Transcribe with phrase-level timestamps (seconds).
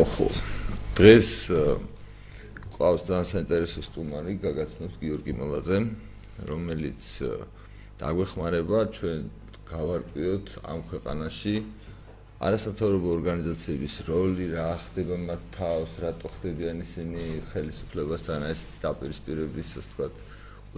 [0.00, 0.26] ხალხო.
[0.96, 1.28] დღეს
[2.72, 5.78] ყავს ძალიან საინტერესო სტუმარი, გაგაცნობს გიორგი მოლაძე,
[6.48, 7.02] რომელიც
[8.00, 9.20] დაგვეხმარება ჩვენ
[9.68, 11.54] გავარკვიოთ ამ ქვეყანაში
[12.40, 20.14] არასამთავრობო ორგანიზაციების როლი, რა ხდება მათ თავს, რატო ხდებიან ისინი ხელისუფლებასთან ეს დაპირისპირების, ასე ვთქვათ,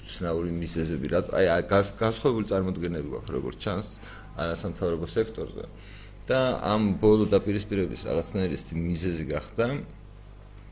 [0.03, 3.89] უცნაური მიზეზები, რა აი გასხოვებული წარმოდგენები გვაქვს როგორც ჩანს
[4.35, 5.65] არასამთავრობო სექტორზე.
[6.29, 9.67] და ამ ბოლო დაპირისპირების რაღაცნაირი მიზეზი გახდა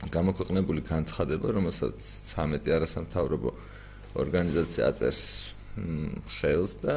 [0.08, 1.98] გამოქვეყნებული განცხადება, რომელსაც
[2.30, 3.50] 13 არასამთავრობო
[4.16, 5.22] ორგანიზაცია აწერს
[6.40, 6.94] ხელს და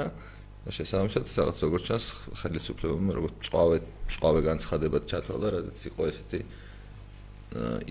[0.71, 2.05] შესაბამისად რაღაც როგორც ჩანს
[2.39, 6.39] ხელისუფლებამ როგორც წვავე წვავე განცხადება ჩათვალა, რადგან იყო ესეთი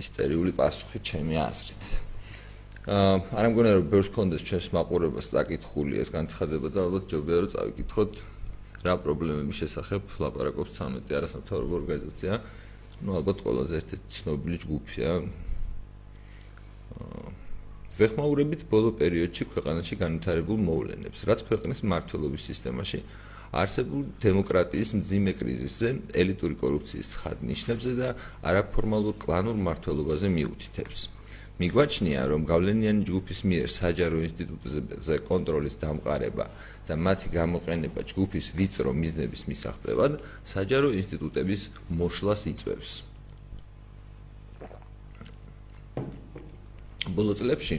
[0.00, 1.82] ისტერიული პასუხი ჩემი აზრით.
[2.82, 7.50] აა არ მგონია რომ ბევრს კონდეს ჩვენს მაყურებას დაკითხული ეს განცხადება და ალბათ ჯობია რომ
[7.54, 8.12] წავიკითხოთ
[8.86, 12.32] რა პრობლემების შესახებ ლაპარაკობს 13 არასამთავრობო ორგანიზაცია.
[13.02, 15.10] ну ალბათ ყველაზე ერთ-ერთი ცნობილი ჯგუფია.
[17.98, 23.00] ვეხმაურებით ბოლო პერიოდში ქვეყანაში განვითარებულ მოვლენებს, რაც ქვეყნის მართლობის სისტემაში
[23.52, 28.08] არსებულ დემოკრატიის მძიმე კრიზისზე, ელიტური კორუფციის ცხადნიშნებზე და
[28.48, 31.00] არაფორმალურ კლანურ მართლობაზე მიუთითებს.
[31.60, 36.46] მიგვაჩნია, რომ გავლენიანი ჯგუფის მიერ საჯარო ინსტიტუტზე კონტროლის დამყარება
[36.88, 41.60] და მათი გამოყენება ჯგუფის ვიწრო მიზნების მისაღწევად საჯარო ინსტიტუტების
[41.98, 42.90] მოშლას იწვევს.
[47.12, 47.76] ბოლო წლებში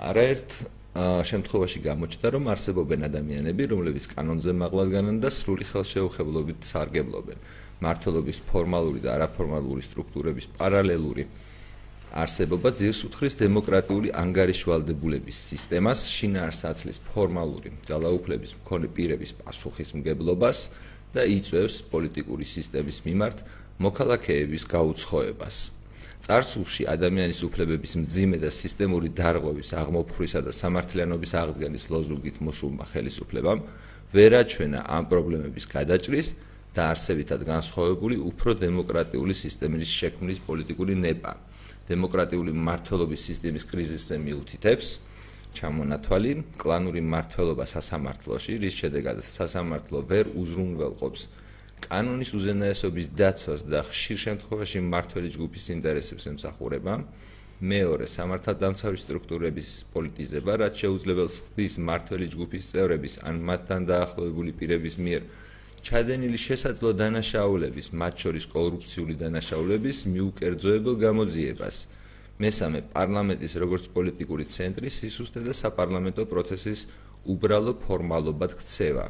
[0.00, 0.50] არაერთ
[0.94, 7.38] შემთხვევაში გამოჩნდა, რომ არსებობენ ადამიანები, რომლებიც კანონზე მაღლადგანან და სრული ხელშეუხებლობით სარგებლობენ
[7.82, 11.26] მართლობის ფორმალური და არაფორმალური სტრუქტურების პარალელური
[12.14, 20.58] არსებობა ძირს უთხრის დემოკრატიული ანგარიშვალდებულების სისტემას, შინაარსაცლის ფორმალური ძალაუფლების მქონე პირების პასუხისმგებლობას
[21.10, 23.42] და იწევს პოლიტიკური სისტემის მიმართ
[23.82, 25.56] მოქალაქეების გაუცხოებას.
[26.24, 33.60] წარსულში ადამიანის უფლებების მძიმე და სისტემური დარღვევის აღმოფხრისა და სამართლიანობის აღდგენის ლოზუნგით მოსულმა ხელისუფლებამ
[34.14, 36.28] ვერაჩვენა ამ პრობლემების გადაჭრის
[36.74, 41.34] და არსებითად განსხვავებული უფრო დემოკრატიული სისტემის შექმნის პოლიტიკური ნება.
[41.88, 44.88] დემოკრატიული მართლობის სისტემის კრიზისზე მიუთითებს.
[45.54, 51.22] ჩამონათვალი კლანური მართლობა სასამართლოში რის შედეგადაც სასამართლო ვერ უზრუნველყოფს
[51.84, 56.94] კანონის უზენაესობის დაცვას და ხშირ შემთხვევაში მართველი ჯგუფის ინტერესებს ემსახურება.
[57.62, 65.22] მეორე სამართალდამცავი სტრუქტურების პოლიტიზება რაც შეუძლებელს ხდის მართველი ჯგუფის წევრების ან მათთან დაახლოებული პირების მიერ
[65.84, 71.76] ჩადენილი შესაძლო დანაშაულების, მათ შორის კორუფციული დანაშაულების მიუკერძოებელ გამოძიებას.
[72.40, 76.80] მესამე, პარლამენტის როგორც პოლიტიკური ცენტრის სისუსტე და საპარლამენტო პროცესის
[77.32, 79.06] უბრალო ფორმალობად ქცევა.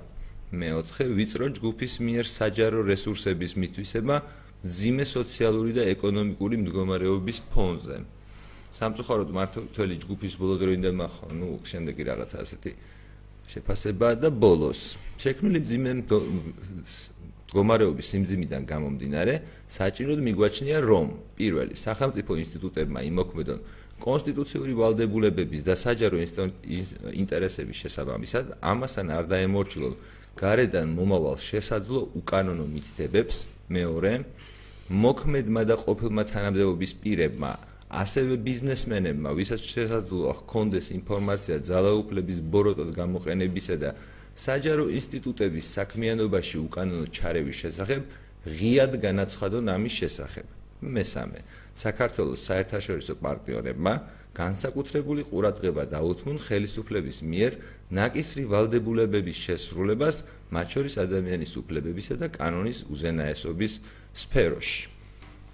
[0.60, 4.16] მეოთხე, ვიწრო ჯგუფის მიერ საჯარო რესურსების მითვისება
[4.64, 7.96] ძიმე სოციალური და ეკონომიკური მდგომარეობის ფონზე.
[8.74, 12.70] სამწუხაროდ მართლმსაჯული ჯგუფის ბოლოდროინდელმა ხო, ну, შემდეგი რაღაცა ასეთი
[13.52, 15.04] შეფასება და ბოლოს.
[15.20, 15.90] შექმნილი მძიმე
[17.54, 19.34] მდგომარეობის სიმძიმიდან გამომდინარე
[19.70, 21.06] საჭიროდ მიგვაჩნია რომ
[21.38, 23.58] პირველი სახელმწიფო ინსტიტუტებმა იმოქმედონ
[24.02, 26.18] კონსტიტუციური ვალდებულებების და საჯარო
[27.22, 29.94] ინტერესების შესაბამისად ამასთან არ დაემორჩილონ
[30.34, 33.36] გარედან მომავალ შესაძლო უკანონო მითითებებს
[33.70, 34.12] მეორე
[34.90, 37.52] მოქმედმა და ყოფილმა თანამდებობის პირებმა
[37.90, 43.90] ასევე ბიზნესმენებმა, ვისაც შესაძლოა ჰქონდეს ინფორმაცია ძალაუფლების ბოროტად გამოყენებისა და
[44.34, 48.02] საჯარო ინსტიტუტების საქმიანობაში უკანონო ჩარევის შესახებ,
[48.44, 50.46] ღიად განაცხადონ ამის შესახებ.
[50.84, 51.38] მესამე,
[51.74, 53.94] საქართველოს საერთაშორისო პარტნიორებმა
[54.34, 57.52] განსაკუთრებული ყურადღება დაუთმონ ხელისუფლების მიერ
[57.94, 60.16] ნაკისრი ვალდებულებების შესრულებას,
[60.50, 63.72] მათ შორის ადამიანის უფლებებისა და კანონის უზენაესობის
[64.12, 64.82] სფეროში.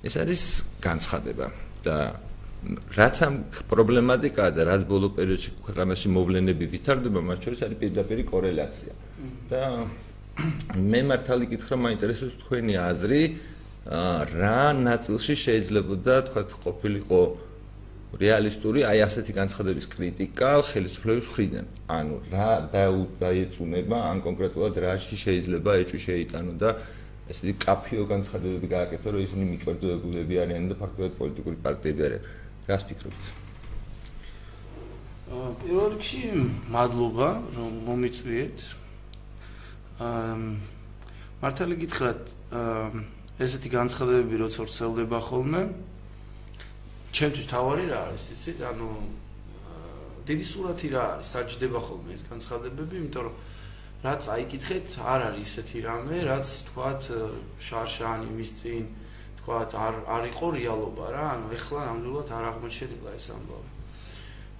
[0.00, 0.42] ეს არის
[0.80, 1.96] განცხადება და
[2.92, 3.34] რაც ამ
[3.72, 8.92] პრობლემატიკაა და რაც ბოლო პერიოდში ქვეყანაში მოვლენები ვითარდება, მათ შორის არის პირდაპირი კორელაცია.
[9.50, 9.62] და
[10.76, 13.22] მე მართალი კითხრა, მაინტერესებს თქვენი აზრი,
[14.40, 17.20] რა ნაწილში შეიძლებოდა თქვა ყოფილიყო
[18.20, 21.66] რეალისტური აი ასეთი განცხადების კრიტიკა ხელისუფლების მხრიდან.
[21.88, 22.50] ანუ რა
[23.22, 26.70] დაეწუნება ან კონკრეტულად რაში შეიძლება ეჭვი შეიტანო და
[27.30, 32.22] ესეთი კაფიო განცხადებები გააკეთო, რომ ისინი მიკვერძოებულები არიან და ფაქტობრივად პოლიტიკური პარტიები არიან.
[32.66, 33.22] რას ფიქრობთ?
[35.30, 36.22] პირველ რიგში
[36.74, 38.58] მადლობა რომ მომიწვიეთ.
[40.02, 40.34] აა
[41.40, 43.04] მართალი გითხრათ აა
[43.46, 45.62] ესეთი განცხადებები როცა ვრცელდება ხოლმე
[47.14, 48.58] ჩემთვის თავარი რა არის იცით?
[48.74, 48.88] ანუ
[50.26, 51.28] დიდი სურათი რა არის?
[51.30, 53.34] საჭდება ხოლმე ეს განცხადებები, იმიტომ რომ
[54.00, 57.02] რაც აიკითხეთ, არ არის ესეთი რამე, რაც თქვათ
[57.60, 58.84] შარშან იმის წინ
[59.40, 63.70] თქვა არ არ იყო რეალობა რა ანუ ეხლა ნამდვილად არ აღმოჩენილა ეს ამბავი.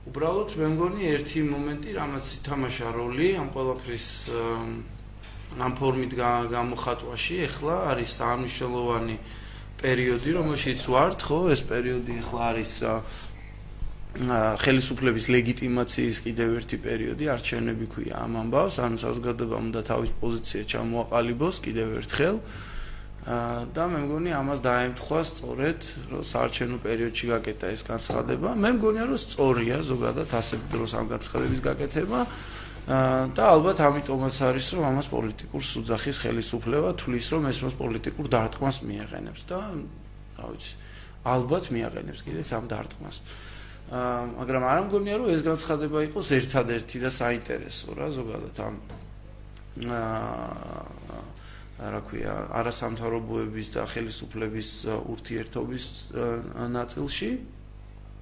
[0.09, 4.09] უბრალოდ მე მგონი ერთი მომენტი რამაც ითამაშა როლი ამ ყველაფრის
[5.61, 6.13] ამ ფორმით
[6.55, 9.17] გამოხატვაში ეხლა არის სამშელოვანი
[9.81, 11.39] პერიოდი რომელშიც ვართ ხო?
[11.53, 12.73] ეს პერიოდი ეხლა არის
[14.11, 21.57] ხელისუფლების ლეგიტიმაციის კიდევ ერთი პერიოდი არჩევნები ქვია ამ ამბავს ანუ საზოგადოება უნდა თავის პოზიცია ჩამოაყალიბოს
[21.63, 22.37] კიდევ ერთხელ
[23.21, 25.81] და მე მგონი ამას დაემთხვა სწორედ
[26.11, 28.49] რომ საარჩევნო პერიოდში გაკეთა ეს განცხადება.
[28.57, 32.21] მე მგონია რომ სწორია ზოგადად ასე დროს ამ განცხადების გაკეთება.
[33.37, 38.77] და ალბათ ამიტომაც არის რომ ამას პოლიტიკურ სუძახის ხელისუფლება თulis რომ ეს მას პოლიტიკურ დარტყმას
[38.89, 39.59] მიაღენებს და
[40.41, 40.73] რა ვიცი
[41.23, 43.17] ალბათ მიაღენებს კიდეც ამ დარტყმას
[43.91, 48.75] მაგრამ არ მგონია რომ ეს განცხადება იყოს ერთადერთი და საინტერესო რა ზოგადად ამ
[51.81, 54.71] რა ქვია არასამთავრობოების და ხელისუფლების
[55.11, 55.85] ურთიერთობის
[56.71, 57.31] ნაწილში.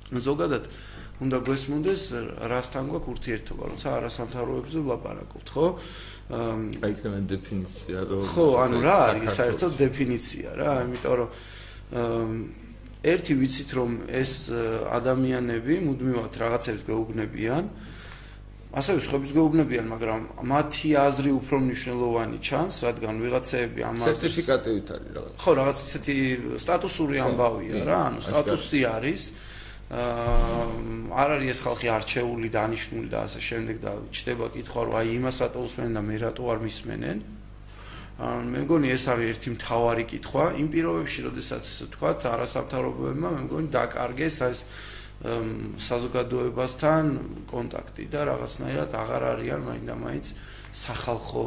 [0.09, 0.65] ზოგადად
[1.19, 2.03] უნდა გვესმოდეს
[2.49, 5.67] რასთან გვაქვს ურთიერთობა როცა არასამთავრობოებზე ვლაპარაკობთ ხო?
[6.29, 11.29] აი ეს დეფინიცია რომ ხო ანუ რა არის საერთოდ დეფინიცია რა იმიტომ რომ
[13.07, 14.51] ერთი ვიცით რომ ეს
[14.91, 17.65] ადამიანები მუდმივად რაღაცებს გვეუბნებიან
[18.69, 25.33] ასევე სხვების გეუბნებიან, მაგრამ მათი აზრი უფრო მნიშვნელოვანი ჩანს, რადგან ვიღაცეები ამას სერტიფიკატივით არის რაღაც.
[25.41, 26.17] ხო, რაღაც ისეთი
[26.61, 29.23] სტატუსური ამბავია რა, ანუ სტატუსი არის.
[29.89, 30.69] აა
[31.17, 35.37] არ არის ეს ხალხი არჩეული, დანიშნული და ასე შემდეგ და ჩდება კითხვა, რომ აი იმას
[35.49, 37.19] რატო უსმენენ და მე რატო არ მისმენენ?
[37.25, 37.38] აა
[38.19, 40.45] მე მგონი ეს არის ერთი მთავარი კითხვა.
[40.59, 44.59] იმ პირობებში, როდესაც თქვა არასამთავრობოებმა მე მგონი დაკარგეს ეს
[45.87, 47.05] საზოგადოებასთან
[47.51, 50.27] კონტაქტი და რაღაცნაირად აღარ არიან მაინდა-მაინც
[50.71, 51.47] სახალხო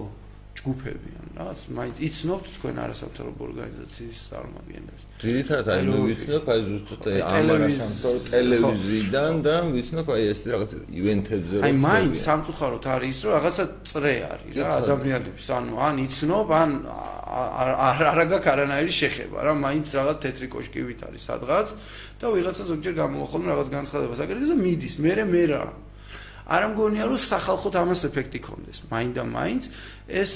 [0.51, 5.03] ჯგუფები ან რაღაც მაინც იცნობთ თქვენ არასამთავრობო ორგანიზაციის წარმომადგენლებს.
[5.21, 10.71] ძირითადად აი მე ვიცნობ აი ზუსტად ამარასამთავრობო ტელევიზიიდან და ვიცნობ აი ეს რაღაც
[11.01, 16.48] ივენთებზე რომ აი მაინც სამწუხაროდ არის რომ რაღაცა წრე არის რა ადამიანების ანუ ან იცნობ
[16.62, 16.69] ან
[17.31, 17.69] არ
[18.12, 21.68] არ გაქვს არანაირი შეხება რა მაინც რაღაც თეთრი კოშკივით არის სადღაც
[22.19, 25.63] და ვიღაცა ზოგჯერ გამოხოლმე რაღაც განცხადებას აკეთებს და მიდის მე მე რა
[26.56, 29.63] არ მგონია რომ სახალხოთ ამას ეფექტი კონდეს მაინდა მაინც
[30.21, 30.31] ეს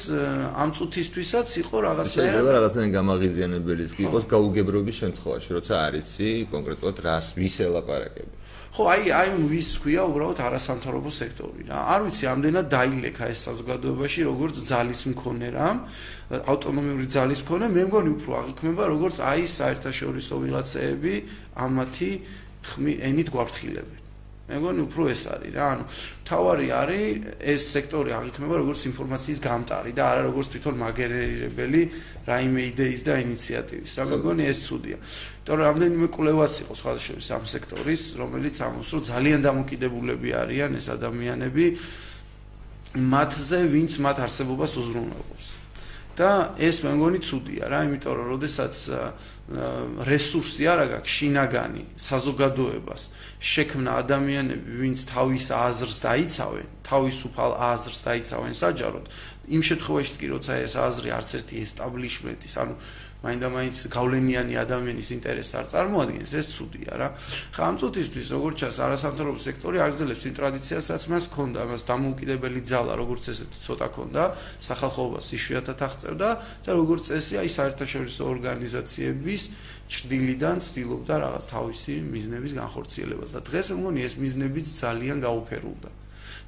[0.64, 7.56] ამ წუთისთვისაც იყო რაღაცა შეიძლება რაღაცა გამაღიზიანებელიც იყოს გაუგებრობის შემთხვევაში როცა არიცი კონკრეტულად რას ვის
[7.68, 8.36] ელაპარაკები
[8.76, 11.78] ხო, აი, აი ვის ქვია უბრალოდ არასამთავრობო სექტორი რა.
[11.96, 15.68] არ ვიცი, ამდენად დაილექა ეს საზოგადოებაში, როგორც ძალის მქონე რა,
[16.44, 21.14] ავტონომიური ძალის მქონე, მე მგონი უფრო აღიქმება, როგორც აი საერთაშორისო ვიღაცეები
[21.56, 22.12] ამათი
[22.68, 24.05] ხმი ენით გვაფრთხილები.
[24.46, 25.86] მე მგონი უფრო ეს არის რა ანუ
[26.30, 27.06] თავარი არის
[27.50, 31.82] ეს სექტორი აღიქმება როგორც ინფორმაციის გამტარი და არა როგორც თვითონ მაგერირებელი
[32.30, 34.98] რაიმე იდეის და ინიციატივის რა მე მგონი ეს ცუდია.
[35.02, 40.88] იმიტომ რომ რამდენიმე კვლევაც იყო სხვადასხვა ამ სექტორის რომელიც ამბობს რომ ძალიან დამოკიდებულები არიან ეს
[40.94, 41.66] ადამიანები
[42.96, 45.65] მათზე ვინც მათ არსებობას უზრუნველყოფს
[46.16, 48.76] და ეს მე მგონი ცუდია რა იმიტომ რომ ოდესაც
[50.10, 53.02] რესურსი არ აქვს შინაგანი საზოგადოებას
[53.52, 59.06] შექმნა ადამიანები ვინც თავის აზრს დაიცავენ თავისუფალ აზრს დაიცავენ საჯაროდ
[59.46, 62.76] იმ შემთხვევაში კი როცა ეს აზრი არც ერთი ესტაბლიშმენტის ანუ
[63.26, 67.08] მაინდა-მაინც გავლენიანი ადამიანის ინტერესს არ წარმოადგენს, ეს ცუდია რა.
[67.56, 72.94] ხა ამ წუთისთვის როგორც ჩანს, არასამთავრობო სექტორი აგრძელებს იმ ტრადიციასაც მას ჰქონდა, მას დამოუკიდებელი ძალა,
[73.02, 74.24] როგორც ესეთი ცოტა ჰქონდა,
[74.62, 76.30] სახალხოობას იშვიათად აღწევდა
[76.66, 79.42] და როგორც წესი, აი საერთაშორისო ორგანიზაციების
[79.90, 86.05] ჭრდილიდან ცდილობდა რაღაც თავისი მიზნების განხორციელებას და დღეს მე მგონი ეს მიზნებიც ძალიან გაუფერულდა.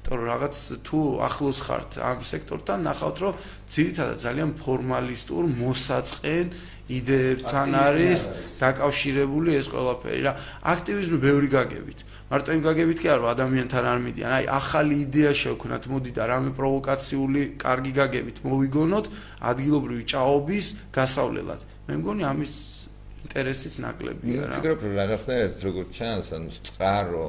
[0.08, 0.56] იმიტომ რომ რაღაც
[0.88, 3.34] თუ ახლოს ხართ ამ სექტორთან, ნახავთ რომ
[3.68, 6.46] ძირითადად ძალიან ფორმალისტურ მოსაწყენ
[6.88, 8.20] იდეებთან არის
[8.56, 10.32] დაკავშირებული ეს ყველაფერი რა.
[10.64, 11.98] აქტივიზმი ბევრი გაგებით.
[12.32, 14.30] მარტო იმ გაგებით კი არა რომ ადამიანთან არ მიდიან.
[14.32, 19.06] აი ახალი იდეა შევქნათ, მოდი და რამე პროვოკაციული კარგი გაგებით მოვიგონოთ
[19.44, 21.60] ადგილობრივი ჭაობის გასავლელად.
[21.84, 22.54] მე მგონი ამის
[23.28, 24.56] ინტერესიც ნაკლებია რა.
[24.56, 27.26] ვფიქრობ რომ რაღაცნაირად როგორც ჩანს, ანუ წყარო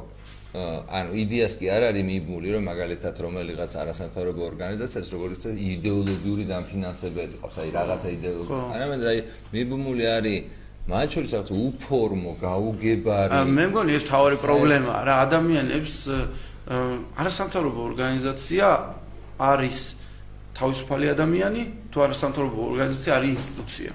[0.50, 7.56] ანუ იდეას კი არ არის მიიბმული რომ მაგალითად რომელიღაც არასამთავრობო ორგანიზაციას როგორც იდეოლოგიური დამფინანსებელი ყავს
[7.62, 8.62] აი რაღაცა იდეოლოგია.
[8.74, 9.18] არამედ აი
[9.54, 10.38] მიიბმული არის
[10.90, 13.30] მათ შორის რაღაც უფორმო გაუგებარი.
[13.46, 15.94] მე მგონი ეს თავარი პრობლემაა რა ადამიანებს
[17.20, 18.66] არასამთავრობო ორგანიზაცია
[19.38, 19.78] არის
[20.58, 21.62] თავისუფალი ადამიანი
[21.94, 23.90] თუ არასამთავრობო ორგანიზაცია არის ინსტიტუცია.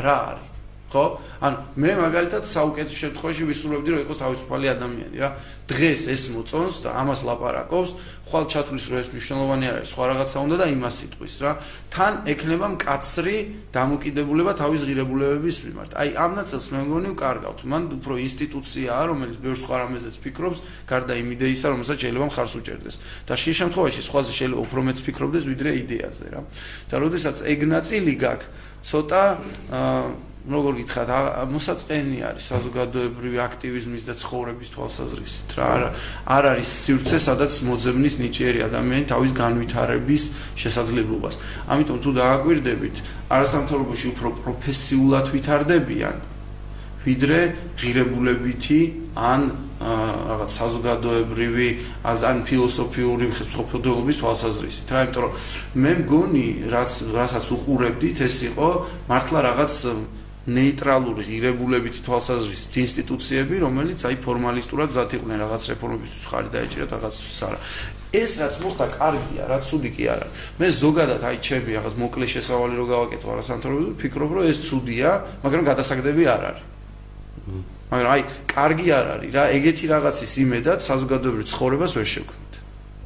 [0.00, 0.57] რა არის
[0.88, 1.04] ხო?
[1.44, 5.30] ანუ მე მაგალითად საუკეთესო შემთხვევაში ვისურვებდი რომ იყოს თავისუფალი ადამიანი რა.
[5.68, 7.90] დღეს ეს მოწონს და ამას ლაპარაკობს,
[8.24, 11.52] ხვალ ჩათulis რომ ეს მნიშვნელოვანი არის, სხვა რაღაცა უნდა და იმას იტყვის რა.
[11.92, 13.36] თან ექნება მკაცრი
[13.76, 15.90] დამოკიდებულება თავის ღირებულებების მიმართ.
[15.92, 17.58] აი ამ ნაწილს მე მგონი ვკარგავთ.
[17.68, 22.96] მან უფრო ინსტიტუციაა, რომელიც ბევრ სხვა რამეზეც ფიქრობს, გარდა იმ იდეისა, რომელსაც შეიძლება მხარს უჭერდეს.
[23.28, 26.40] და შე შემთხვევაში სხვაზე შეიძლება უფრო მეც ფიქრობდეს ვიდრე იდეაზე რა.
[26.88, 28.48] და როდესაც ეგ ნაწილი გაქვს,
[28.88, 29.22] ცოტა
[29.68, 31.10] აა როგორ გითხრათ,
[31.50, 35.66] მოსაწყენი არის საზოგადოებრივი აქტივიზმის და ცხოვრების თვალსაზრისით რა.
[35.68, 35.82] არ
[36.24, 40.22] არ არის სივრცე, სადაც მოძებნის ნიჭიერი ადამიანი თავის განვითარების
[40.56, 41.34] შესაძლებლობას.
[41.68, 42.96] ამიტომ თუ დააკვირდებით,
[43.28, 46.16] არასამთავრობოში უფრო პროფესიულად ვითარდებიან,
[47.04, 47.38] ვიდრე
[47.80, 48.80] ღირებულებითი
[49.16, 49.40] ან
[49.78, 51.68] რაღაც საზოგადოებრივი
[52.02, 55.32] ან ფილოსოფიური ხელშეწყობილობის თვალსაზრისით რა, იმიტომ რომ
[55.82, 58.68] მე მგონი, რაც რასაც უყურებდით, ეს იყო
[59.06, 59.72] მართლა რაღაც
[60.48, 67.58] ნეიტრალური ღირებულებითი თვალსაზრისით ინსტიტუციები, რომელიც აი ფორმალისტურად ზათ იყვნენ რაღაც რეფორმებისთვის ხარი დაეჭირათ რაღაცის არა.
[68.08, 70.26] ეს რაც მოხდა კარგია, რაც ცუდი კი არა.
[70.56, 75.10] მე ზოგადად აი ჩემი რაღაც მოკლე შესავალი რო გავაკეთო არასანთრობო, ფიქრობ რომ ეს ცუდია,
[75.44, 76.64] მაგრამ გადასაგდები არ არის.
[77.92, 82.47] მაგრამ აი კარგი არ არის რა, ეგეთი რაღაცის იმედად საზოგადოებრივ ცხოვრებას ვერ შევქმნით.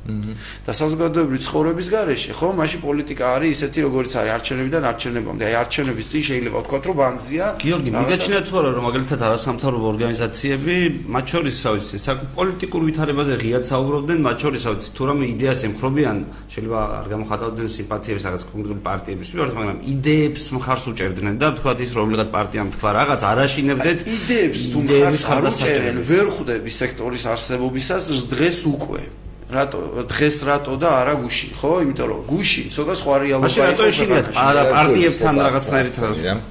[0.03, 5.43] და საზოგადოებრივი ცხოვრების გარეშე, ხო, მაშინ პოლიტიკა არის ისეთი, როგორც არის არჩევნებიდან არჩევნებამდე.
[5.47, 7.47] აი არჩევნების წინ შეიძლება ვთქვათ, რომ ბანზია.
[7.63, 13.65] გიორგი, მიგაჩნია თუ არა, რომ მაგალითად არასამთავრობო ორგანიზაციები, მათ შორის, რა ვიცი, საკოლიტიკურ ვითარებაზე ღიად
[13.71, 16.17] საუბრობდნენ, მათ შორის, ვიცი, თუ რამე იდეას ემხრობიან,
[16.51, 21.91] შეიძლება არ გამოხატავდნენ სიმპათიებს რაღაც კონკრეტული პარტიების მიმართ, მაგრამ იდეებს მხარს უჭერდნენ და თქვათ ის
[21.95, 28.05] რომ რაღაც პარტიამ თქვა რაღაც არაშინებდეთ იდეებს თუ მხარს არ უჭერენ, ვერ ხვდები სექტორის არსებობისას
[28.33, 29.22] დღეს უკვე.
[29.53, 29.79] რატო
[30.09, 31.71] დღეს რატო და არა გუში ხო?
[31.85, 35.95] იმიტომ რომ გუში ცოტა სხვა რეალობა იყო რატო ეშინიათ არა პარტიებთან რაღაცნაირად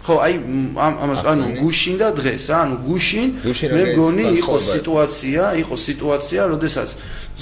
[0.05, 0.33] ხო აი
[1.05, 3.27] ამას ანუ გუშინ და დღეს რა ანუ გუშინ
[3.75, 6.89] მე მგონი იყო სიტუაცია იყო სიტუაცია როდესაც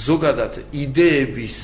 [0.00, 1.58] ზოგადად იდეების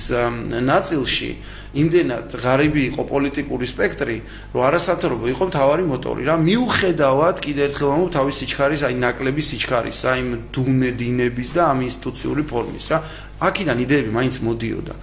[0.66, 1.30] ნაწილში
[1.76, 4.16] იმდენად ღარიბი იყო პოლიტიკური სპექტრი,
[4.56, 6.34] რომ არასათორობო იყო მთავარი მოტორი რა.
[6.40, 10.20] მიუხედავად კიდე ერთხელ ამ თავის სიჩქარის, აი ნაკლები სიჩქარის, აი
[10.56, 12.98] დუნე დინების და ამ ინსტიტუციური ფორმის რა.
[13.36, 14.94] აქედან იდეები მაინც მოდიოდა.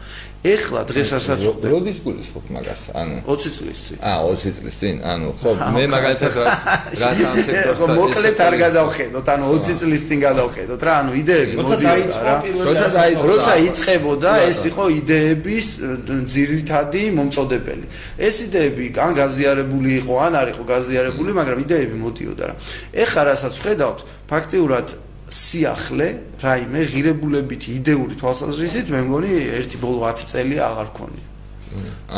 [0.43, 1.69] ეხლა დღესაც ხვდები.
[1.71, 2.81] როდის გულისხმობ მაგას?
[2.99, 3.97] ანუ 20 წლის წინ.
[4.03, 4.95] აა 20 წლის წინ.
[5.07, 6.59] ანუ ხო, მე მაგალითად რაც
[6.99, 11.55] რაც ამ სექტორს ხო მოკლედ არ გადავხედოთ, ანუ 20 წლის წინ გადავხედოთ რა, ანუ იდეები
[11.63, 12.35] მოდიოდა რა.
[12.67, 15.67] როცა დაიწყო, როცა იწყებოდა, ეს იყო იდეების
[16.33, 17.85] ძირითადი მომწოდებელი.
[18.19, 22.55] ეს იდეები ან გაზიარებული იყო, ან არ იყო გაზიარებული, მაგრამ იდეები მოდიოდა რა.
[22.91, 24.87] ეხლა რასაც ხედავთ, ფაქტიურად
[25.33, 26.07] სიახლე,
[26.43, 31.27] რაიმე ღირებულებითი იდეური თვალსაზრისით, მე მგონი ერთი ბოლო 10 წელი აღარ ქონია.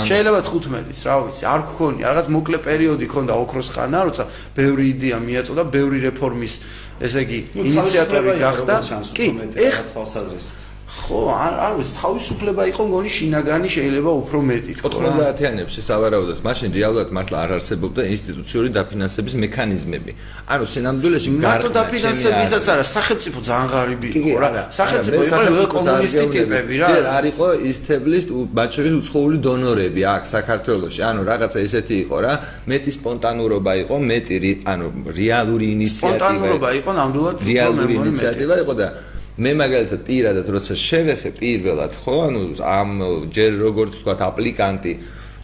[0.03, 5.17] შეიძლება 15-იც, რა ვიცი, არ გქონია, რაღაც მოკლე პერიოდი ქონდა ოქროს ხანა, როცა ბევრი იდეა
[5.23, 6.53] მიაწოდა, ბევრი რეფორმის,
[6.99, 8.73] ესე იგი, ინიციატორი გახდა.
[9.15, 10.64] კი, ეხლა თვალსაზრისით
[10.95, 14.87] ხო, არ არ ვიცი, თავისუფლება იყო მგონი შინაგანი შეიძლება უფრო მეტი თქო.
[14.95, 20.11] 90-იანებში სავარაუდოდ მაშინ რეალურად მართლა არ არსებობდა ინსტიტუციური დაფინანსების მექანიზმები.
[20.53, 24.49] ანუ სინამდვილეში გარტო დაფინანსებისაც არა, სახელმწიფო ძალიან ღარიბი იყო რა.
[24.79, 26.87] სახელმწიფო იყო კომუნისტი ტიპები რა.
[27.17, 28.23] არ იყო ის თებლის
[28.57, 30.99] მათ შორის უცხოური დონორები აქ საქართველოში.
[31.09, 32.33] ანუ რაღაცა ესეთი იყო რა.
[32.71, 34.35] მეტი სპონტანურობა იყო, მეტი
[34.73, 34.87] ანუ
[35.19, 36.17] რეალური ინიციატივა.
[36.17, 38.87] სპონტანურობა იყო ნამდვილად რეალური ინიციატივა იყო და
[39.35, 42.91] მე მაგალითად პირადად როცა შევეხე პირველად ხო ანუ ამ
[43.35, 44.93] ჯერ როგორც თქვა აპლიკანტი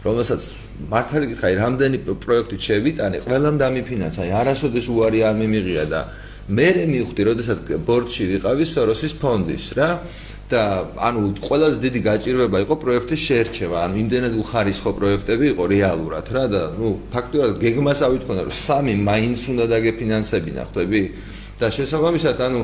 [0.00, 0.42] რომელსაც
[0.88, 6.00] მართალი გითხარი რამდენი პროექტი შევიტანე ყველამ დამიფინანსა აი არასოდეს უარი არ მიმიღია და
[6.48, 9.90] მე მივხვდი როდესაც ბორდში ვიყავი სოროსის ფონდის რა
[10.48, 10.62] და
[10.96, 16.62] ანუ ყველაზე დიდი გაჭირვება იყო პროექტის შეერჩევა ანუ იმდენად უხარისხო პროექტები იყო რეალურად რა და
[16.80, 21.02] ნუ ფაქტობრივად გეგმასავით ქონდა რომ სამი მაინც უნდა დაგეფინანსებინა ხვდები
[21.62, 22.60] და შესაბამისად ანუ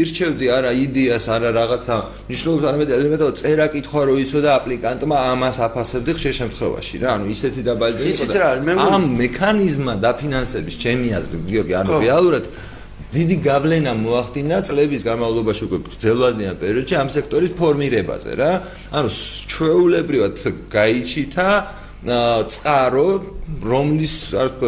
[0.00, 1.96] ირჩევდი არა იდეას არა რაღაცა
[2.28, 7.08] მნიშვნელობს არამედ ელემენტად წერა კითხვა რო იცოდა აპლიკანტმა ამას აფასებდი ხშირ შემთხვევაში რა.
[7.16, 12.44] ანუ ისეთი დაბალები იყო ამ მექანიზმა დაფინანსების ჩემი აზრით გიორგი ანუ რეალურად
[13.12, 18.52] დიდი გავლენა მოახდინა წლების განმავლობაში უკვე ძელვადიან პერიოდში ამ სექტორის ფორმირებაზე რა.
[18.96, 19.08] ანუ
[19.52, 20.34] ჩვეულებრივად
[20.72, 21.48] გაიჩითა
[22.02, 23.08] წყარო
[23.62, 24.14] რომლის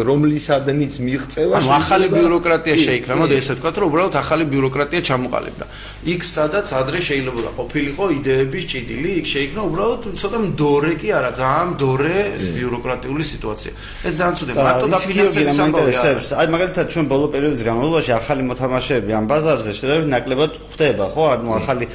[0.07, 3.13] რომლისადმიც მიღწევა ანუ ახალი ბიუროკრატია შეიქმნა.
[3.19, 5.65] მოდი ესე ვთქვა რომ უბრალოდ ახალი ბიუროკრატია ჩამოყალიბდა.
[6.13, 11.67] იქ სადაც ადრე შეიძლება ყოფილიყო იდეების ჭიდილი იქ შეიქმნა უბრალოდ ცოტა მდორე კი არა ძალიან
[11.75, 12.15] მდორე
[12.55, 13.71] ბიუროკრატიული სიტუაცია.
[14.07, 15.99] ეს ძალიან ცუდი მარტო დაფინანსების ამბავია.
[16.39, 21.23] აი მაგალითად ჩვენ ბოლო პერიოდის განმავლობაში ახალი მოთამაშეები ამ ბაზარზე შეიძლება ნაკლებად ხდება ხო?
[21.35, 21.85] ანუ ახალი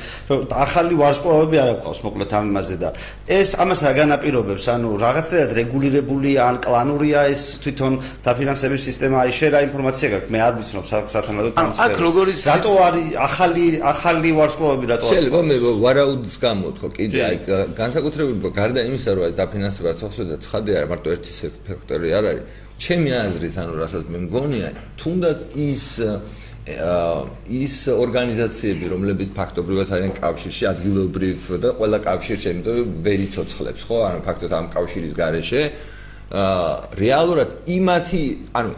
[0.65, 2.89] ახალი ვარსკვლავები არ აქვს მოკლედ ამ იმაზე და
[3.29, 4.65] ეს ამას რა განაპირობებს?
[4.75, 9.17] ანუ რაღაც გაცდედათ რეგულირებული ან კლანურია ეს თვითონ დაფინანსების სისტემა?
[9.25, 10.31] აი შე რა ინფორმაცია გაქვს?
[10.33, 15.41] მე არ ვიცნობ სათანადო ტრანსფერი აქ როგორ ის რატო არის ახალი ახალი ვარსკვლავები რატო შეიძლება
[15.51, 17.37] მე ვარაუდის გამოვთქო კიდე აი
[17.81, 21.33] განსაკუთრებით გარდა იმისა რომ აი დაფინანსება ცოცხლი და ცხადია მარტო ერთი
[21.69, 22.45] ფაქტორი არ არის
[22.81, 25.85] ჩემი აზრით ანუ რასაც მე მგონია თუნდაც ის
[26.71, 33.99] ის ორგანიზაციები, რომლებიც ფაქტობრივად არიან კავშირში, ადგილობრივ და ყველა კავშირში, იმიტომ ვერ იცოცხლებს, ხო?
[34.11, 35.63] ანუ ფაქტობრივად ამ კავშირის გარეშე
[36.31, 38.23] რეალურად იმათი,
[38.55, 38.75] ანუ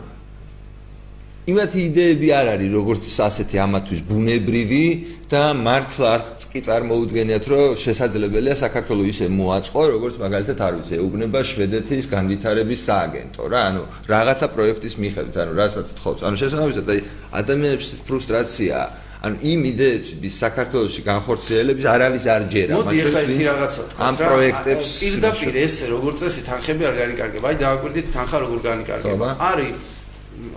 [1.43, 4.85] იმათი იდეები არ არის როგორც ასეთი ამათვის ბუნებრივი
[5.27, 11.43] და მართლა არც კი წარმოუდგენიათ რომ შესაძლებელია საქართველოს ისე მოაწყო როგორც მაგალითად არ ვიცი ეუბნება
[11.43, 16.95] შვედეთის განვითარების სააგენტო რა ანუ რაღაცა პროექტის მიხედვით ანუ რასაც თხოვს ანუ შესაძლოა და
[17.43, 18.77] ადამიანების ფრუსტრაცია
[19.23, 22.73] ანუ იმ იდეების საქართველოსი განხორციელების არავის არ ჯერა.
[22.75, 24.03] მოდი ახლა ერთი რაღაცა თქვა.
[24.03, 27.45] ამ პროექტებს პირდაპირ ესე როგორც წესი თანხები არ განიკარგება.
[27.53, 29.27] აი დააკვირდით თანხა როგორ განიკარგება?
[29.39, 29.75] არის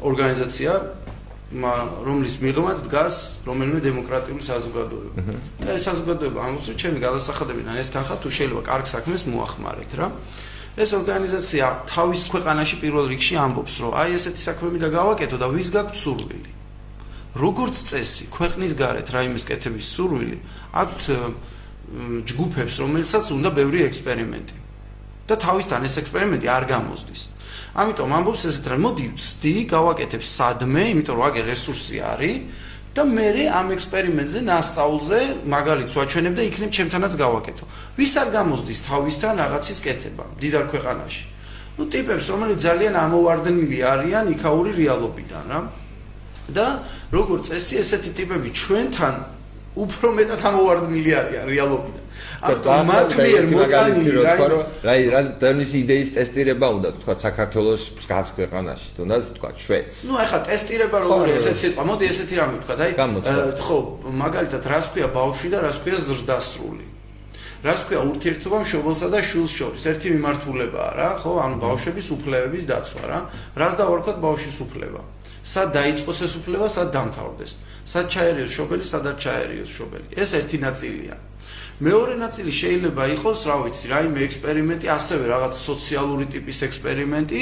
[0.10, 0.72] ორგანიზაცია
[2.10, 5.20] რომლის მიღმაც დგას რომელიმე დემოკრატიული საზოგადოება.
[5.62, 10.08] და ეს საზოგადოება ამბობს, რომ ჩემი გადასახადებიდან ეს თანხა თუ შეიძლება კარგ საქმეს მოახმარეთ რა.
[10.76, 15.70] ეს ორგანიზაცია თავის ქვეყანაში პირველ რიგში ამბობს, რომ აი ესეთი საქმეები და გავაკეთო და ვის
[15.76, 16.50] გაქვთ სურვილი.
[17.36, 20.38] როგორც წესი, ქვეყნის გარეთ რაიმეს კეთების სურვილი
[20.82, 21.04] აქვთ
[22.30, 24.56] ჯგუფებს, რომელსაც უნდა ბევრი ექსპერიმენტი.
[25.26, 27.22] და თავისთან ეს ექსპერიმენტი არ გამოსდის.
[27.76, 32.36] ამიტომ ამბობს ესეთ რა მოდი ვცდი გავაკეთებ სადმე იმიტომ რომ აგე რესურსი არის
[32.96, 35.20] და მე ამ ექსპერიმენტზე ნასწავლზე
[35.52, 37.66] მაგალითს ვაჩვენებ და იქნებ ჩემთანაც გავაკეთო
[38.00, 41.24] ვის არ გამოსდის თავისთან რაღაცის კეთება დიდარ ქვეყანაში
[41.76, 45.60] ну ტიპებს რომელიც ძალიან ამოვარდნილი არიან იქაური რეალობიდან რა
[46.54, 46.68] და
[47.14, 49.16] როგორც წესი ესეთი ტიპები ჩვენთან
[49.76, 52.06] უფრო მეტად ამოვარდნილი არიან რეალობიდან
[52.46, 54.34] ანუ მათ მიერ მოტანილი რა
[54.86, 60.40] რა რა დერნის იდეის ტესტირება უნდა თქვა საქართველოს გას ქვეყანაში თუნდაც თქვა შვედს ну ახლა
[60.48, 61.36] ტესტირება როგორია?
[61.40, 62.92] ესეც სიტყვა მოდი ესეთი რამე თქვა აი
[63.66, 63.78] ხო
[64.24, 66.86] მაგალითად რას ქვია ბავშვი და რას ქვია ზრდასრული?
[67.66, 69.84] რას ქვია ურთიერთობა მშობელსა და შვილს შორის?
[69.90, 71.32] ერთი მიმართულებაა რა ხო?
[71.46, 73.20] ანუ ბავშვების უფლებების დაცვა რა.
[73.58, 75.02] რას დავარქოთ ბავშვის უფლება
[75.46, 77.52] სად დაიწყოს ეს უფლება სად დამთავრდეს.
[77.86, 80.08] სად ჩაერიოს შობელი სადაც ჩაერიოს შობელი.
[80.18, 81.16] ეს ერთი ნაწილია.
[81.76, 87.42] მეორე ნაწილი შეიძლება იყოს, რა ვიცი, რაიმე ექსპერიმენტი, ასევე რაღაც სოციალური ტიპის ექსპერიმენტი,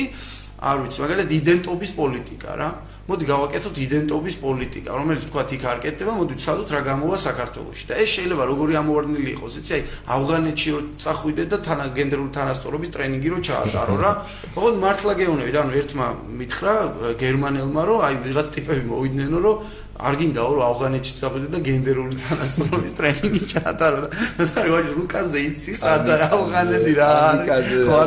[0.64, 2.70] არ ვიცი, მაგალითად იდენტობის პოლიტიკა რა.
[3.04, 7.84] მოდი გავაკეთოთ იდენტობის პოლიტიკა, რომელიც თქვა იქ არ კეთდება, მოდი ვცადოთ რა გამოვა საქართველოში.
[7.92, 9.82] და ეს შეიძლება როგორი ამოვარდნილი იყოს, იცი, აი,
[10.16, 14.12] ავღანეთში რო წახვიდე და თანა გენდერული თანასწორობის ტრენინგი რო ჩაატარო რა.
[14.56, 16.08] ოღონდ მართლა გეუბნები, ანუ ერთმა
[16.40, 16.74] მითხრა
[17.20, 19.56] გერმანელმა, რომ აი, ვიღაც ტიპები მოვიდნენ, რომ
[19.94, 26.16] არ გინდაო რომ ავღანეთში წახვიდე და გენდერული თანასწორობის ტრენინგი ჩაატარო და როგორ რუკაზე იცი სადა
[26.34, 27.10] ავღანეთი რა.
[27.46, 28.02] ხო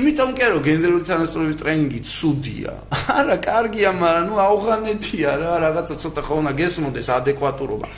[0.00, 2.72] იმიტომ კი რომ გენდერული თანასწორობის ტრენინგი ცუდია.
[3.18, 7.88] არა კარგია მაგრამ ნუ ავღანეთია რა რაღაცა ცოტა ხო უნდა გესმოდეს ადეკვატურობა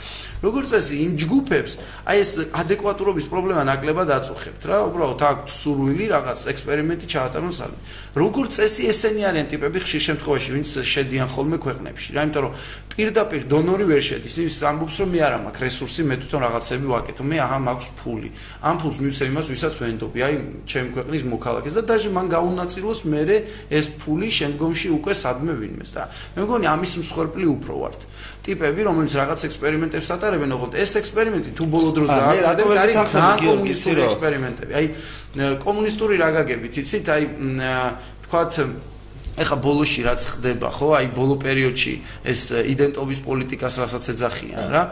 [0.43, 1.73] როგორც წესი იმ ჯგუფებს
[2.07, 4.77] აი ეს ადეკვატურობის პრობლემა ნაკლებად აწუხებთ რა.
[4.89, 7.77] უბრალოდ აქვთ სურვილი რაღაც ექსპერიმენტი ჩაატარონ სალე
[8.17, 12.21] როგორც წესი ესენი არიან ტიპები ხშირ შემთხვევაში ვინც შედიან ხოლმე ქვეყნებში რა.
[12.27, 12.53] იმიტომ რომ
[12.97, 14.35] პირდაპირ დონორი ვერ შედის.
[14.41, 17.23] ის ამბობს რომ მე არა მაქვს რესურსი მე თვითონ რაღაცები ვაკეთო.
[17.29, 18.29] მე აღარ მაქვს ფული.
[18.65, 20.19] ამ ფულს მივცემ იმას ვისაც ვენდობი.
[20.25, 20.33] აი
[20.65, 23.21] ჩემი ქვეყნის მოქალაქეს და დაჟე მან გაუნაწილოს მე
[23.69, 26.03] ეს ფული შემდგომში უკვე სადმე ვინმეს და
[26.37, 28.01] მე მგონი ამის მსხვერპლი უფრო ვართ.
[28.47, 30.26] ტიპები რომელიც რაღაც ექსპერიმენტებს ატარებენ
[30.57, 34.71] ოღონდ ეს ექსპერიმენტი თუ ბოლო დროს დააკეთებენ არის ძალიან კომუნისტური ექსპერიმენტები.
[34.77, 34.85] აი
[35.63, 37.05] კომუნისტური რა გაგებით იცით?
[37.15, 37.23] აი
[38.27, 38.53] თქვათ
[39.37, 40.87] ეხა ბოლოში რაც ხდება ხო?
[40.97, 41.93] აი ბოლო პერიოდში
[42.25, 42.41] ეს
[42.73, 44.83] იდენტობის პოლიტიკას რასაც ეძახიან რა?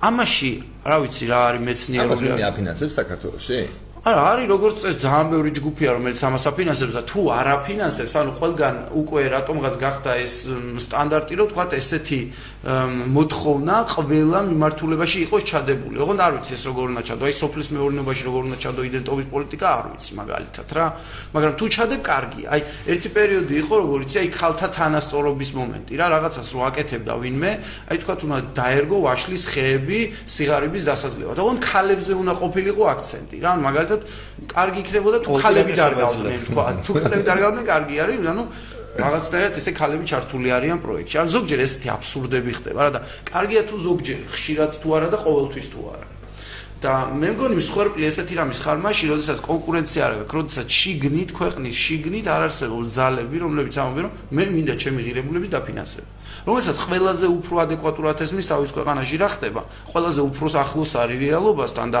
[0.00, 0.52] ამაში
[0.86, 3.58] რა ვიცი რა არის მეცნიერული ამას მიაფინანსებს საქართველოსში
[4.00, 8.30] არა, არის როგორც წეს ძალიან ბევრი ჯგუფია, რომელიც ამას აფინანსებს და თუ არ აფინანსებს, ანუ
[8.40, 10.34] ყველგან უკვე რატომღაც გახდა ეს
[10.80, 12.20] სტანდარტი, რომ თქვა ესეთი
[13.12, 15.96] მოთხოვნა ყველა მიმართულებაში იყოს ჩადებული.
[16.00, 19.66] ოღონდ არ ვიცი ეს როგორ უნდა ჩადო, აი სოფლის მეურნეობაში როგორ უნდა ჩადო იდენტობის პოლიტიკა,
[19.68, 20.86] არ ვიცი მაგალითად რა.
[21.36, 22.46] მაგრამ თუ ჩადებ, კარგია.
[22.56, 27.52] აი ერთი პერიოდი იყო, როგორ იცი, აი ხალთა თანასწორობის მომენტი რა, რაღაცას რო აკეთებდა ვინმე,
[27.92, 31.36] აი თქვა უნდა დაერგო ვაშლის ხეები სიგარების დასაძლევად.
[31.40, 34.02] ოღონდ ქალებზე უნდა ყოფილიყო აქცენტი რა, მაგალითად მაგალითად
[34.50, 36.40] კარგი იქნებოდა თუ ხალები დარგავდნენ.
[36.50, 38.44] თქვა თუ ხალები დარგავდნენ კარგი არის ანუ
[39.00, 41.16] რაღაცნაირად ესე ხალები ჩართული არიან პროექტში.
[41.22, 43.00] ან ზოგჯერ ესეთი აბსურდები ხდება რა და
[43.30, 46.06] კარგია თუ ზოგჯერ ხშირად თუ არა და ყოველთვის თუ არა.
[46.80, 51.76] და მე მგონი მსხვერპლი ესეთი რამის ხარ მაშინ, როდესაც კონკურენცია არ აქვს, როდესაც შიგნით ქვეყნის
[51.76, 56.08] შიგნით არ არსებობს ძალები, რომლებიც ამბობენ, რომ მე მინდა ჩემი ღირებულების დაფინანსება.
[56.46, 59.62] რომელსაც ყველაზე უფრო ადეკვატურად ესმის თავის ქვეყანაში რა ხდება,
[59.92, 62.00] ყველაზე უფრო ახლოს არის რეალობასთან და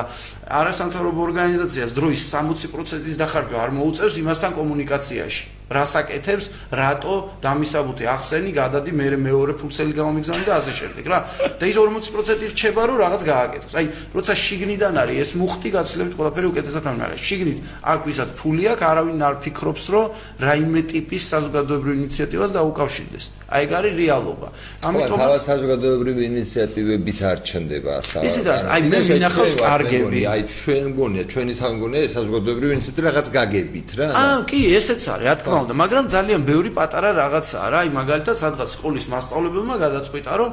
[0.60, 5.60] არასამთავრობო ორგანიზაციას დროის 60%-ის დახარჯვა არ მოუწევს იმასთან კომუნიკაციაში.
[5.70, 11.18] რასაკეთებს, რატო დამისაბუთე ახსენი, გადადი მე მეორე ფუქსელი გამომიგზავნე და ასე შემდეგ რა.
[11.62, 13.72] და ის 40% რჩება რომ რაღაც გააკეთოს.
[13.78, 17.20] აი, როცა შიგნიდან არის ეს მუხტი გაცილებით ყველაფერი უკეთესად არის.
[17.22, 20.06] შიგნით აქ ვისაც ფული აქვს, არავინ არ ფიქრობს რომ
[20.42, 23.24] რაიმე ტიპის საზოგადოებრივი ინიციატივას დაუკავშირდეს.
[23.54, 24.48] აი, ეგ არის რეალობა.
[24.84, 28.18] ამიტომ თავად საზოგადოებრივი ინიციატივებიც არ ჩნდება სა.
[28.28, 30.20] ისიც არის, აი მე მინახავს კარგები.
[30.32, 34.06] აი ჩვენ მგონია, ჩვენი თან მგონია საზოგადოებრივი ინიციატივა რაღაც გაგებით რა.
[34.20, 38.36] აა, კი, ესეც არის, რა თქმა უნდა, მაგრამ ძალიან ბევრი პატარა რაღაცაა რა, აი მაგალითად
[38.44, 40.50] სადღაც სკოლის მასწავლებელმა გადაწყვიტა, რომ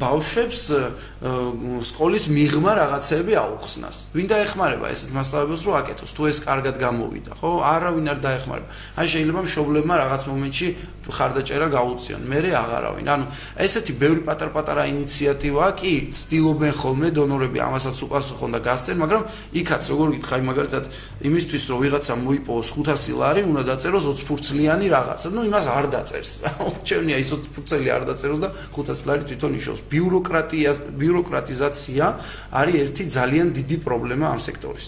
[0.00, 0.60] ბავშვებს
[1.90, 3.96] სკოლის მიღმა რაღაცები აუხსნას.
[4.16, 7.50] ვინ დაეხმარება ესეთ მასწავლებელს რომ აკეთოს, თუ ეს კარგად გამოვიდა, ხო?
[7.60, 8.68] არავინ არ დაეხმარება.
[8.96, 10.66] აი შეიძლება მშობლებმა რაღაც მომენტში
[11.10, 12.22] მხარდაჭერა გაუწიონ.
[12.30, 13.06] მერე აღარავინ.
[13.10, 13.24] ანუ
[13.66, 19.22] ესეთი ბევრი პატარ-პატარა ინიციატივა კი ცდილობენ ხოლმე დონორები ამასაც უპასუხონ და გასცენ, მაგრამ
[19.60, 20.84] იქაც როგორ გითხარი მაგალითად
[21.28, 25.28] იმისთვის რომ ვიღაცამ მოიპოვოს 500 ლარი, უნდა დაწეროს 20-ფურცლიანი რაღაცა.
[25.34, 26.32] ნუ იმას არ დაწერს.
[26.80, 29.80] უჩვენია ის 20-ფურცელი არ დაწეროს და 500 ლარი თვითონ იშოვს.
[29.90, 30.70] ბიუროკრატია
[31.00, 32.04] ბიუროკრატიზაცია
[32.54, 34.86] არის ერთი ძალიან დიდი პრობლემა ამ სექტორის.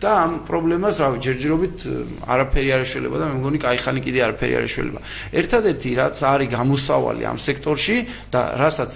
[0.00, 4.54] და ამ პრობლემას, რავი, ჯერჯერობით hm, არაფერი არ ეშველება და მე მგონი кайხანი კიდე არაფერი
[4.58, 5.00] არ ეშველება.
[5.46, 7.96] ერთადერთი რაც არის გამოსავალი ამ სექტორში
[8.34, 8.92] და რასაც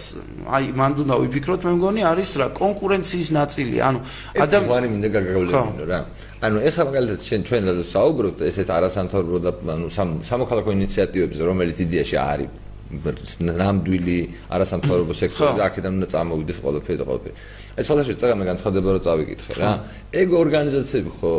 [0.50, 3.76] აი მანდ უნდა ვიფიქროთ მე მგონი არის რა კონკურენციის ნაწილი.
[3.88, 3.98] ანუ
[4.44, 6.00] ადამიანი მინდა გაგავლებინო რა.
[6.40, 9.86] ანუ ეხლა მაგალითად ჩვენ ჩვენ რა საუბრობთ ესეთ არასამთავრობო და ანუ
[10.26, 12.50] სამოქალაქო ინიციატივებზე რომელიც იდეაში არის
[12.90, 14.18] ნამდვილი
[14.50, 17.34] არასამთავრობო სექტორი და აქედან უნდა წამოვიდეს ყველაფერი და ყველაფერი.
[17.78, 19.70] ეს ხოლმე წეგამე განცხადება რო წავიკითხე რა.
[20.10, 21.34] ეგ ორგანიზაციები ხო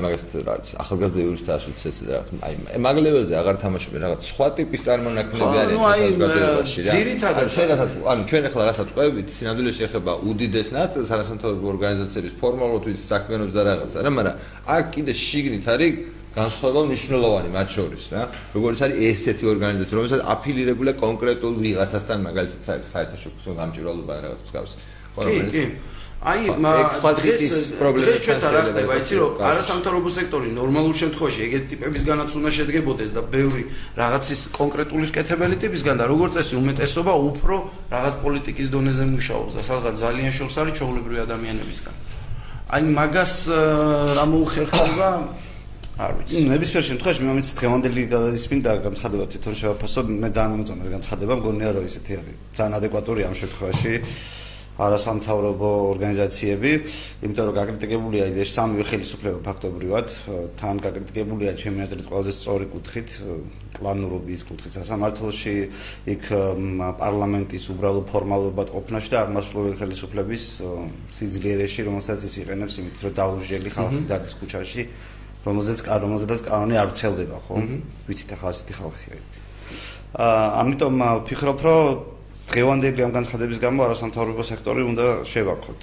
[0.00, 4.80] აი მაგას რაღაც ახალგაზრდა იურისტთა ასოციაცია და რაღაც აი მაგლებელზე აღარ თამაშობენ რაღაც სხვა ტიპის
[4.86, 6.92] წარმონაქმნები არის საზოგადოებაში რა.
[6.96, 12.82] ძირითადად ჩვენ რასაც ანუ ჩვენ ახლა რასაც ყვებით სინამდვილეში ეხება უდიდეს ნაწილს არასამთავრობო ორგანიზაციების ფორმალურად
[12.88, 14.34] ვიცი საქმიანობს და რაღაცა რა მაგრამ
[14.76, 15.92] აქ კიდე შიგნით არის
[16.30, 18.22] განსხვავება მნიშვნელოვანი მათ შორის რა.
[18.56, 24.72] როგორც არის ესეთი ორგანიზაცია რომელსაც აფილირებულია კონკრეტულ ვიღაცასთან მაგალითად საერთაშორისო გამჭირვალობა რაღაც მსგავს
[25.18, 25.64] კი კი
[26.20, 32.50] აი დღეს პრობლემა ჩვენთან რა ხდება იცი რომ არასამთავრობო სექტორი ნორმალურ შემთხვევაში ეგეთი ტიპებისგანაც უნდა
[32.60, 33.64] შედგებოდეს და ბევრი
[33.96, 37.56] რაღაცის კონკრეტული სკეთებელი ტიპისგან და როგორც წესი უმეტესობა უფრო
[37.88, 41.94] რაღაც პოლიტიკის დონეზე მუშაობს და სადღაც ძალიან შორს არის ჩვეულებრივი ადამიანებისგან.
[42.68, 43.34] აი მაგას
[44.20, 45.08] რა მოუხერხება
[46.04, 46.36] არ ვიცი.
[46.52, 51.70] ნებისმიერ შემთხვევაში მე მომიცი დღევანდელი გადაისმინ და განცხადება თვითონ შევაფასო მე ძალიან მომწონს განცხადება მგონია
[51.80, 52.36] რომ ისეთი არის.
[52.56, 53.92] ძალიან ადეკვატური ამ შემთხვევაში
[54.80, 56.70] არასამთავრობო ორგანიზაციები,
[57.26, 60.06] იმიტომ რომ გაკრიტიკებულია ის სამი ხელისუფლება ფაქტობრივად,
[60.60, 63.08] თან გაკრიტიკებულია ჩემი აზრით ყველაზე სწორი კუთხით,
[63.76, 65.54] კლანურობის კუთხით სასამართლოში,
[66.14, 66.22] იქ
[67.00, 70.44] პარლამენტის უბრალო ფორმალობად ყოფნაში და აღმასრულებელი ხელისუფლების
[71.20, 74.82] სიძლიერეში, რომელსაც ის იყენებს იმით, რომ დაუჟელი ხალხი დადის ქუჩაში,
[75.44, 77.56] რომელზეც რომელზედაც კანონი არ ვრცელდება, ხო?
[78.08, 79.20] ვიცით ახლა ასეთი ხალხია.
[80.20, 82.19] აა ამიტომ ვფიქრობ, რომ
[82.50, 85.80] დღევანდელი ამ განცხადების გამო არასამთავრობო სექტორი უნდა შევაქოთ.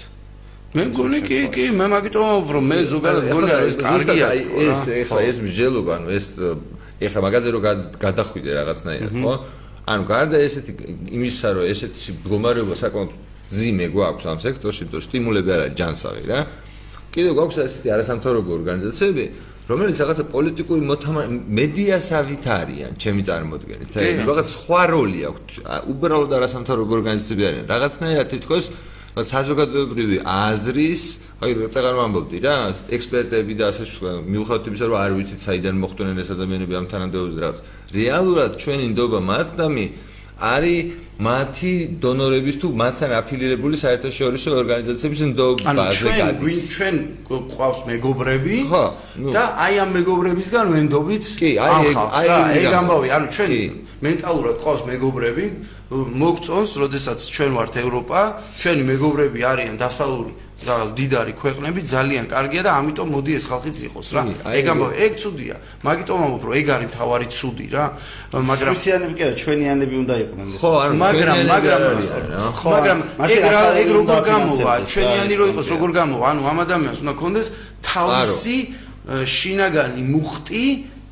[0.75, 4.27] მე მგონი კი კი მე მაგიტომ რომ მე ზოგადად მგონი რომ ეს კარგია
[4.67, 6.25] ეს ეხლა ეს მსჯელობა ანუ ეს
[7.07, 7.61] ეხლა მაგაზე რომ
[8.03, 9.33] გადახვიდე რაღაცნაირად ხო
[9.87, 10.71] ანუ გარდა ესეთი
[11.15, 13.11] იმისა რომ ესეთი მდგომარეობა საკმაოდ
[13.47, 16.39] ძიმე გვაქვს ამ სექტორში და სტიმულები არა ჯანსაღი რა
[17.15, 19.23] კიდევ გვაქვს ესეთი არასამთავრობო ორგანიზაციები
[19.67, 20.81] რომელიც რაღაცა პოლიტიკური
[21.59, 23.91] მედიასავით არიან, ჩემი წარმოდგენით.
[23.99, 25.53] აი, რაღაც სხვა როლი აქვს.
[25.91, 27.65] უბრალოდ არასამთავრობო ორგანიზაციები არიან.
[27.67, 28.65] რაღაცნაირად თითქოს
[29.17, 31.03] საზოგადოებრივი აზრის,
[31.41, 32.55] აი, წეგარ მომბობდი რა,
[32.95, 37.39] ექსპერტები და ასე სხვა, მიუხედავად იმისა, რომ არ ვიცით საიდან მოხვდნენ ეს ადამიანები ამ თანამდებობაზე
[37.41, 37.59] რაღაც.
[37.97, 39.85] რეალურად ჩვენი ნდობა მათ და მე
[40.37, 40.85] არის
[41.17, 46.57] მათი დონორების თუ მათთან აფილირებული საერთაშორისო ორგანიზაციების ნდობაზე გადის.
[46.77, 46.95] ჩვენ
[47.27, 48.57] ჩვენ ყავს მეგობრები
[49.33, 51.89] და აი ამ მეგობრებისგან ვენდობით კი აი
[52.21, 52.27] აი
[52.61, 53.07] ეგ ამბავი.
[53.17, 53.51] ანუ ჩვენ
[53.97, 55.45] მენტალურად ყავს მეგობრები
[56.21, 58.19] მოგწონს, როდესაც ჩვენ ვართ ევროპა,
[58.61, 64.07] ჩვენი მეგობრები არიან დასავლური რაღაც დიდარი ქვეყნები ძალიან კარგია და ამიტომ მოდი ეს ხალხიც იყოს
[64.17, 64.21] რა.
[64.57, 65.55] ეგ ამბობ, ეგ ცუდია.
[65.85, 67.85] მაგიტომ ამბობ, რომ ეგ არის თავარი ცუდი რა.
[68.33, 70.47] მაგრამ სუისიანები კი არა, ჩვენიანები უნდა იყვნენ.
[70.57, 71.81] ხო, ანუ მაგრამ მაგრამ
[72.57, 72.99] ხო, მაგრამ
[73.37, 74.73] ეგ რა ეგ როგორ გამოვა?
[74.91, 76.25] ჩვენიანი რო იყოს, როგორ გამოვა?
[76.33, 77.47] ანუ ამ ადამიანს უნდა კონდეს
[77.85, 78.57] თავისი
[79.07, 80.65] შინაგანი მუხტი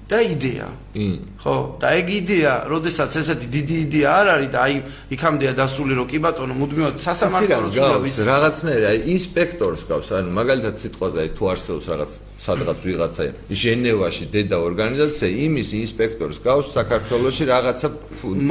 [0.10, 0.68] და იდეა.
[0.96, 4.76] ხო და ეგ იდეა, როდესაც ესეთი დიდი იდეა არ არის და აი
[5.16, 10.76] იქამდეა დასული რომ კი ბატონო მუდმივად სასამართლოს გავს რაღაც მე აი ინსპექტორს გავს ანუ მაგალითად
[10.80, 12.12] სიტყვაზე აი თუ არსებობს რაღაც
[12.46, 17.88] სადღაც ვიღაცა ჟენევაში დედა ორგანიზაცია იმის ინსპექტორს გავს საქართველოსში რაღაცა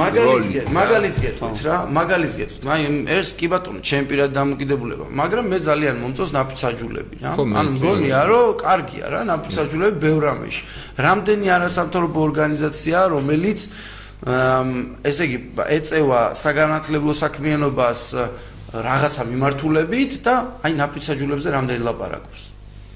[0.01, 2.65] მაგალითს მაგალითს გეტყვით რა მაგალითს გეტყვით.
[2.75, 2.83] აი
[3.17, 7.33] ეს კი ბატონო ჩემპირად დამოკიდებულება მაგრამ მე ძალიან მომწონს ნაფიცაჯულები რა.
[7.39, 10.63] ანუ მგონია რომ კარგია რა ნაფიცაჯულები ბევრ ამაში.
[11.07, 13.61] რამდენი არასამთავრობო ორგანიზაცია რომელიც
[14.25, 15.39] ესე იგი
[15.79, 18.01] ეწევა საგანათლებლო საქმიანობას
[18.75, 20.35] რაღაცა მიმართულებით და
[20.67, 22.43] აი ნაფიცაჯულებზე რამდენი ლაპარაკობს.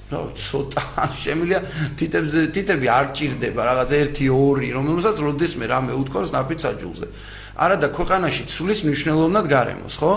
[0.09, 0.83] რა ცოტა
[1.21, 1.61] შემილია
[2.01, 7.07] თითებზე თითები არ ჭირდება რაღაც 1 2 რომელსაც როდესმე რამე უთქავს ნაფიცაჯულზე
[7.59, 10.13] არადა ქვეყანაში ცulis მნიშვნელოვნად გარემოს, ხო?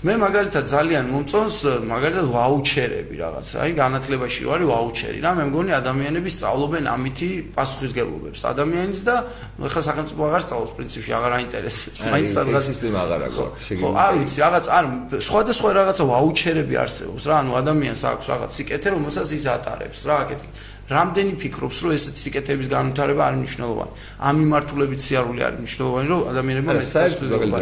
[0.00, 1.56] მე მაგალითად ძალიან მომწონს
[1.92, 3.46] მაგალითად ვაუჩერები რაღაც.
[3.60, 8.40] აი განათლებაში რო არის ვაუჩერი რა, მე მგონი ადამიანები სწავლობენ ამითი პასუხისგებლობებს.
[8.48, 9.14] ადამიანის და
[9.60, 11.98] ხა სახელმწიფო აღარ სწავლობს პრინციპში, აღარ აინტერესებს.
[12.16, 13.36] მაინც რაღაც სისტემა აღარ აქვს.
[13.76, 14.84] ხო, არ ვიცი, რაღაც არ
[15.20, 20.48] სხვადასხვა რაღაცა ვაუჩერები არსებობს რა, ანუ ადამიანს აქვს რაღაც სიკეთე, რომელსაც ის ატარებს რა, აკეთი.
[20.86, 23.92] რამდენი ფიქრობს, რომ ესეთი სიკეთების განვითარება არის მნიშვნელოვანი?
[24.22, 27.12] ამ მიმართულებით სიარული არის მნიშვნელოვანი, რომ ადამიანებმა მეცეს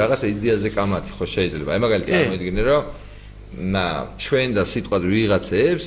[0.05, 1.71] რაღაც იდეაზე კამათი ხო შეიძლება.
[1.73, 2.83] აი მაგალითად წარმოიდგინე, რომ
[3.55, 3.87] ნა
[4.19, 5.87] ჩვენ და სიტყვაზე ვიღაცებს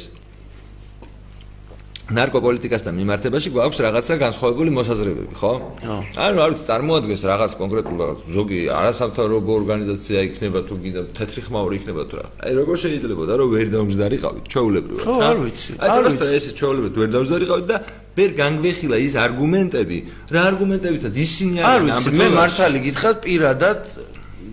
[2.08, 5.52] ნარკოპოლიტიკასთან მიმართებაში გვაქვს რაღაცა განსხვავებული მოსაზრებები, ხო?
[5.84, 5.98] ხო.
[6.24, 11.76] ანუ არ ვიცი, წარმოადგენს რაღაც კონკრეტულ რაღაც ზოგი არასამთავრობო ორგანიზაცია იქნება თუ გინდა თეთრი ხმაური
[11.84, 12.26] იქნება თუ რა.
[12.48, 15.15] აი როგორ შეიძლება და რომ ვერ დამჯდარიყავით, ჩვეულებრივად, ხო?
[15.28, 15.72] არ ვიცი.
[15.84, 17.78] არ ვიცი, ეს ჩვეულებრივად ვერ დამჯდარიყავით და
[18.17, 19.98] ვერ განგვეხილა ის არგუმენტები,
[20.32, 23.82] რა არგუმენტებითაც ისინი არიან ამ მე მართალი გითხრათ პირადად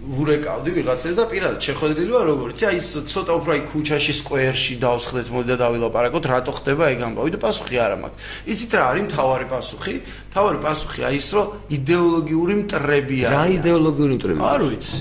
[0.05, 5.29] ვურეკავდი ვიღაცას და პირადად შეხვედრილი ვარ როგორც აი ის ცოტა უფრო აი ქუჩაში სკვერში დავსხდეთ
[5.33, 8.21] მოდი და დავილაპარაკოთ რატო ხდება ეგ ამბავი და პასუხი არა მაქვს.
[8.53, 9.95] იცით რა არის მთავარი პასუხი?
[10.29, 11.47] მთავარი პასუხი აი ის რომ
[11.79, 14.40] იდეოლოგიური მტრები არის რა იდეოლოგიური მტრები?
[14.45, 15.01] არ ვიცი.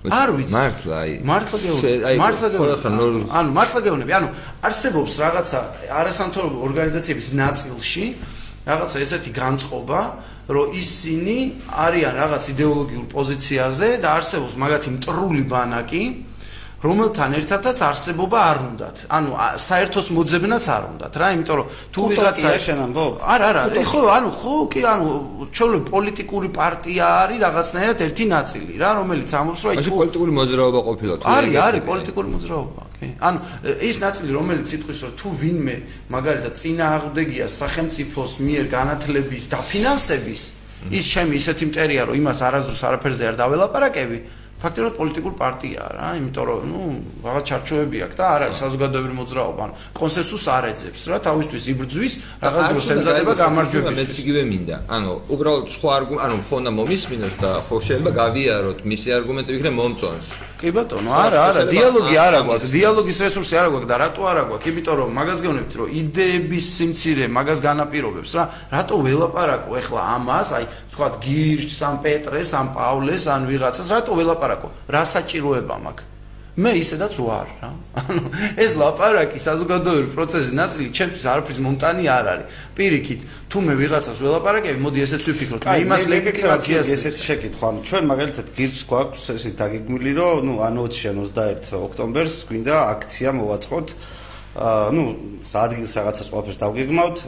[0.00, 0.54] არ ვიცი.
[0.56, 2.16] მართლა აი მართლა გეუბნები.
[2.24, 3.24] მართლა გეუბნები.
[3.38, 4.12] ანუ მართლა გეუბნები.
[4.18, 4.28] ანუ
[4.66, 5.58] არსებობს რაღაცა
[6.00, 8.04] არასამთავრობო ორგანიზაციების ნაწილში
[8.66, 10.00] რაღაცა ესეთი განწყობა
[10.50, 11.36] რომ ისინი
[11.70, 16.02] არიან რაღაც იდეოლოგიურ პოზიციაზე და არსებობს მაგათი მტრული ბანაკი,
[16.80, 18.96] რომელთან ერთადაც არსებობა არ უნდათ.
[19.12, 19.30] ანუ
[19.68, 23.04] საერთოს მოძებნაც არ უნდათ რა, იმიტომ რომ თუ ვიღაცა შენამბო?
[23.20, 25.08] არა, არა, ხო, ანუ ხო, კი, ანუ
[25.54, 30.80] ჩვეულებრივ პოლიტიკური პარტია არის რაღაცნაირად ერთი ნაწილი რა, რომელიც ამბობს რომ აი თუ პოლიტიკური მოძრაობა
[30.88, 32.89] ყოფილა თუ არის, არის პოლიტიკური მოძრაობა.
[33.18, 33.38] ანუ
[33.90, 35.76] ის ნაწილი რომელიც იტყვის რომ თუ ვინმე
[36.14, 40.42] მაგალითად წინააღმდეგია სახელმწიფოს მიერ განათლების დაფინანსების
[40.90, 44.18] ის ჩემი ისეთი მტერია რომ იმას არასდროს არაფერზე არ დაველაპარაკები
[44.60, 46.82] ფაქტობრივად პოლიტიკურ პარტიაა რა, იმიტომ რომ ნუ
[47.24, 52.14] რაღაც ჩარჩოები აქვს და არ არის საზოგადოებრივი მოძრაობა, ანუ კონსენსუსს არ ეძებს რა, თავისთვის იბრძვის
[52.44, 53.96] რაღაც დროს ემზადება გამარჯვების.
[54.00, 54.76] მეც იგივე მინდა.
[54.96, 59.76] ანუ უბრალოდ სხვა არგუმენტი, ანუ ხო უნდა მომისმინოს და ხო შეიძლება გავიაროთ მისი არგუმენტები იქნება
[59.80, 60.26] მომწონს.
[60.60, 64.64] კი ბატონო, არა, არა, დიალოგი არ აქვს, დიალოგის რესურსი არ აქვს და რატო არ აქვს?
[64.68, 70.64] იმიტომ რომ მაგას გეუბნებით, რომ იდეების სიმცირე მაგას განაპირობებს რა, რატო ველაპარაკო ახლა ამას, აი
[70.92, 76.08] თქვა გირჩ, სამ პეტრეს, ამ პავლეს, ან ვიღაცას, რატო ველაპარაკო ლაპარაკო, რა საჭიროება მაქვს?
[76.60, 77.70] მე ისედაც ვარ რა.
[77.94, 78.22] ანუ
[78.58, 82.46] ეს ლაპარაკი საზოგადოებრივი პროცესის ნაწილი ჩემთვის არაფრის მონტანი არ არის.
[82.74, 85.62] პირიქით, თუ მე ვიღაცას ველაპარაკები, მოდი ესეც ვიფიქროთ.
[85.70, 87.68] მე იმას ლეგიტიმაციას ესეთი შეკითხვა.
[87.86, 93.88] ჩვენ მაგალითად გირჩ გვაქვს ესე დაგეგმილი, რომ ნუ ანოციან 21 ოქტომბერს გვინდა აქცია მოვაწყოთ.
[94.50, 95.04] აა ნუ
[95.54, 97.18] ადგილს რაღაცას ყველაფერს დავგეგმავთ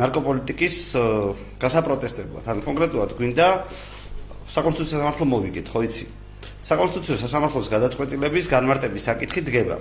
[0.00, 0.76] ნარკოპოლიტიკის
[1.60, 2.44] გასაპროტესტებლად.
[2.48, 3.46] ანუ კონკრეტულად გვინდა
[4.48, 6.04] საკონსტიტუციო სამართლო მოვიგეთ, ხო იცი?
[6.58, 9.78] საკონსტიტუციო სასამართლოს გადაწყვეტილების განმარტების საკითხი დგება.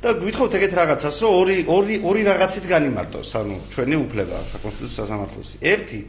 [0.00, 5.56] და გვითხოვთ ეგეთ რაღაცას, რომ ორი ორი ორი რაღაცით განიმარტოს, ანუ ჩვენი უფლება საკონსტიტუციო სასამართლოსი.
[5.60, 6.00] ერთი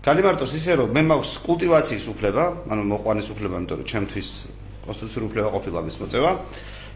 [0.00, 4.28] განიმარტოს ისე, რომ მე მაქვს კულტივაციის უფლება, ანუ მოყვანის უფლება, იმიტომ რომ ჩემთვის
[4.86, 6.32] კონსტიტუციური უფლება ყოფილა მის მოწევა.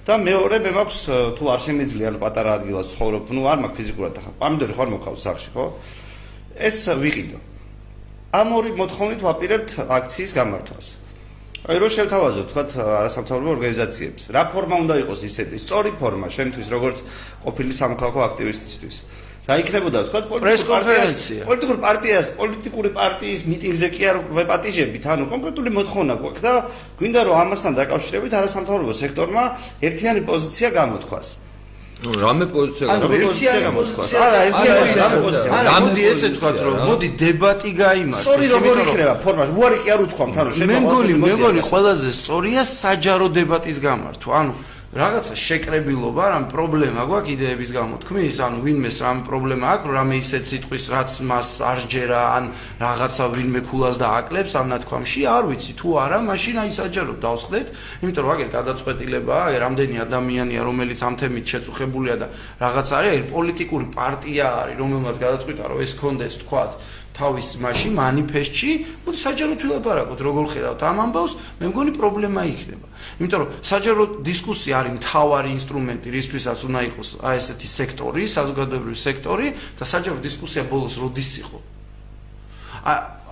[0.00, 0.98] და მეორე მე მაქვს
[1.36, 4.32] თუ არ შემიძლია ანუ პატარა ადგილას ცხოვრობ, ну არ მაქვს ფიზიკურად ახლა.
[4.40, 5.64] პამიდორი ხარ მოყავს სახში, ხო?
[6.56, 7.38] ეს ვიყიდო.
[8.32, 10.86] ამ ორი მოთხოვნით ვაპირებთ აქციის გამართვას.
[11.60, 12.62] აი რო შევთავაზოთ თქვა
[13.04, 14.22] არასამთავრობო ორგანიზაციებს.
[14.32, 15.56] რა ფორმა უნდა იყოს ისეთი?
[15.60, 16.98] სწორი ფორმა შენთვის როგორც
[17.44, 18.96] ყოფილი სამოქალაქო აქტივისტისთვის.
[19.44, 25.04] რა იქნებოდა თქვა პოლიტიკური პარტია პოლიტიკური პარტიას პოლიტიკური პარტიის მიტინგზე კი არ ვეპატიჟებით.
[25.04, 26.52] ანუ კონკრეტული მოთხოვნა გვაქვს და
[26.96, 29.44] გვინდა რომ ამასთან დაკავშირებით არასამთავრობო სექტორმა
[29.84, 31.28] ერთიანი პოზიცია გამოთქვას
[32.00, 37.70] რამე პოზიცია გამო ერთიანი პოზიცია არა ერთიანი პოზიცია არა მოდი ესე თქვა რომ მოდი დებატი
[37.80, 42.08] გაიმართ სწორი როგორ იქნება ფორმაში უარი კი არ უთქვამთ ანუ მე მგონი მე მგონი ყველაზე
[42.20, 44.52] სწორია საჯარო დებატის გამართვა ანუ
[44.90, 47.98] რაღაცა შეკრებილობა, რამ პრობლემა გვაქვს იდეების გამო?
[48.02, 52.44] თქმის, ანუ ვინმეს რამ პრობლემა აქვს, რამე ისეთ სიტყვის რაც მას არ ჯერა, ან
[52.82, 55.72] რაღაცა ვინმე ქულას დააკლებს ამ ნათქვამში, არ ვიცი.
[55.78, 57.66] თუ არა, მაშინ აი საჯარო დავსხდეთ,
[58.02, 62.26] იმიტომ რომ აგერ გადაწყვეტილებაა, აი რამდენი ადამიანია, რომელიც ამ თემით შეწუხებულია და
[62.58, 66.72] რაღაც არის, აი პოლიტიკური პარტია არის, რომელმაც გადაწყვიტა რომ ეს კონდეს თქვათ
[67.20, 68.70] თავის მაში манифестში,
[69.04, 72.86] მოდი საჯარო თვილაპარაკოთ, როგორ ხედავთ ამ ამბავს, მე მგონი პრობლემა იქნება.
[73.20, 79.46] იმიტომ რომ საჯარო დისკუსია არის მთავარი ინსტრუმენტი, რისთვისაც უნდა იყოს აი ესეთი სექტორი, საზოგადოებრივი სექტორი
[79.76, 81.58] და საჯარო დისკუსია ბოლოს როდის იყო.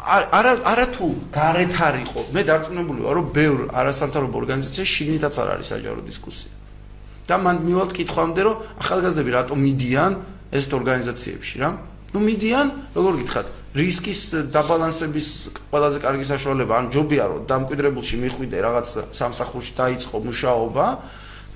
[0.09, 2.21] არა არა თუ გარეთ არ იყო.
[2.33, 6.53] მე დარწმუნებული ვარ, რომ ბევრ არასამთავრობო ორგანიზაციაში შიგნითაც არ არის საჯარო დისკუსია.
[7.29, 10.13] და მან მივალთ კითხვამდე, რომ ახალგაზრდები რატომ მიდიან
[10.49, 11.69] ეს ორგანიზაციებში რა?
[12.09, 13.47] ну მიდიან, როგორ გითხათ,
[13.79, 14.21] რისკის
[14.55, 15.29] დაბალანსების
[15.71, 20.87] ყველაზე კარგი საშუალება, ან ჯობია რომ დამკვიდრებულში მიხვიდე რაღაც სამსახურში დაიწყო მუშაობა,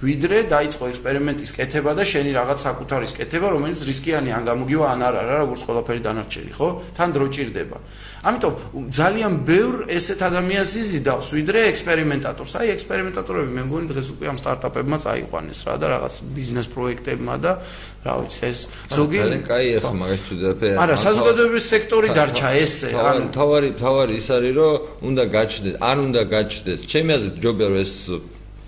[0.03, 5.21] ვიდრე დაიწყო ექსპერიმენტის კეთება და შენი რაღაც საკუთარის კეთება, რომელიც რისკიანი ან გამოგივა ან არა,
[5.31, 6.69] რა როგორც ყველაფერი დანარჩენი, ხო?
[6.97, 7.79] თან დრო ჭირდება.
[8.23, 8.55] ამიტომ
[8.95, 12.53] ძალიან ბევრ ესეთ ადამიანს იზიდავს ვიდრე ექსპერიმენტატორს.
[12.55, 17.53] აი ექსპერიმენტატორები მე მგონი დღეს უკვე ამ სტარტაპებმა წაიყვანეს რა და რაღაც ბიზნეს პროექტებმა და
[18.07, 18.59] რა ვიცი ეს
[18.95, 24.15] ზოგი ძალიან კაი ახლა მაგას თუ დაფე არა საზოგადოების სექტორი დარჩა ესე ანუ თავარი თავარი
[24.23, 24.75] ის არის რომ
[25.11, 27.93] უნდა გაჩნდეს არ უნდა გაჩნდეს ჩემი აზრით ჯობია რომ ეს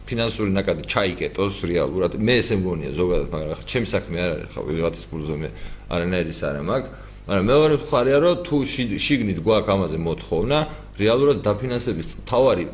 [0.08, 2.12] ფინანსური ნაკადი ჩაიკეტოს რეალურად.
[2.20, 5.48] მე ესე მგონია ზოგადად მაგრამ ხა ჩემი საქმე არ არის ხა ვიღაცის ფულზე მე
[5.94, 6.82] არანაირი არა მაგ
[7.24, 8.56] მაგრამ მეორე მხარეა რომ თუ
[9.00, 10.58] შიგნით გვაქვს ამაზე მოთხოვნა
[11.00, 12.64] რეალურად დაფინანსების თავარი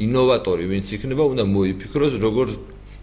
[0.00, 2.46] ინოვატორი ვინც იქნება უნდა მოიფიქროს როგორ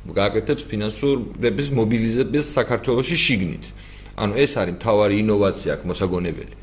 [0.06, 3.66] გააკეთებს ფინანსურების მობილიზებას საქართველოსში შიგნით.
[4.16, 6.54] ანუ ეს არის თავარი ინოვაცია აქ მოსაგონებელი.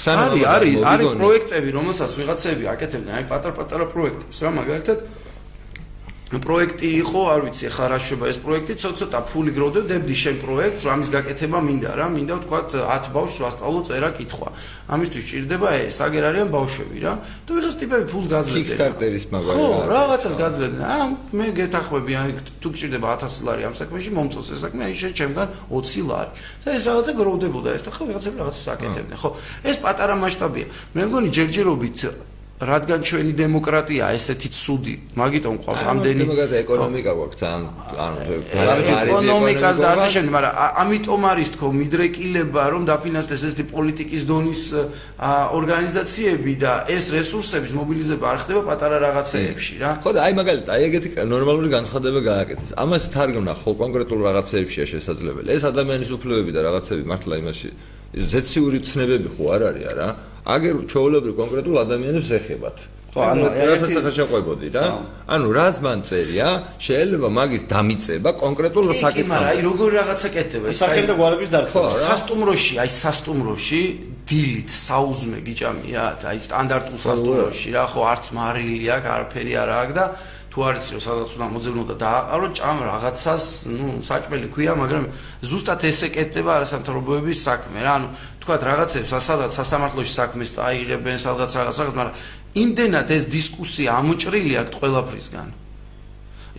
[0.00, 4.98] არის არის არის პროექტები რომელსაც ვიღაცები აკეთებდნენ აი პატარ-პატარა პროექტებს რა მაგალითად
[6.30, 10.82] პროექტი იყო, არ ვიცი, ხა რა შეება ეს პროექტი, ცოტა-ცოტა ფული გროვდებ, დებდი შენ პროექტს,
[10.86, 14.48] რომ ამის გაკეთება მინდა რა, მინდა ვთქვა 10 ბავშვს ვასწავლო წერა კითხვა.
[14.94, 17.12] ამისთვის ჭირდება ეს, აგერ არიან ბავშვები რა.
[17.46, 18.62] თუ ვიღაც ტიპები ფულს გაძლევდნენ.
[18.62, 19.58] Kickstarter-ის მაგარი რა.
[19.58, 20.82] ხო, რაღაცას გაძლევდნენ.
[20.86, 22.30] აა მე გეთახვები, აი
[22.62, 26.30] თუ გჭირდება 1000 ლარი ამ საქმეში, მომწონს ეს საქმე, აი შენ ჩემგან 20 ლარი.
[26.62, 29.18] და ეს რაღაცა გროვდებოდა ეს და ხო ვიღაცები რაღაცას აკეთებდნენ.
[29.18, 29.30] ხო,
[29.66, 30.66] ეს პატარა მასშტაბია.
[30.94, 32.29] მე მგონი ჯერჯერობით
[32.60, 37.64] რადგან ჩვენი დემოკრატია ესეთი ცუდი, მაგიტომ ყავს ამდენი დემოკრატია ეკონომიკა გვაქვს ძალიან
[38.04, 38.18] ანუ
[38.52, 44.62] ძალიან ეკონომიკას და ასე შემდეგ, მაგრამ ამიტომ არის თქო მიდრეკილება რომ დაფინანსდეს ესეთი პოლიტიკის დონის
[45.56, 49.90] ორგანიზაციები და ეს რესურსების მობილიზება არ ხდება პატარა რაღაცეებში რა.
[50.04, 52.70] ხო და აი მაგალითად აი ეგეთი ნორმალური განცხადება გააკეთეს.
[52.76, 55.48] ამას თარგმნა ხო კონკრეტულ რაღაცეებშია შესაძლებელი.
[55.56, 57.68] ეს ადამიანის უფლებები და რაღაცები მართლა იმაში
[58.14, 60.08] ზეციური ცნებები ხო არ არის არა?
[60.50, 62.78] აგერ ჩაოლებრი კონკრეტულ ადამიანებს ეხებათ.
[63.10, 64.84] ხო, ანუ რასაც ახლა შეყვებოდი რა.
[65.34, 69.18] ანუ რაც მან წერია, შეიძლება მაგის დამიწება კონკრეტულ საკითხს.
[69.18, 71.82] კი, მაგრამ აი როგორ რაღაცა კეთდება ეს საკითხი გვარების დარქვა.
[71.90, 73.82] სასტუმროში, აი სასტუმროში
[74.30, 80.04] დილით საუზმე გიჭამია, აი სტანდარტულ სასტუმროში რა, ხო, არც მარილი აქვს, არაფერი არ აქვს და
[80.50, 85.04] თუ არის რომ სადაც უნდა მოძებნო და დააყარო ჭამ რაღაცას, ну, საჭმელი ქვია, მაგრამ
[85.46, 88.08] ზუსტად ესე კეთდება არასამთავრობოების საქმე რა, ანუ
[88.42, 92.14] თქვათ რაღაცებს სადაც სასამართლოში საქმეს წაიღებენ, სადღაც რაღაც რაღაც, მაგრამ
[92.50, 95.48] იმდენად ეს დისკუსია ამოჭრილი აქვს ყველაფრისგან.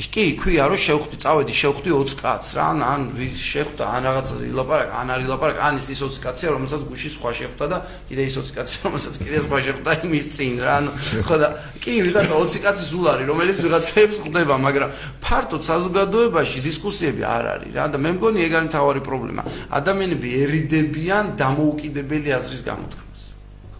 [0.07, 3.01] კი, ქვია რომ შევხვდი, წავედი, შევხვდი 20 კაცს რა, ან
[3.37, 7.31] შეხვდა, ან რაღაცაზე ილაპარაკ, ან არ ილაპარაკ, ან ის ის 20 კაცია, რომელსაც გუში სხვა
[7.37, 10.89] შეხვდა და კიდე ის 20 კაცია, რომელსაც კიდე სხვა შეხვდა იმის წინ რა, ანუ
[11.27, 11.47] ხო და
[11.83, 14.89] კი, ვიღაცა 20 კაცი ზულარი, რომელიც ვიღაცებს ხვდება, მაგრამ
[15.21, 19.41] ფართოდ საზოგადოებაში დისკუსიები არ არის რა და მე მგონი ეგ არის მთავარი პრობლემა.
[19.69, 23.21] ადამიანები ერიდებიან დამოუკიდებელი აზრის გამოთქმას.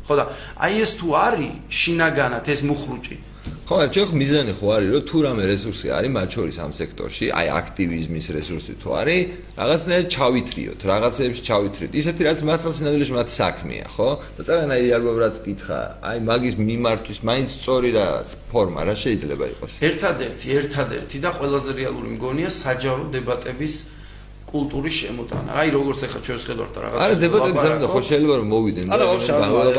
[0.06, 0.24] ხო და
[0.60, 3.31] აი ეს თუ არის შინაგანად ეს მუხრუჭი
[3.72, 7.48] ხო, ჩვენ მიზანი ხო არის, რომ თუ რამე რესურსი არის მათ შორის ამ სექტორში, აი
[7.62, 9.22] აქტივიზმის რესურსი თუ არის,
[9.58, 11.92] რაღაცნაირად ჩავითრიოთ, რაღაცეებს ჩავითრიოთ.
[12.02, 14.10] ისეთი რაც მართლაც ნამდვილად მათ საქმეა, ხო?
[14.38, 19.74] და წავენ აი ალბათ კითხა, აი მაგის მიმართვის მაინც სწორი რაღაც ფორმა რა შეიძლება იყოს.
[19.90, 23.74] ერთადერთი, ერთადერთი და ყველაზე რეალური მგონია საჯარო დებატების
[24.52, 25.50] კულტურის შემოტანა.
[25.62, 29.06] აი როგორც ახლა ჩვენს ხედავთ რაღაც არა დებატები ძალიან ხო შეიძლება რომ მოვიდენ და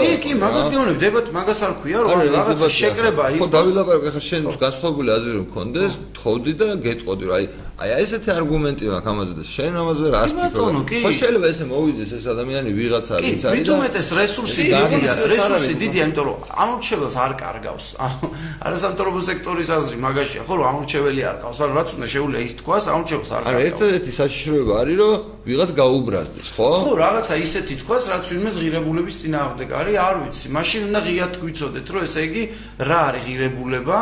[0.00, 4.22] კი კი მაგას გეუბნები დებატ მაგას არ ქვია რომ რაღაც შეკრება იყოს ხო დავილაპარაკე ახლა
[4.30, 7.44] შენ გასხოვებული აზრი რომ გქონდეს თხოვდი და გეტყოდი რომ აი
[7.82, 10.72] აი ესეთი არგუმენტი მაქვს ამაზე და შენ ამაზე რას ფიქრობ?
[11.02, 15.72] ხო შეიძლება ესე მოვიდეს ეს ადამიანი ვიღაცა ვიცი აი და მით უმეტეს რესურსი დიდია რესურსი
[15.82, 17.86] დიდია იმიტომ რომ ამორჩეველს არ კარგავს.
[18.06, 18.24] ანუ
[18.64, 20.42] არასამთავრობო სექტორის აზრი მაგაშია.
[20.48, 21.58] ხო რომ ამორჩეველი არ ყავს.
[21.62, 23.52] ანუ რაც უნდა შეუძლია ის თქვას ამორჩეველს არ კარგავს.
[23.52, 25.12] არა ერთადერთი საშიშრო შეიძლება არის რომ
[25.42, 26.68] ვიღაც გაუბრაზდეს, ხო?
[26.82, 30.46] ხო, რაღაცა ისეთი თქვას, რაც ვინმე ღირებულების წინააღმდეგ არის, არ ვიცი.
[30.56, 32.42] მაშინ უნდა ღიად გვიცოდეთ, რომ ესე იგი
[32.78, 33.98] რა არის ღირებულება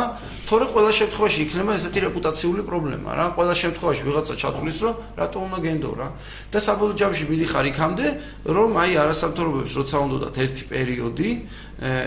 [0.51, 3.27] თორე ყველა შემთხვევაში იქნება ესეთი რეპუტაციული პრობლემა რა.
[3.39, 6.09] ყველა შემთხვევაში ვიღაცა ჩათulis რომ რატო უნდა გენდო რა.
[6.51, 8.07] და საბოლოო ჯამში მიდიხარ იქამდე,
[8.51, 11.31] რომ აი არასამთავრობოებს როცა უნდათ ერთი პერიოდი,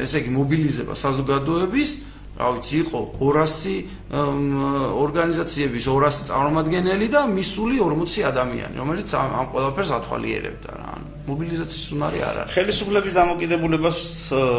[0.03, 1.89] ესე იგი მობილიზება საზოგადოების
[2.33, 3.73] რა ვიცი, იყო 200
[4.14, 10.88] ორგანიზაციების 200 წარმომადგენელი და მისული 40 ადამიანი, რომელიც ამ ყველაფერს ათვალიერებდა რა.
[10.93, 12.51] ანუ მობილიზაციის უნარი არ არის.
[12.53, 13.99] ხელისუფლების დამოკიდებულებას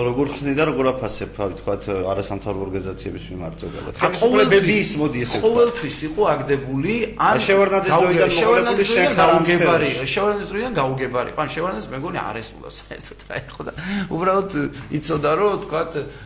[0.08, 1.74] როგორ ხსნი და როგორ აფასებ, აი თქვა
[2.12, 3.92] არასამთავრობო ორგანიზაციების მიმართ ზოგადად.
[4.00, 6.92] ხელისუფლების მოდი ესე ყოველთვის იყო აგდებული
[7.28, 9.90] ან შევარდნაძის დროიდან მოყოლებული შეხარამგებარი.
[10.14, 11.30] შევარდნაძის დროიდან გაუგებარი.
[11.44, 13.72] ან შევარდნაძის მეგონი არ ესმოდა საერთოდ რა იყო და
[14.14, 14.50] უბრალოდ
[14.98, 15.80] იცოდა რომ თქვა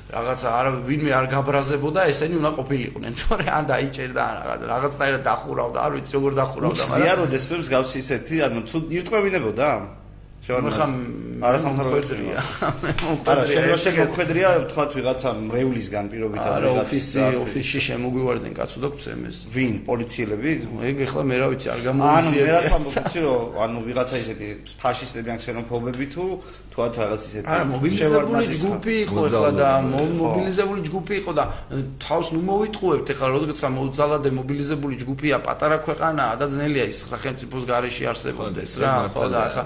[0.08, 3.12] რაღაცა არ ვინმე არ გაბრაზებოდა, ესენი უნდა ყოფილიყვნენ.
[3.20, 4.22] თორე ან დაიჭერდა
[4.54, 8.76] ან რაღაცნაირად დახურავდა, არ ვიცი როგორ დახურავდა, მაგრამ უცდია რომ დესპებს გავს ისეთი, ანუ თუ
[8.98, 9.68] ირტყმებინებოდა?
[10.38, 10.92] შევარდნახამ
[11.44, 12.42] არასამთავრობოა.
[13.26, 19.38] არა, შემოშე მოხვედრია, თქვათ ვიღაცა მრევლისგან პირობით არ ვიღაცა ოფისი ოფისში შემოგვივარდნენ კაცო და გწემეს.
[19.52, 19.74] ვინ?
[19.90, 20.52] პოლიციელები?
[20.88, 22.38] ეგ ახლა მე რა ვიცი, არ გამოვიძიე.
[22.38, 24.48] ანუ მე რა სამბოცი რომ ანუ ვიღაცა ისეთი
[24.78, 26.24] ფაშისტები ან ქსენოფობები თუ
[26.78, 31.44] თქვათ რაღაც ისეთი არა, მობილიზებული ჯგუფი იყო ახლა და მობილიზებული ჯგუფი იყო და
[31.98, 38.04] თავს ნუ მოვიტყუებთ ახლა როდესაც მოძალადე მობილიზებული ჯგუფია, პატარა ქვეყანაა და ძნელია ის სახელმწიფოს გარეშე
[38.14, 39.62] არსებობდეს რა, ხო და ახლა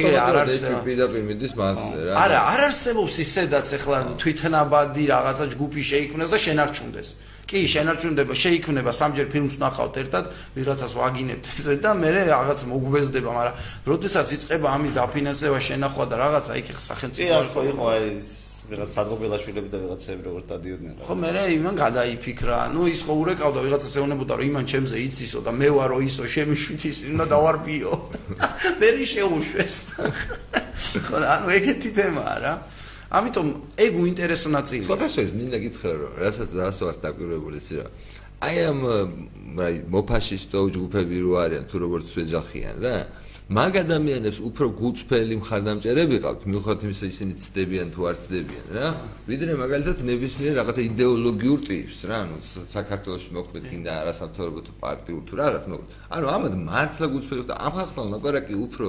[0.00, 0.84] ეგრე არ არსებობს.
[0.88, 7.08] პირდაპირ მიდის მასზე რა არა არ არსებობს ისედაც ახლა თვითნაბადი რაღაცა ჯგუფი შეიქმნას და შენარჩუნდეს
[7.46, 10.24] კი შენარჩუნდება შეიქმნება სამჯერ ფილმს ნახავთ ერთად
[10.56, 13.54] ვიღაცას ვაგინებთ ესე და მე რაღაც მოგვეზდება მაგრამ
[13.86, 18.28] როდესაც იწყება ამის დაფინანსება შენახვა და რაღაცა იქ სახელმწიფო იყო იყო ეს
[18.66, 22.56] ვიღაც სადღობელაშვილები და ვიღაცები როგორ დადიოდნენ ხო მე იმან გადაიფიქრა.
[22.74, 26.82] ნუ ის ხო ურეკავდა ვიღაცას ეუბნებოდა რომ იმან ჩემზე იცისო და მე ვარო ისო შემიშვით
[26.90, 27.92] ის უნდა დავარბიო.
[28.82, 29.76] მე შეუშვეს
[31.06, 32.52] ხო ანუ ეგეთი თემაა რა
[33.10, 33.46] ამიტომ
[33.86, 37.86] ეგ უინტერესო ნაწილია ხო და ეს მინდა გითხრა რომ რასაც რას ვარ დაკვირვებული იცი რა
[38.46, 38.80] აი ამ
[39.66, 42.96] აი მოფაშისტო ჯგუფები რო არიან თუ როგორც ვეძახიან რა
[43.46, 48.88] მაგ ადამიანებს უფრო გუწფელი მხარდამჭერები ყავთ, მიუხედავად იმისა, ისინი ცდებიან თუ არ ცდებიან, რა.
[49.30, 55.34] ვიდრე მაგალითად ნებისმიერ რაღაცა იდეოლოგიურ ტიპს, რა, ანუ საქართველოს მოხდეთ კიდე არასამთავრობო თუ პარტიულ თუ
[55.38, 55.94] რაღაც მოხდეთ.
[56.10, 58.88] ანუ ამად მართლა გუწფელი და ამ ხალხთან ლაპარაკი უფრო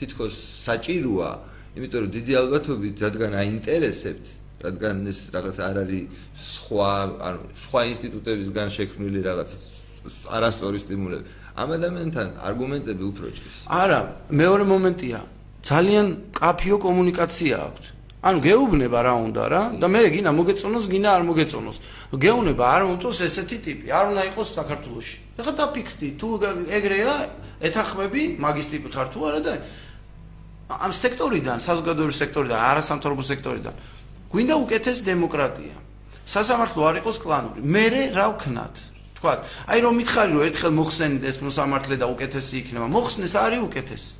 [0.00, 1.30] თითქოს საჭიროა,
[1.78, 4.26] იმიტომ რომ დიდი ალბათობით რადგან აინტერესებთ
[4.58, 6.02] რადგან ეს რაღაც არ არის
[6.52, 6.92] სხვა
[7.28, 9.50] ანუ სხვა ინსტიტუტებისგან შექმნილი რაღაც
[10.36, 13.56] არასტორი სტიმულები ამ ადამიანთან არგუმენტები უფრო ჭრის.
[13.66, 14.00] არა,
[14.30, 15.18] მეორე მომენტია,
[15.70, 16.06] ძალიან
[16.38, 17.86] კაფიო კომუნიკაცია აქვს.
[18.18, 21.76] ანუ გეუბნება რა უნდა რა და მე გინა მოგეწონოს, გინა არ მოგეწონოს.
[22.24, 25.16] გეუბნება არ მომწონს ესეთი ტიპი, არ უნდა იყოს საქართველოში.
[25.38, 26.28] ეხლა დაფიქრდი, თუ
[26.78, 27.14] ეგრეა,
[27.68, 29.52] ეთახმები მაგის ტიპი ხარ თუ არა და
[30.68, 33.74] ამ სექტორიდან, საზოგადოებრივი სექტორიდან, არასამთავრობო სექტორიდან
[34.28, 35.76] გვინდა უკეთეს დემოკრატია.
[36.28, 37.60] სასამართლო არ იყოს კლანური.
[37.64, 38.74] მე რა ვქნათ?
[39.16, 39.32] თქვა,
[39.72, 44.12] აი რომ მითხარი რომ ერთხელ მოხსენდეს მოსამართლე და უკეთესი იქნება, მოხსნეს არის უკეთესი.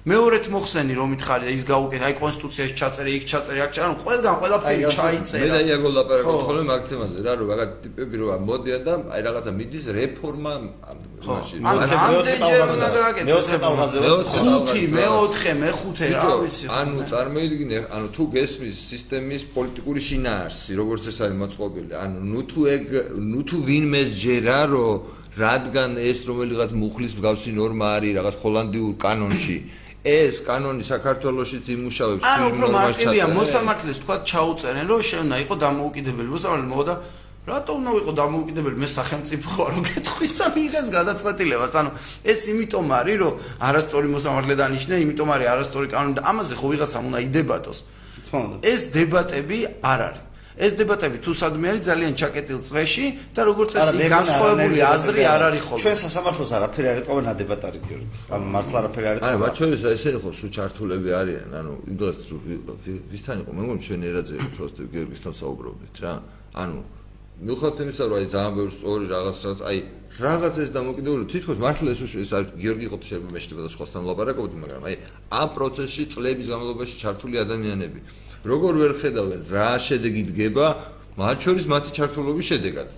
[0.00, 4.82] მეორეთ მოხსენი რომ მითხარი ის გაუკეთ, აი კონსტიტუციაში ჩაწერე, იქ ჩაწერე, აქ ჩაწერე, ყველგან ყველაფერი
[4.96, 5.42] ჩაიწერა.
[5.44, 9.20] მე და იაგო ლაპარაკობ ხოლმე მაგ თემაზე რა, რომ რაღაც ტიპები რო მოდიან და აი
[9.28, 10.54] რაღაცა მიდის რეფორმა
[11.20, 11.60] მაშინ.
[11.68, 13.28] ან ამდენჯერ უნდა გააკეთო.
[13.28, 13.96] მეოთხე ტალღაზე.
[14.40, 16.64] ხუთი, მეოთხე, მეხუთე, რა ვიცი.
[16.80, 22.60] ანუ წარმოიდგინე, ანუ თუ გესმის სისტემის პოლიტიკური შინაარსი, როგორც ეს არის მოწყობილი, ანუ ნუ თუ
[22.72, 22.84] ეგ,
[23.20, 29.56] ნუ თუ ვინმე ჯერა, რომ რადგან ეს რომელიღაც მუხლის მსგავსი ნორმა არის რაღაც ჰოლანდიურ კანონში
[30.04, 33.24] ეს კანონი საქართველოსიც იმუშავებს ანუ უფრო მარტივია.
[33.36, 36.28] მოსამართლეს თქვა ჩაუწერენ რომ შენა იყო დამოუკიდებელი.
[36.34, 36.94] მოსამართლე მოდა
[37.50, 38.76] რატო უნდა იყო დამოუკიდებელი?
[38.80, 41.72] მე სახელმწიფო ხარ რომ გეტყვის და მიიღეს გადაწყვეტილებას.
[41.80, 41.90] ანუ
[42.24, 43.32] ეს იმიტომ არის რომ
[43.68, 47.78] არასწორი მოსამართლე დანიშნე იმიტომ არის არასწორი კანონი და ამაზე ხო ვიღაცამ უნდა იდებატოს.
[48.62, 50.29] ეს დებატები არ არის
[50.60, 55.62] ეს დებატები თუ სადმე არის ძალიან ჩაკეტილ წრეში და როგორც წესი განსხვავებული აზრი არ არის
[55.64, 55.82] ხოლმე.
[55.84, 58.08] ჩვენ სასამართლოს არაფერი არ ეტყობენ ადებატარი გიორგი.
[58.34, 59.30] ანუ მართლა არაფერი არ ეტყობენ.
[59.30, 62.18] აი, მათ შორის ესე ხო სუ ჩართულები არიან, ანუ იმდროს
[63.12, 66.12] ვისთან იყო, მე მგონი ჩვენ ერაძე უბრალოდ გიორგისთან საუბრობდით რა.
[66.60, 66.78] ანუ
[67.40, 69.78] მიუხედავად იმისა, რომ აი ძალიან ბევრი სწორი რაღაც რაღაც აი
[70.20, 74.56] რაღაც ეს დამოკიდებული თითქოს მართლა ეს ეს არის გიორგი ყოთ შეიძლება მეშტება და სხვასთან ლაპარაკობდი,
[74.60, 74.94] მაგრამ აი
[75.40, 78.00] ამ პროცესში წლების განმავლობაში ჩართული ადამიანები
[78.44, 80.66] როგორ ვერ ხედავენ რა შედეგი დგება
[81.20, 82.88] მათ შორის მათი ჩართულობის შედეგად.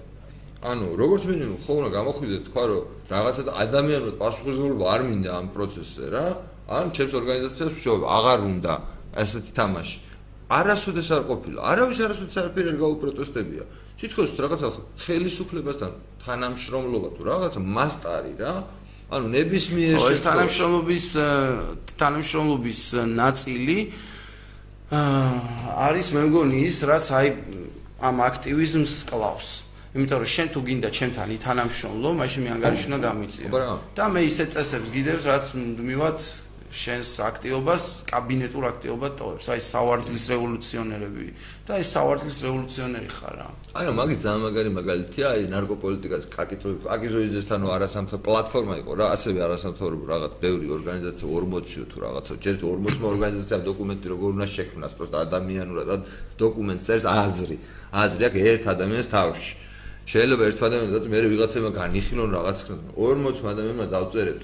[0.63, 6.05] ანუ როგორც მინიმუმ ხო უნდა გამოხვიდეთ თქვა რომ რაღაცა ადამიანურად პასუხისმგებლობა არ მინდა ამ პროცესზე
[6.15, 6.27] რა.
[6.71, 8.73] ან ჩემს ორგანიზაციას ვშოვ აღარ უნდა
[9.19, 9.99] ასეთი თამაში.
[10.59, 11.59] არასოდეს არ ყოფილა.
[11.71, 13.65] არავის არასოდეს არაფერი არ გაუპროტესტებია.
[13.99, 14.69] თითქოს რაღაცა
[15.03, 18.53] ხელისუფლებასთან თანამშრომლობა თუ რაღაცა მასტარი რა.
[19.13, 21.07] ანუ ნებისმიერ ეს თანამშრომლობის
[22.01, 22.81] თანამშრომლობის
[23.19, 23.79] ნაწილი
[24.93, 27.29] არის მე მგონი ის რაც აი
[28.03, 29.51] ამ აქტივიზმს კლავს
[29.93, 33.49] იმიტომ რომ შენ თუ გინდა ჩემთან ითანამშრომლო, მაშინ მე ანგარიში უნდა გამიწიო.
[33.93, 35.45] და მე ისე წესებს გიდევს, რაც
[35.85, 36.19] მივად
[36.73, 39.47] შენს აქტიობას კაბინეტურ აქტიობად ტოვებს.
[39.53, 41.27] აი სავარძლის რევოლუციონერები
[41.69, 43.49] და ეს სავარძლის რევოლუციონერი ხარ რა.
[43.77, 49.39] აი რა მაგის ძალიან მაგარი მაგალითია, აი ნარკოპოლიტიკას კაკიტო აკიზოიზესთანო არასამთავრობო პლატფორმა იყო რა, ასევე
[49.47, 55.19] არასამთავრობო რაღაც ბევრი ორგანიზაცია 40-ო თუ რაღაცა, ჯერ 40-მა ორგანიზაცია დოკუმენტი როგორ უნდა შექმნას, პროსტა
[55.29, 55.97] ადამიანურად და
[56.41, 57.57] დოკუმენტს წერს აზრი.
[57.93, 59.53] აზრი აქვს ერთ ადამიანის თავში.
[60.03, 62.59] შეიძლება ერთ ადამიანს მე ვიღაცემა განიხილონ რაღაც
[62.97, 64.41] 40 ადამიანმა დავწერეთ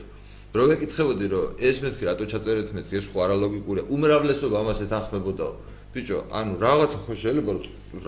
[0.56, 3.84] რო ვეკითხებოდი რომ ეს მეთქი რატო ჩაწერეთ მეთქი ეს ხო არალოგიკურია?
[3.92, 5.46] უმრავლესობა ამას ეთანხმებოდა.
[5.92, 7.52] ბიჭო ანუ რაღაცა ხო შეიძლება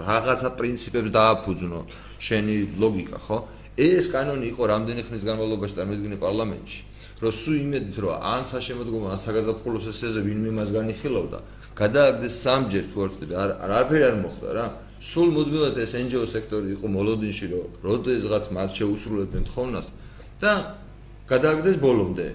[0.09, 1.80] რაღაცა პრინციპებს დააფუძნო.
[2.26, 3.38] შენი ლოგიკა ხო?
[3.76, 6.80] ეს კანონი იყო რამდენი ხნის განმავლობაში წარმოიდგინე პარლამენტში?
[7.20, 11.38] რომ სუ იმედით რომ ან საშემოდგომა ან საგაზაფხულო სესიაზე ვინმე მას განიხილავდა
[11.76, 14.66] გადააგდეს სამჯერ თუ არ ვწდები არ არაფერი არ მოხდა რა.
[15.01, 19.86] სულ მუდმივად ეს NGO სექტორი იყო მოლოდინში რომ როდესღაც მათ შეუსრულებდნენ თხოვნას
[20.41, 20.53] და
[21.30, 22.26] გადააგდეს ბოლომდე.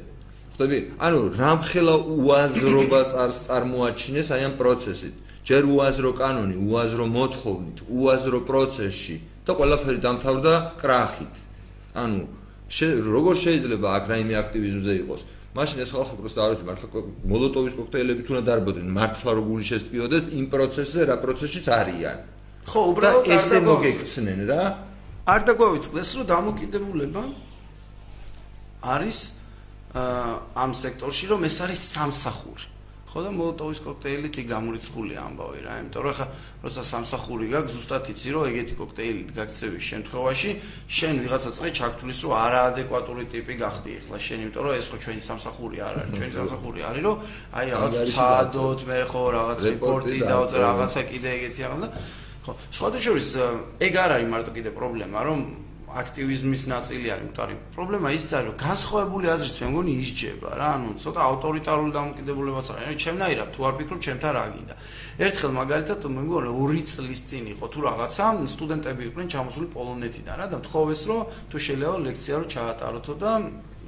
[0.55, 0.77] ხვდები?
[1.05, 5.15] ანუ რამხელა უაზრობა წარს წარმოაჩინეს აი ამ პროცესით.
[5.45, 9.15] ჯერ უაზრო კანონი, უაზრო მოთხოვნით, უაზრო პროცესში
[9.45, 11.35] და ყველაფერი დამთავრდა კრახით.
[11.93, 12.19] ანუ
[13.15, 15.21] როგორ შეიძლება აქ რაიმე აქტივიზმზე იყოს?
[15.55, 20.45] მაშინ ეს ხალხი პროსტა არ ვიცი მართლა მოლოტოვის კოქტეილები თუნდა დარბოდნენ მართლა როგორ შეესწიოდეს იმ
[20.51, 22.17] პროცესზე რა პროცესშიც არიან
[22.67, 24.61] ხო უბრალოდ ესე მოგექცნენ რა
[25.31, 27.23] არ დაგვავიწყდეს რომ დამოკიდებულება
[28.93, 29.19] არის
[30.55, 32.75] ამ სექტორში რომ ეს არის სამსახური.
[33.15, 36.25] ხო და მოლოტოვის კოქტეილით გამურიცხული ამბავი რა იმიტომ რომ ხა
[36.67, 40.51] როცა სამსახური გაქვს ზუსტად იცი რომ ეგეთი კოქტეილი გაქცევის შემთხვევაში
[40.91, 45.21] შენ ვიღაცა წრე ჩაქთulis რომ არაადეკვატური ტიპი გახდი ახლა შენ იმიტომ რომ ეს ხო ჩვენი
[45.31, 47.17] სამსახური არ არის ჩვენი სამსახური არის რომ
[47.55, 51.89] აი რაღაც საადოთ მე ხო რაღაც რეპორტი და რაღაცა კიდე ეგეთი რაღაც და
[52.43, 53.27] ხო სხვათა შორის
[53.79, 55.39] ეგ არ არის მარტო კიდე პრობლემა რომ
[55.95, 57.55] აქტივიზმის ნაწილი არის მტარი.
[57.75, 62.85] პრობლემა ის არის, რომ განსხვავებული აზრით მე მგონი ისჯება რა, ანუ ცოტა ავტორიტარული დამოკიდებულებაც არის.
[62.85, 64.75] ანუ ჩემნაირად თუ არ ფიქრობ, ჩემთან რა გინდა.
[65.15, 70.45] ერთხელ მაგალითად მე მგონი 2 წლის წინ იყო თუ რაღაცა სტუდენტები იყვნენ ჩამოსული პოლონეთიდან რა
[70.51, 73.31] და მთხოვეს რომ თუ შეიძლება ლექცია რო ჩაატაროთო და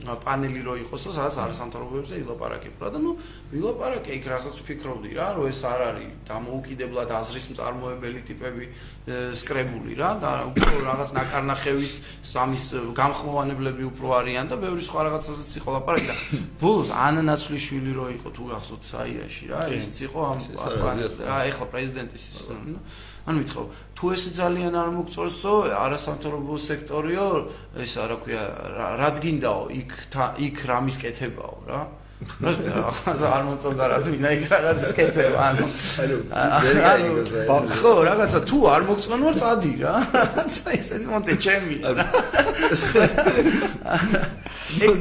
[0.05, 3.11] პანელი რო იყოსო, სადაც არასამთავრობოებზე ილაპარაკებდა და ნუ
[3.51, 8.65] ვილაპარაკე იქ რასაც ვფიქრობდი რა, რომ ეს არ არის დამოუკიდებლად აზრის მწარმოებელი ტიპები
[9.41, 15.69] სკრებული რა და უფრო რაღაც ნაკარნახევით სამის გამხმოვანებლები უფრო არიან და ბევრი სხვა რაღაცასაც იყო
[15.77, 16.15] ლაპარაკი და
[16.61, 20.39] ბოლოს ანანაცვლიშვილი რო იყო თუ გახსოვთ საიაში რა, ისიც იყო ამ
[21.25, 22.23] რა ეხლა პრეზიდენტის
[23.27, 23.63] ანუ მითხო
[23.99, 25.53] თუ ეს ძალიან არ მოგწონსო
[25.83, 27.27] არასამთავრობო სექტორიო
[27.83, 28.43] ეს რა ქვია
[28.99, 29.91] რა დგინდაო იქ
[30.47, 31.81] იქ რამის კეთებაო რა?
[32.41, 32.51] რა
[33.35, 35.65] არ მოწონდა რა თვითონ იქ რაღაც სკეთება ანუ
[36.87, 37.11] ანუ
[37.75, 39.95] ხო რაღაცა თუ არ მოგწონო წადი რა.
[40.79, 41.77] ესეთი მონტე ჩემი
[44.87, 44.95] ეგ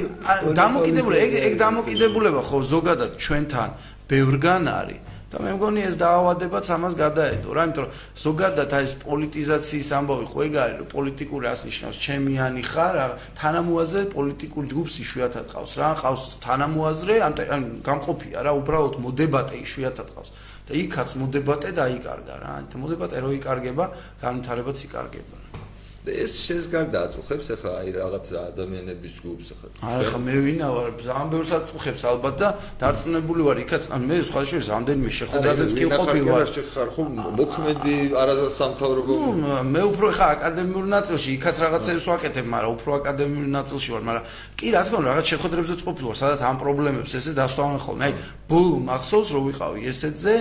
[0.60, 3.70] დამოკიდებულება ეგ ეგ დამოკიდებულება ხო ზოგადად ჩვენთან
[4.10, 5.00] ბევრგან არის
[5.36, 7.48] და მე მგონი ეს დაავადებაც ამას გადაედო.
[7.52, 7.92] რა იმიტომ რომ
[8.24, 13.06] ზოგადად აი ეს პოლიტიზაციის ამბავი ხო ეგ არის რომ პოლიტიკური ას ნიშნავს ჩემიანი ხარ რა
[13.36, 17.16] თანამოაზე პოლიტიკურ ჯგუფს იშვიათად ყავს რა ყავს თანამოაზრე
[17.52, 20.30] ან გამყოფია რა უბრალოდ მოდებატე იშვიათად ყავს.
[20.66, 23.84] და იქაც მოდებატე დაიკარგა რა და მოდებატე რო იკარგება
[24.24, 25.65] განვითარებაც იკარგება
[26.06, 30.88] ეს შენს გარდა აწუხებს ახლა აი რაღაც ადამიანების ჯგუფს ახლა აი ახლა მე ვინა ვარ
[31.02, 32.48] ძალიან ბევრს აწუხებს ალბათ და
[32.78, 36.46] დარწმუნებული ვარ იქაც ან მე სხვა შორის რამდენიმე შეხვედრაზეც კი ყოფილი ვარ.
[36.74, 42.90] ხარ ხო მოქმედი არასამთავრობო ნუ მე უფრო ახლა აკადემიურ ნაწილში იქაც რაღაცებს ვაკეთებ მაგრამ უფრო
[43.00, 44.24] აკადემიურ ნაწილში ვარ მაგრამ
[44.56, 48.02] კი რა თქმა უნდა რაღაც შეხვედრებზეც ყოფილი ვარ სადაც ამ პრობლემებს ესე დასვამენ ხოლმე.
[48.06, 48.12] აი
[48.46, 50.34] ბოლო მახსოვს რომ ვიყავი ესეთზე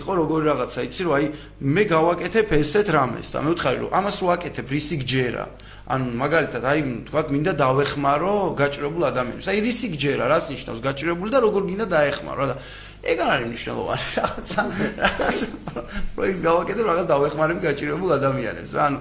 [0.00, 1.24] იყო როგორი რაღაცა იცი რომ აი
[1.60, 5.44] მე გავაკეთებ ესეთ რამეს და მე ვთხარი რომ ამას რო აკეთებ რისი გჯერა.
[5.90, 6.80] ანუ მაგალითად, აი,
[7.10, 9.46] თქვა, მინდა დავეხმარო გაჭირებულ ადამიანებს.
[9.50, 12.54] აი, რისი გჯერა, რას ნიშნავს გაჭირებული და როგორ გინდა დაეხმარო და
[13.10, 14.62] ეგ არ არის მნიშვნელოვანი რაღაცა.
[16.14, 18.82] პროექტს გავაკეთებ რაღაც დავეხმარები გაჭირებულ ადამიანებს რა.
[18.86, 18.98] ანუ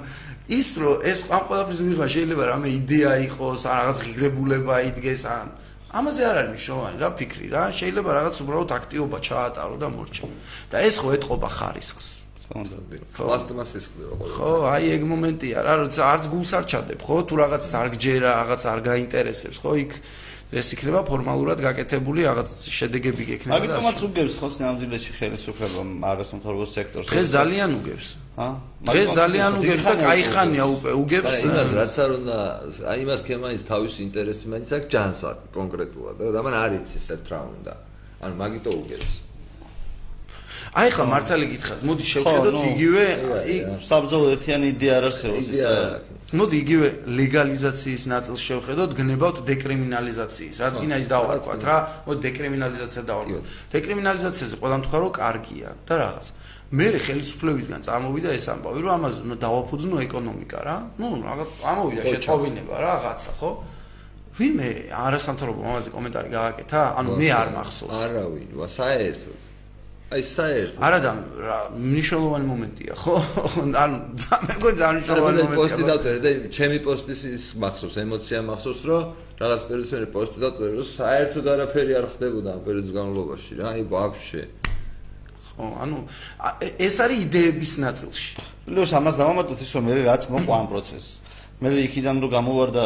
[0.50, 5.48] ის რომ ეს ამ ყველაფრის მიღება შეიძლება რამე იდეა იყოს, ან რაღაც ღირებულება იდგეს, ან
[5.90, 7.64] ამაზე არ არის მნიშვნელოვანი რა ფიქრი რა.
[7.70, 10.26] შეიძლება რაღაც უბრალოდ აქტიობა ჩაატარო და მორჩა.
[10.74, 12.29] და ეს ხო ეთყობა ხარისხს.
[12.49, 12.97] კონდოდი.
[13.17, 14.15] პლასტმასის ხდება.
[14.37, 17.17] ხო, აი ეგ მომენტია რა, როცა არც გულს არ ჩადებ, ხო?
[17.25, 19.71] თუ რაღაც არ გჯერა, რაღაც არ გაინტერესებს, ხო?
[19.85, 19.93] იქ
[20.55, 23.59] ეს იქნება ფორმალურად გაკეთებული რაღაც შედეგები გექნება.
[23.59, 25.81] მაგიტომაც უგებს ხო სამდვილეში ხელისუფლება
[26.15, 27.09] არასამთავრობო სექტორს.
[27.11, 28.09] დღეს ძალიან უგებს.
[28.39, 28.49] ჰა?
[28.87, 30.65] დღეს ძალიან უგებს და кай ხანია
[31.03, 31.35] უგებს.
[31.49, 32.39] იმას რაც არ უნდა,
[32.93, 36.17] აი იმას ქემაის თავისი ინტერესი მაინც აქვს ჯანსა კონკრეტულად.
[36.23, 37.75] და მან არ იცის ერთ რა უნდა.
[38.23, 39.11] ანუ მაგიტო უგებს.
[40.70, 43.06] აი ხა მართალი გითხრათ, მოდი შევხედოთ იგივე
[43.82, 45.74] საბრძოლო ერთიანი იდეა არ არსებობს ისა
[46.30, 50.56] მოდი იგივე ლეგალიზაციის ნაწილს შევხედოთ, გნებავთ დეკრიმინალიზაციის.
[50.62, 53.44] რაც გინდა ის დავარქვათ რა, მოდი დეკრიმინალიზაცია დავარქვათ.
[53.74, 56.26] დეკრიმინალიზაციაზე ყველამ თქვა რომ კარგია და რაღაც.
[56.70, 60.76] მე ხელისუფლებისგან წამოვიდა ეს ამბავი, რომ ამაზე დავაფუძნო ეკონომიკა რა.
[61.02, 63.52] ნუ რაღაც წამოვიდა შეწყობინება რაღაცა, ხო?
[64.38, 66.82] ვინმე არასამთავრობო ამაზე კომენტარი გააკეთა?
[67.02, 67.98] ანუ მე არ მახსოვს.
[68.06, 69.49] არავინ, ვა საერთოდ.
[70.10, 70.78] აი საერთოდ.
[70.82, 71.12] არა და
[71.78, 73.16] მნიშვნელოვანი მომენტია, ხო?
[73.84, 73.98] ანუ
[74.50, 75.60] მეგონი მნიშვნელოვანი მომენტია.
[75.60, 79.04] პოსტი დაწერე და ჩემი პოსტის ის მახსოვს, ემოცია მახსოვს, რომ
[79.38, 84.44] რაღაც პერსონალი პოსტი დაწერე, რომ საერთოდ არაფერი არ ხდებოდა ამ პერიოდის განმავლობაში რა, აი ვაფშე.
[85.46, 85.98] ხო, ანუ
[86.90, 88.30] ეს არის იდეების ნაწილში.
[88.66, 91.29] პლუს ამას დავამატოთ ის რომ მე რაც მოყვა ამ პროცესს.
[91.60, 92.84] მე იქიდან რო გამოვარდა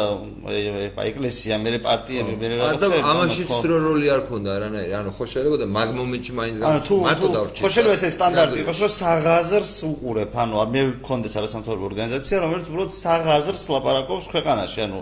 [0.50, 2.86] აი ეკლესია, მე პარტიები, მე რაღაცა.
[2.90, 4.92] ანუ ამაში სრო როლი არ ქონდა არანაირი.
[4.98, 7.60] ანუ ხო შეიძლება და მაგ მომენტში მაინც მარტო დავრჩი.
[7.62, 10.30] ხო შეიძლება ეს სტანდარტი იყოს, რომ საღაზრს უყურებ.
[10.42, 14.78] ანუ მე მქონდეს არასამთავრობო ორგანიზაცია, რომელიც უბრალოდ საღაზრს ლაპარაკობს ქვეყანაში.
[14.90, 14.98] ანუ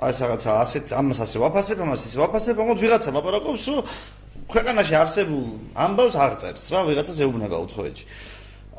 [0.00, 3.80] აი რაღაცა ასეთ ამას ასე ვაფასებ, ამას ისე ვაფასებ, მაგრამ ვიღაცა ლაპარაკობს, რომ
[4.48, 5.44] ქვეყანაში არსებულ
[5.76, 8.04] ამბავს აღწერს რა, ვიღაცას ეუბნება უცხოეთში.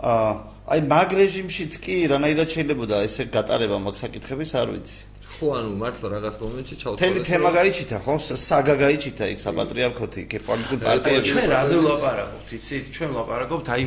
[0.01, 0.33] აა
[0.72, 4.99] აი მაგ რეჟიმშიც კი რანაირად შეიძლებოდა ესე გატარება მაგ საკითხების არ ვიცი.
[5.32, 7.01] ხო, ანუ მართლა რაღაც მომენტში ჩავთვალე.
[7.01, 8.13] თელი თემა გაიჩითა, ხო?
[8.39, 11.34] საგა გაიჩითა იქ საპატრიარქოთი, იქ პოლიტიკურ პარტიებში.
[11.36, 12.86] ჩვენ რაზე ვლაპარაკობთ, იცით?
[12.95, 13.84] ჩვენ ვლაპარაკობთ აი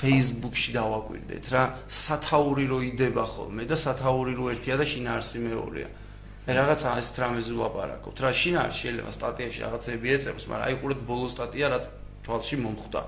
[0.00, 1.62] Facebook-ში დავაკვირდეთ რა,
[2.04, 5.88] სათაური რო იდება ხოლმე და სათაური რო ერთია და შინაარსი მეორეა.
[6.46, 11.26] მე რაღაცა ეს ტრამეზე ვლაპარაკობთ რა, შინაარსი შეიძლება სტატიაში რაღაცები ეწეროს, მაგრამ აი ყურეთ ბოლო
[11.34, 11.84] სტატია რაც
[12.24, 13.00] თვალში მომხვდა.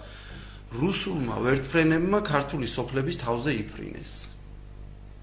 [0.72, 4.12] რუსულმა ვერტფრენებმა ქართული სოფლების თავზე იფრინეს.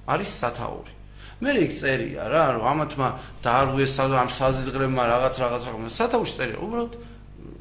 [0.10, 0.94] არის სათაური.
[1.40, 3.08] მე იქ წერია რა, რომ ამათმა
[3.46, 6.94] დაარღვიეს ამ საზიზღრებმა რაღაც რაღაც რაღაც სათაურში წერია, უბრალოდ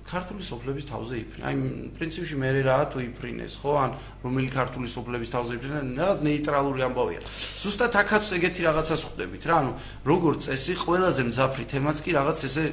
[0.09, 1.45] ქართული სოფლების თავზე იფრინე.
[1.45, 1.55] აი
[2.01, 3.73] პრინციპში მე რა თუ იფრინეს, ხო?
[3.77, 3.91] ან
[4.25, 7.21] რომელი ქართული სოფლების თავზე იფრინე, რაღაც ნეიტრალური ამბავია.
[7.63, 9.73] ზუსტად აქაც ეგეთი რაღაცას ხვდებით რა, ანუ
[10.09, 12.65] როგორც წესი, ყველაზე მძაფრი თემაც კი რაღაც ესე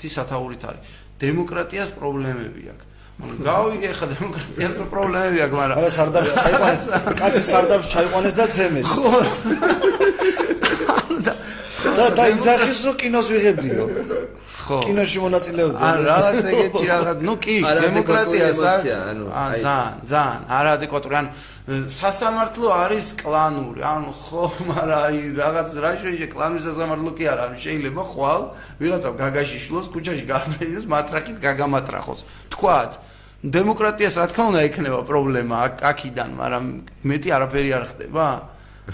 [0.00, 0.82] თი სათაურით არის.
[1.20, 2.86] დემოკრატიას პრობლემები აქვს.
[3.20, 6.84] გავიგე ხა დემოკრატიას პრობლემები აქვს, მაგრამ არა სარდაფში ჩაიყვანეს,
[7.20, 8.88] კაცი სარდაფში ჩაიყვანეს და ძემეს.
[8.90, 9.10] ხო.
[11.96, 13.84] და და იძახის რომ კინოს ვიღებდიო.
[14.70, 14.78] ხო.
[14.86, 15.80] კინოში მონაწილეობდი.
[15.80, 21.26] ან რაღაც ეგეთი რაღაც, ну კი, დემოკრატიას ანუ ან ძალიან, ძალიან არაადეკვატური, ან
[21.70, 28.02] სასამართლო არის კლანური, ანუ ხო, მაგრამ აი რაღაც რა შეიძლება კლანის სასამართლო კი არა, შეიძლება
[28.10, 28.40] ხვალ
[28.80, 32.20] ვიღაცა გაგაში შლოს, ქუჩაში გარბენოს, მატრახით გაგამატრახოს.
[32.54, 32.92] თქვათ,
[33.40, 36.64] დემოკრატიას რა თქმა უნდა ექნება პრობლემა აქიდან, მაგრამ
[37.08, 38.26] მეტი არაფერი არ ხდება.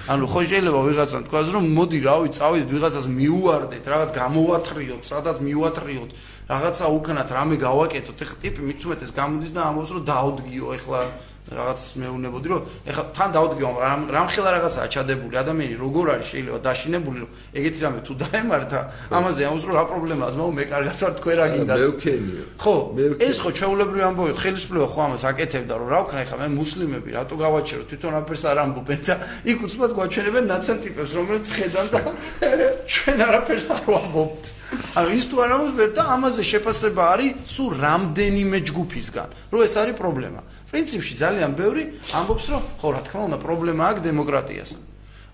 [0.06, 6.10] ანუ ხო შეიძლება ვიღაცამ თქვას რომ მოდი რავი წავიდეთ ვიღაცას მიუვარდეთ, რაღაც გამოვათრიოთ, სადაც მიუვათრიოთ,
[6.46, 11.00] რაღაცა უკანათ რამე გავაკეთოთ, ეხლა ტიპი მიცუმეტეს გამოდის და ამბობს რომ დაუდგიო, ეხლა
[11.46, 17.18] რაღაც მეუნებოდი რომ ეხლა თან დავდგეო რამ რამხელა რაღაცა აჩადებული ადამიანი როგორ არის შეიძლება დაშინებული
[17.22, 18.80] რომ ეგეთი რამე თუ დაემართა
[19.14, 22.74] ამაზე რომ რა პრობლემაა ზმაო მე კარგად ვარ თქვენ რა გინდა მე ვქენიო ხო
[23.22, 27.34] ეს ხო ჩაულებრივი ამბავი ხელისუფლება ხო ამას აკეთებდა რომ რა ვქნა ეხლა მე მუსლიმები რატო
[27.38, 27.82] გავაჩერო?
[27.86, 29.14] თვითონ აფერს არ ამბობენ და
[29.46, 32.00] იქ უცბად გვაჩვენებენ ნაცემ ტიპებს რომელიც ხედან და
[32.90, 34.55] ჩვენ არაფერს არ ვამბობთ
[34.98, 39.94] ანუ ის თუ არ ამბობს და ამაზე შეფასება არის სულ რამდენიმე ჯგუფისგან რომ ეს არის
[40.00, 40.40] პრობლემა.
[40.70, 41.82] პრინციპში ძალიან ბევრი
[42.18, 44.70] ამბობს რომ ხო რა თქმა უნდა პრობლემა აქვს დემოკრატიას.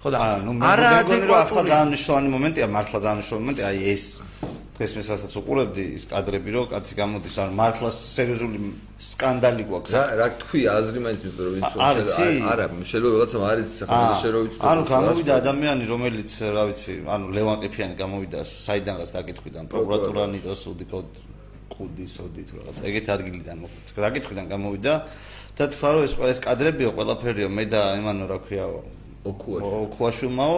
[0.02, 0.16] ხო და
[0.72, 4.04] არაადეკვატური ახლა ძალიან მნიშვნელოვანი მომენტია მართლა ძალიან მნიშვნელოვანი მომენტია აი ეს
[4.72, 8.58] დღეს მე სასაც უყურებდი ის კადრები რომ κაცი გამოდის ან მართლა სერიოზული
[9.04, 9.92] სკანდალი გვაქვს.
[9.92, 14.16] რა რა თქვი აზრი მაინც იმიტომ რომ ვინც არა შეიძლება ვიღაცამ არ იცის ახლა და
[14.22, 19.64] შე რო ვიცი ანუ გამოვიდა ადამიანი რომელიც რა ვიცი ანუ ლევან ყიფიანი გამოვიდა საიდანღაც დაკითხვიდან
[19.72, 20.84] პროკურატურა ნიტოს სუდი
[21.72, 24.00] კუდი სოდი თუ რაღაც ეგეთ ადგილიდან მოხდა.
[24.08, 24.92] დაკითხვიდან გამოვიდა
[25.56, 28.76] და თქვა რომ ეს ყველა ეს კადრებიო ყველაფერიო მე და იმანო რა ქვიაო
[29.22, 30.56] ოქუაშუმაო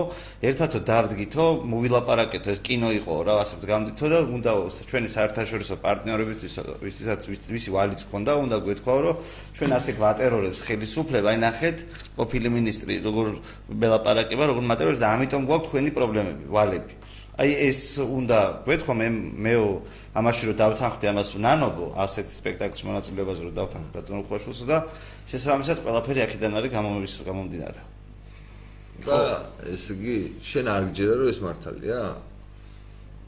[0.49, 4.53] ერთადო დავდგითო მოვილაპარაკეთო ეს კინო იყო რა ასე გამდითო და უნდა
[4.89, 9.21] ჩვენი საერთაშორისო პარტნიორებისთვის ვისაც ვისი ვალიც ქონდა უნდა გვეთქვა რომ
[9.53, 11.77] ჩვენ ასე გვატერორებს ხელისუფლება აი ნახეთ
[12.17, 13.27] ყოფილი მინისტრი როგორ
[13.69, 16.93] ველაპარაკება როგორ მატერორებს და ამიტომ გვაქვს თქვენი პრობლემები ვალები
[17.35, 19.09] აი ეს უნდა გვეთქვა მე
[19.45, 19.69] მეო
[20.15, 24.79] ამაში რომ დავთანხმდი ამას ნანობო ასეთ სპექტაკლში მონაწილეობაზე რომ დავთანხმდი ბატონო ყვაშულსა და
[25.27, 27.93] შესაბამისად ყველაფერი აქედან არის გამომდინარე.
[29.03, 29.18] და
[29.74, 32.01] ეს იგი შენ არ გჯერა რომ ეს მართალია?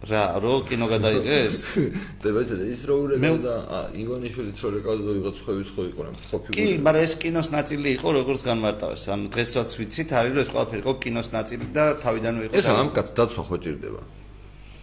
[0.06, 1.56] რა, რო კინო გადაიღეს?
[2.22, 3.54] და ბაცა ის რო ურეკა და
[3.96, 6.58] ივანიშვილიც რო ურეკა და ვიღაც ხვევის ხო იყო რა, ხო ფიგურა.
[6.60, 9.02] კი, მაგრამ ეს კინოს ნაწილი იყო როგორც განმარტავეს.
[9.16, 12.54] ანუ დღესაც ვიცით არის რომ ეს ყველაფერი იყო კინოს ნაწილი და თავიდანვე იყო.
[12.60, 14.00] ეს ამ კაც დაცვა ხო ჭირდება?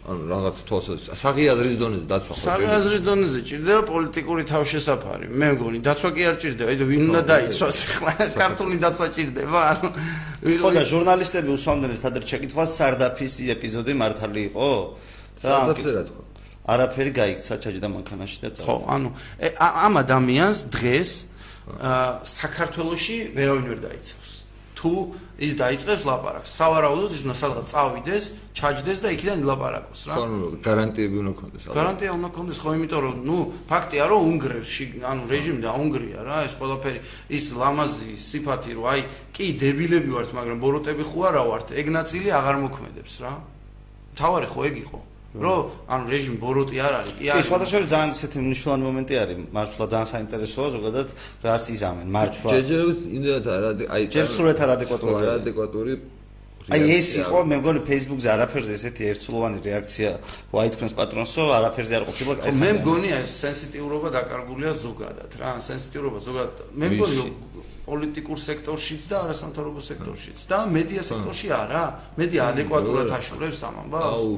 [0.03, 1.15] ანუ რაღაც თვალსაზრისით.
[1.15, 5.25] საღიაზრის დონეზე დაცვა ხო საღიაზრის დონეზე ჭირდება პოლიტიკური თავშესაფარი.
[5.31, 6.69] მე მგონი დაცვა კი არ ჭირდება.
[6.73, 9.87] აი ვინ უნდა დაიცვას ახლა ქართული დაცვა ჭირდება ანუ
[10.59, 14.67] ხო და ჟურნალისტები უსვამდნენ ერთადერთ შეკითხვას სარდაფის ეპიზოდი მართალი იყო.
[15.39, 16.23] სარდაფზე რა თქვა
[16.63, 19.09] არაფერი გაიქცა ჩაჯდა მანქანაში და ხო ანუ
[19.59, 21.11] ამ ადამიანს დღეს
[22.23, 24.22] საქართველოსი ვერავინ ვერ დაიცავს
[24.83, 24.93] თუ
[25.39, 26.49] ის დაიწყებს ლაპარაკს.
[26.59, 30.13] სავარაუდოდ ის უნდა სადღაც წავიდეს, ჩაჯდეს და იქიდან ილაპარაკოს რა.
[30.19, 30.25] ხო,
[30.59, 31.63] გარანტიები უნდა ქონდეს.
[31.71, 33.37] გარანტია უნდა ქონდეს, ხო, იმიტომ რომ ნუ
[33.71, 36.99] ფაქტია რომ უნგრევში, ანუ რეჟიმი და უნგრია რა, ეს ყველაფერი
[37.31, 42.27] ის ლამაზი სიფათი რომ აი, კი დებილები ვართ, მაგრამ ბოროტები ხო არა ვართ, ეგ ნაწილი
[42.29, 43.33] აღარ მოქმედებს რა.
[44.19, 44.99] თავარი ხო ეგ იყო?
[45.33, 47.45] რომ ანუ რეჟიმ ბოროტი არ არის კი არის.
[47.49, 49.37] სხვადასხვა ძალიან ისეთი მნიშვნელოვანი მომენტი არის.
[49.57, 51.07] მართლა ძალიან საინტერესოა ზოგადად
[51.41, 52.07] რას იზამენ?
[52.17, 55.93] მართლა ჯერჯერობით იმდენად არა აი ჯერჯერობით არ ადეკვატური არა ადეკვატური
[56.71, 60.11] აი ეს იყო მე მგონი Facebook-ზე არაფერზე ესეთი ერთსულოვანი რეაქცია
[60.53, 66.19] ვაი თქვენს პატრონსო არაფერზე არ ყოფილა ხო მე მგონი ეს სენსიტიურობა დაკარგულია ზოგადად რა სენსიტიურობა
[66.23, 66.55] ზოგადად.
[66.79, 67.19] მე მგონი
[67.83, 71.83] პოლიტიკურ სექტორშიც და არასამთავრობო სექტორშიც და მედია სექტორში არა.
[72.15, 74.31] მედია ადეკვატურად აშორებს ამ ამბავს აუ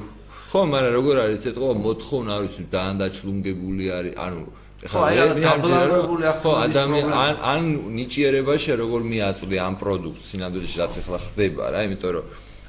[0.46, 4.40] ხო, მაგრამ როგორ არის ეთყობა მოთხოვნა არ ვიცი დაან დაჩლუნგებული არის, ანუ
[4.86, 7.62] ხო, აი დაბლარებული ახლა ადამიან ან ან
[7.98, 12.24] ნიჭიერებაში როგორ მიაწვდი ამ პროდუქტს სინამდვილეში რაც ახლა ხდება რა, იმიტომ რომ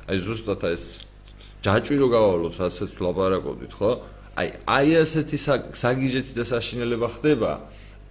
[0.09, 0.83] აი ზუსტად ეს
[1.65, 3.91] ჯაჭვი რო გავალოთ, რასაც ლაპარაკობდით, ხო?
[4.37, 4.47] აი
[4.77, 5.37] აი ასეთი
[5.73, 7.51] საგიჟეთი და საშინელება ხდება.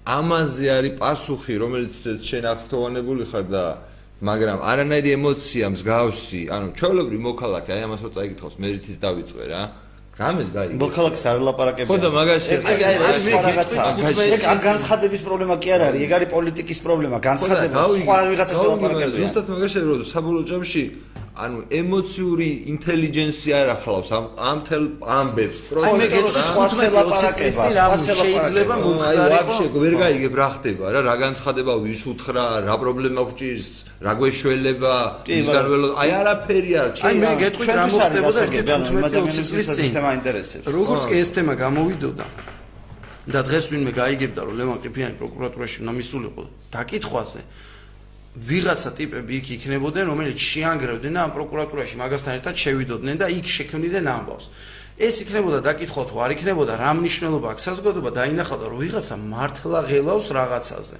[0.06, 3.64] ამაზე არის პასუხი, რომელიც შენ აღფრთოვანებული ხარ და
[4.16, 9.62] მაგრამ არანაირი ემოცია მსგავსი, ანუ ჩვეულებრივ მოქალაქე, აი ამას რო წაიკითხავს, მერითის დავიწყე რა.
[10.16, 10.76] რამეს გაიგე?
[10.80, 11.88] მოქალაქეს არ ლაპარაკებს.
[11.92, 12.80] ხო და მაგაში ეს აი
[13.12, 13.76] ეს რაღაცა.
[14.32, 19.16] ეგ არ განცხადების პრობლემა კი არ არის, ეგ არის პოლიტიკის პრობლემა, განცხადება სხვა ვიღაცას ლაპარაკებს.
[19.20, 20.82] ზუსტად მაგაში რომ საბოლოო ჯამში
[21.36, 24.84] ანუ ემოციური ინტელიჯენცია არ ახლავს ამ ამ თელ
[25.16, 25.88] ამბებს პროცესს.
[25.92, 29.36] აი მე გეტყვი სხვა სელაპარაკება, სხვა შეიძლება მომხდარიყო.
[29.36, 33.70] ვაფშე ვერ გაიგებ რა ხდება რა, რა განცხადება ვის უთხრა, რა პრობლემა გჭირს,
[34.00, 34.94] რა გვეშველება,
[35.28, 37.02] ის გარველო, აი არაფერი არ ჩა.
[37.04, 39.76] აი მე გეტყვი რა მოხდებოდა 15-20 წლის წინ.
[39.80, 40.66] სისტემა ინტერესებს.
[40.72, 42.26] როგორც კი ეს თემა გამოვიდოდა
[43.26, 47.40] და დღეს ვინმე გაიგებდა რომ ლევან ყიფიანი პროკურატურაში უნდა მისულიყო დაკითხვაზე
[48.36, 54.04] ვიღაცა ტიპები იქ იქნებოდნენ, რომელიც შეანგრევდნენ და ამ პროკურატურაში მაგასთან ერთად შევიდოდნენ და იქ შექმნიდნენ
[54.12, 54.46] ამბავს.
[54.96, 60.26] ეს იქნებოდა დაკითხვა თუ არ იქნებოდა, რა მნიშვნელობა აქვს საზოგადოება დაინახავდა, რომ ვიღაცა მართლა ღელავს
[60.36, 60.96] რაღაცაზე.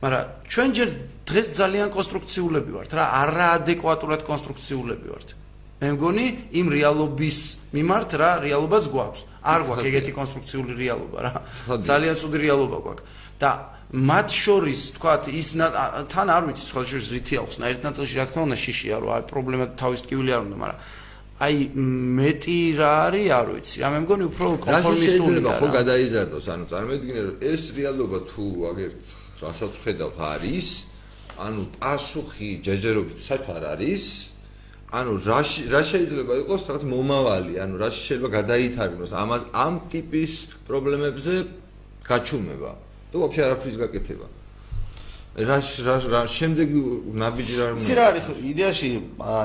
[0.00, 0.88] მაგრამ ჩვენ ჯერ
[1.28, 5.28] დღეს ძალიან კონსტრუქციულები ვართ რა, არაადეკვატურად კონსტრუქციულები ვართ.
[5.80, 6.26] მე მგონი
[6.60, 7.38] იმ რეალობის
[7.76, 9.20] მიმართ რა რეალობაც გვაქვს.
[9.40, 11.30] არ გვაქვს ეგეთი კონსტრუქციული რეალობა რა.
[11.88, 13.04] ძალიან ცუდი რეალობა გვაქვს.
[13.40, 13.50] და
[13.90, 15.48] მათ შორის თქვათ ის
[16.14, 17.56] თან არ ვიცი სხვა შორის რითი აქვს.
[17.58, 20.78] ერთ ნაწილში რა თქმა უნდა შიშია რომ აი პრობლემა თავის ტკივილი არ უნდა მაგრამ
[21.40, 21.54] აი
[22.20, 23.76] მეტი რა არის არ ვიცი.
[23.82, 26.46] რა მე მგონი უფრო კონფორმისტული რა ხო გადაიზარდოს?
[26.54, 28.90] ანუ წარმოიდგინე რომ ეს რეალობა თუ აგერ
[29.42, 30.68] რასაც ხედავთ არის
[31.40, 34.04] ანუ პასუხი ჯეჯერობით საერთოდ არ არის
[34.90, 35.40] ანუ რა
[35.72, 40.32] რა შეიძლება იყოს რაღაც მომავალი ანუ რა შეიძლება გადაითარგმნოს ამას ამ ტიპის
[40.68, 41.34] პრობლემებზე
[42.10, 42.70] გაჩუმება
[43.10, 44.26] და ვაფშე არაფრის გაკეთება.
[45.30, 46.68] რა რა რა შემდეგ
[47.14, 47.82] ნაბიჯი რა მო.
[47.86, 48.88] ცირა არის იდეაში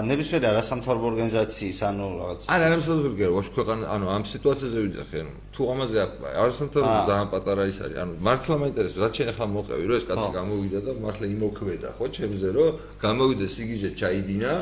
[0.10, 5.34] ნებისმიერი არასამთავრობო ორგანიზაციის ანუ რაღაც არა არასამთავრობო ორგანიზაცია ვაფშე ქვეყანა ანუ ამ სიტუაციაზე ვიძახე ანუ
[5.54, 5.98] თუ ამაზე
[6.42, 10.30] არასამთავრობო ძალიან პატარა ის არის ანუ მართლა მაინტერესებს რაც შენ ახლა მოყევი რომ ეს კაცი
[10.40, 12.70] გამოვიდა და მართლა იმოქმედა ხო ჩემზე რომ
[13.06, 14.54] გამოვიდა სიგიჟე ჩაიდინა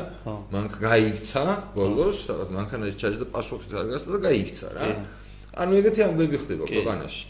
[0.52, 4.86] მან გაიქცა ბოლოს რაღაც მანქანაში ჩაჯდა პასუხი არ გასცა და გაიქცა რა
[5.54, 7.22] ანუ ეგეთი ამბები ხდება ქვეყანაში.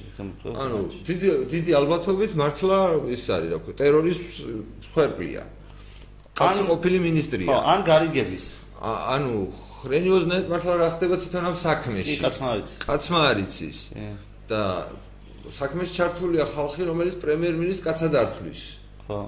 [0.64, 2.78] ანუ დიდი დიდი ალბათობით მართლა
[3.12, 4.34] ის არის რა ქვია, ტერორიზმს
[4.94, 5.42] ხერხია.
[6.38, 7.48] კაცი ყოფილი მინისტრია.
[7.52, 8.44] ხო, ან გარიგების.
[8.84, 9.32] ანუ
[9.84, 12.14] ხრენიოზნეთ მართლა რა ხდება თვითონ ამ საქმეში?
[12.16, 12.70] კი, კაცმა არის.
[12.88, 13.78] კაცმა არის ის.
[14.48, 14.60] და
[15.52, 18.62] საქმეში ჩართულია ხალხი, რომელიც პრემიერ-მინისტრს კაცად ართვლის.
[19.08, 19.20] ხო.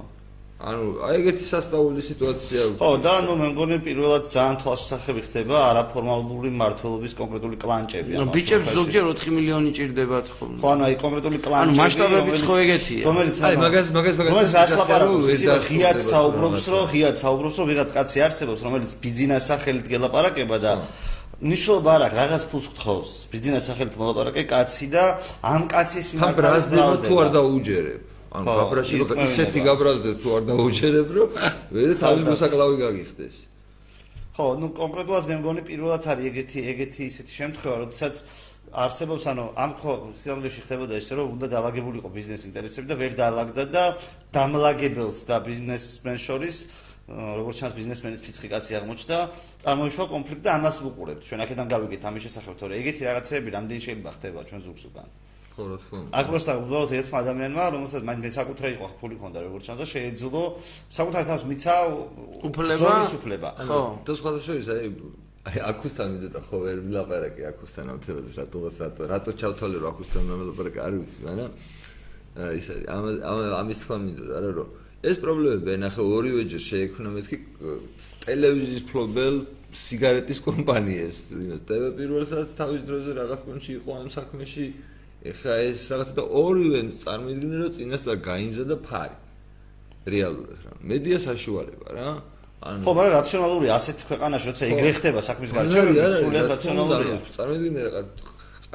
[0.57, 6.49] ანუ აი ეგეთი სასწაული სიტუაცია ხო და ანუ მე მგონი პირველად ძალიან თვალსაჩინო ხდება არაფორმალური
[6.61, 10.49] მართლობის კონკრეტული კლანჭები ანუ ბიჭებს ზოგჯერ 4 მილიონი ჭირდებათ ხო?
[10.57, 13.03] ხო ანუ აი კონკრეტული კლანჭები ანუ მასშტაბებიც ხო ეგეთია.
[13.05, 15.27] რომელიც აი მაგას მაგას მაგას რომელიც რას ლაპარაკობს
[15.69, 20.73] ღიად საუბრობს რომ ღიად საუბრობს რომ ვიღაც კაცი არსებობს რომელიც ბიზნეს სახელით გელაპარაკება და
[21.37, 25.05] ნიშნობა არა რაღაც ფულს გთხოვს ბიზნეს სახელით მოლაპარაკე კაცი და
[25.45, 28.95] ამ კაცის მიმართ ბრაზდება თუ არ დაუჯერებ ანუ გაბრაში
[29.27, 31.29] ისეთი გაბრაზდე თუ არ დაუჯერებ რომ
[31.77, 33.37] ვერც ამ მოსაკლავი გაგიხდეს.
[34.37, 38.15] ხო ნუ კონკრეტულად მე მგონი პირველად არის ეგეთი ეგეთი ისეთი შემთხვევა როდესაც
[38.85, 43.65] არსებობს ანუ ამ ხო სიამოვნებაში ხდებოდა ისე რომ უნდა დაალაგებულიყო ბიზნეს ინტერესები და ვერ დაალაგდა
[43.73, 43.85] და
[44.37, 46.57] დამლაგებელს და ბიზნესმენ შორის
[47.07, 49.19] როგორც ჩანს ბიზნესმენის ფიცხი კაცი აღმოჩნდა,
[49.63, 51.23] წარმოიშვა კონფლიქტი და ამას ვუყურებთ.
[51.23, 52.73] ჩვენ აქედან გავიგეთ ამის შესახებ, თორე.
[52.83, 55.09] ეგეთი რაღაცები რამდენი შეიძლება ხდება ჩვენ ზურგს უკან.
[55.57, 56.11] ხო, რა თქმა უნდა.
[56.21, 59.87] აქ პროსტა უბრალოდ ერთმა ადამიანმა, რომელსაც მაინც მე საკუთრე იყო ფული ქონდა როგორც ჩანს და
[59.89, 60.43] შეეძლო
[60.99, 61.75] საკუთარ თავს მიცა
[62.49, 62.91] უფლება.
[63.17, 63.51] უფლება.
[63.65, 63.81] ხო.
[64.05, 64.85] და სხვათა შორის აი
[65.47, 70.81] აი აკუსთან მიდოდა ხო ვერ ვილაპარაკე აკუსთან ამთელოდეს რატოღაც რატო რატო ჩავთვალე რომ აკუსთან მელაპარაკე
[70.83, 71.53] არ ვიცი მაგრამ
[72.59, 74.69] ის არის ამ ამ ამის თქვა მიდოდა რა რომ
[75.07, 77.37] ეს პრობლემები ნახე ორივეჯერ შეექმნა მეთქი
[78.27, 79.35] ტელევიზიის ფლობელ
[79.71, 84.67] სიგარეტის კომპანიებს იმას და პირველსაც თავის დროზე რაღაც პონჩი იყო ამ საქმეში
[85.31, 89.17] ეხა ეს რაღაც და ორივე წარმოიდგინე რომ წინასწარ გაიმზადა ფარი.
[90.07, 90.73] რეალურად რა.
[90.91, 92.09] მედია საშუალება რა.
[92.67, 98.09] ანუ ხო მაგრამ რაციონალური ასეთ ქვეყანაში როცა ეგრე ხდება საქმის გარჩევები სულიად რაციონალურია წარმოიდგინე რაღაც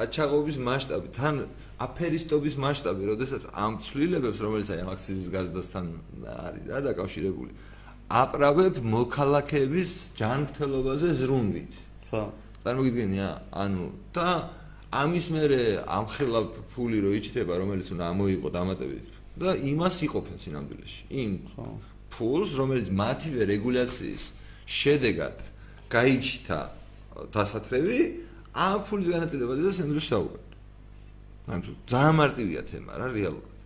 [0.02, 1.08] აჩაღობის მასშტაბი.
[1.18, 1.34] თან
[1.86, 5.84] აფერისტობის მასშტაბი როდესაც ამ ცვლილებებს რომელიც აი აქციის გაზდასთან
[6.46, 7.52] არის რა დაკავშირებული
[8.22, 9.90] აპრავებ მოქალაქეების
[10.20, 11.72] ჯანმრთელობაზე ზრუნვით
[12.12, 12.22] ხო.
[12.64, 13.28] წარმოგიდგენია
[13.62, 13.84] ანუ
[14.16, 14.28] და
[14.92, 16.40] ამის მერე ამხელა
[16.74, 19.06] ფული რო იჭდება რომელიც უნდა ამოიყო დამატებით
[19.40, 21.00] და იმას იყოფენ სინამდვილეში.
[21.08, 21.32] იმ
[22.12, 24.24] ფულს რომელიც მათივე რეგულაციის
[24.68, 25.36] შედეგად
[25.88, 26.60] გაიჩითა
[27.32, 28.00] დასათრევი
[28.52, 30.46] ამ ფულის განაწილებაზე და სინამდვილეში საუბარი
[31.56, 33.56] ანუ ძალიან მარტივია თემა რა რეალურად.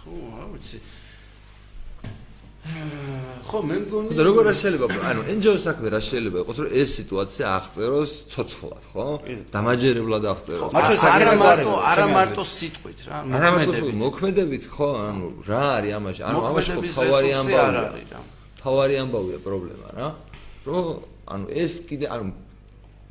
[0.00, 0.78] ხო რა ვიცი
[3.46, 6.88] ხო მე მგონი და როგორ არ შეიძლება ანუ NGO საქმე რა შეიძლება იყოს რომ ეს
[6.98, 9.06] სიტუაცია აღწეროს ცოცხლად ხო?
[9.54, 10.70] დამაჯერებლად აღწეროს.
[10.74, 13.94] არა მარტო არა მარტო სიტყვით რა მოქმედებით.
[14.02, 16.20] მოქმედებით ხო ანუ რა არის ამაში?
[16.26, 18.18] ანუ ამაში ხო თავარი ამბავია.
[18.62, 20.08] თავარი ამბავია პრობლემა რა.
[20.66, 20.86] რომ
[21.26, 22.24] ანუ ეს კიდე ანუ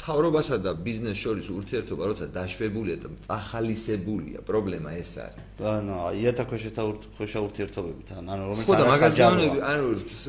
[0.05, 5.41] თავრობასა და ბიზნეს შორის ურთიერთობა როცა დაშვებულია და წახალისებულია, პრობლემა ეს არის.
[5.57, 9.85] ანუ იათაქვეშეთა ურთიერთობა ურთიერთობებით, ანუ რომელიც არა საჯაროები, ანუ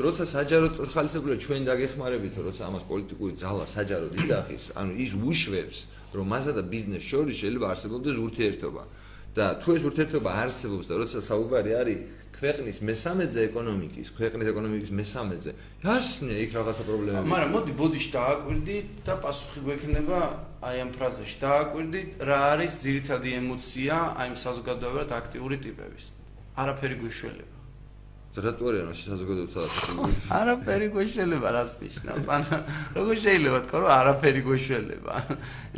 [0.06, 5.78] როცა საჯარო წახალისებულია, ჩვენ დაგეხმარებით, როცა ამას პოლიტიკური ძალა საჯაროდ იძახის, ანუ ის უშვებს,
[6.16, 8.82] რომ მასა და ბიზნეს შორის შეიძლება არსებობდეს ურთიერთობა.
[9.36, 11.98] და თუ ეს ურთიერთობა არსებობს და როცა საუბარი არის
[12.36, 15.50] ქვეყნის მესამედზე ეკონომიკის, ქვეყნის ეკონომიკის მესამედზე.
[15.84, 17.28] გასნია იქ რაღაცა პრობლემები.
[17.32, 20.20] მაგრამ მოდი ბოდიში დააკვირდით და პასუხი გვექნება
[20.68, 21.36] აი ამ ფრაზაში.
[21.46, 26.04] დააკვირდით რა არის ძირითადი ემოცია აი ამ საზოგადოებრივად აქტიური ტიპების.
[26.60, 27.55] არაფერი გვიშველება.
[28.36, 30.14] არის ამ საზოგადოებრივად აქტიური?
[30.36, 32.24] არაფერი გვიშველება რას ნიშნავს?
[32.36, 32.42] ან
[32.96, 35.14] როგორ შეიძლება თქო რომ არაფერი გვიშველება?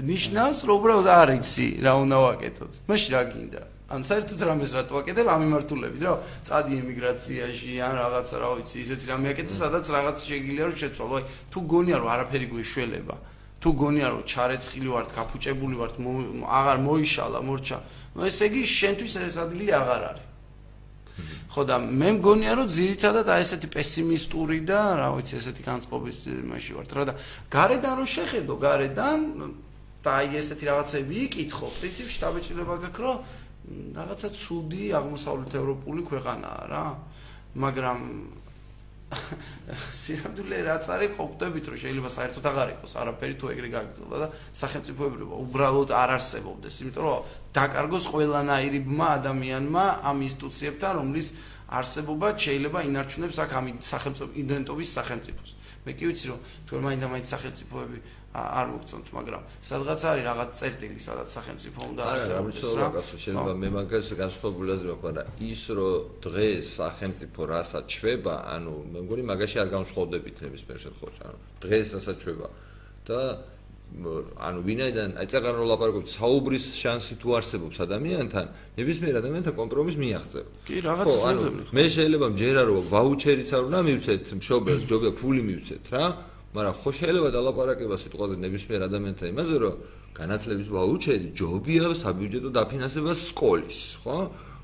[0.02, 2.72] ნიშნავს რომ უბრალოდ არ იცი რა უნდა ვაკეთოთ.
[2.90, 3.62] მაშინ რა გინდა?
[3.88, 9.04] ან საერთოდ რამეს რატო აკეთებ ამ მიმართულებით, რომ წადი ემიგრაციაში ან რაღაცა რა ვიცი, ისეთი
[9.08, 11.14] რამე აკეთე, სადაც რაღაც შეგიძლია რომ შეცვალო.
[11.16, 13.16] აი, თუ გონია რომ არაფერი გვიშველება,
[13.64, 15.94] თუ გონია რომ ჩარეცხილი ვართ, გაფუჭებული ვართ,
[16.44, 17.78] აღარ მოიშალა, მორჩა,
[18.12, 20.27] ნუ ესე იგი შენთვის ეს ადგილი აღარ არის.
[21.48, 26.72] ხო და მე მგონია რომ ძირითადად აი ესეთი პესიმისტური და რა ვიცი, ესეთი განწყობის იმაში
[26.76, 27.14] ვართ, რა და
[27.50, 29.18] გარედან რო შეხედო, გარედან
[30.04, 33.16] და აი ესეთი რაღაცები იკითხო, პრინციპში დაბეჭდილება გაქვს რომ
[33.96, 36.84] რაღაცა ცუდი აღმოსავლეთ ევროპული ქვეყანაა რა.
[37.58, 37.98] მაგრამ
[39.08, 44.28] სიამდვილე რაც არის, ყოფდებით რომ შეიძლება საერთოდ აღარ იყოს არაფერი თუ ეგრე გაგრძელდა და
[44.60, 51.28] სახელმწიფოებრიობა უბრალოდ არ არსებობდეს, იმიტომ რომ დაკარგოს ყველანაირი ბმა ადამიანმა ამ ინსტიტუციებთან, რომლის
[51.68, 55.50] არსებობა შეიძლება ინარჩუნებს აქ ამ სახელმწიფო იდენტობის სახელმწიფოს.
[55.88, 57.98] მე კი ვიცი რომ თქვენ მაინდა მაინც სახელმწიფოები
[58.38, 62.12] არ მოგწონთ, მაგრამ სადღაც არის რაღაც წერტილი, სადაც სახელმწიფო უნდა რა.
[62.12, 65.96] არა, რა შეიძლება მე მაგას განსხვავებული აზრი მაქვს, მაგრამ ის რომ
[66.28, 72.16] დღეს სახელმწიფო რასაც ჩვება, ანუ მე მგონი მაგაში არ განსხვავდებით ნებისმიერ შემთხვევაში, ანუ დღეს რასაც
[72.22, 72.48] ჩვება
[73.08, 73.20] და
[73.98, 78.46] ანუ ვინაიდან აი წეგან რო ლაპარაკობთ საუბრის შანსი თუ არსებობს ადამიანთან,
[78.78, 80.44] ნებისმიერ ადამიანთან კომპრომის მიაღწევ.
[80.68, 81.72] კი, რაღაც შეიძლება.
[81.74, 86.04] მე შეიძლება მჯერა რო ვაუჩერიც არ უნდა მივცეთ მშობელს, ჯობია ფული მივცეთ რა,
[86.54, 89.74] მაგრამ ხო შეიძლება დალაპარაკება სიტყვაზე ნებისმიერ ადამიანთან იმაზე, რომ
[90.14, 94.18] განათლების ვაუჩერი ჯობია საბიუჯეტო დაფინანსებას სკოლის, ხო?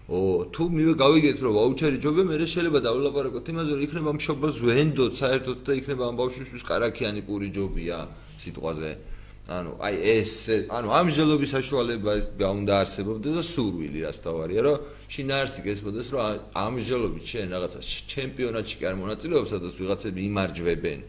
[0.04, 5.12] ო თუ მივე გავიგეთ რომ ვაუჩერი ჯობია მე შეიძლება დავლაპარაკოთ იმაზე რომ იქნება მშობელს ვენდოთ
[5.16, 7.98] საერთოდ და იქნება ამ ბავშვისთვის კარაქიანი პური ჯობია
[8.36, 8.90] სიტყვაზე
[9.44, 10.32] ანუ აი ეს
[10.72, 14.76] ანუ ამჟელობის საშუალება უნდა არსებობდეს და სურვილი რაც თავარია რომ
[15.12, 16.24] შინაარსი გესმოდეს რომ
[16.64, 21.00] ამჟელობით შენ რაღაცა ჩემპიონატში კი არ მონაწილეობს სადაც ვიღაცები იმარჯვებენ.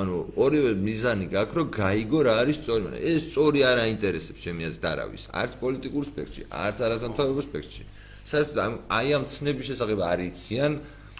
[0.00, 0.14] ანუ
[0.44, 4.82] ორივე მიზანი გაქვს რომ გაიგო რა არის სწორი მაგრამ ეს სწორი არ აინტერესებს ჩემი აზრით
[4.88, 5.22] დარავის.
[5.40, 7.84] არც პოლიტიკურ სპექტრში არც არასამთავრობო სპექტრში.
[8.24, 8.58] საერთოდ
[8.88, 10.72] აი ამ ცნების შესახებ არიციან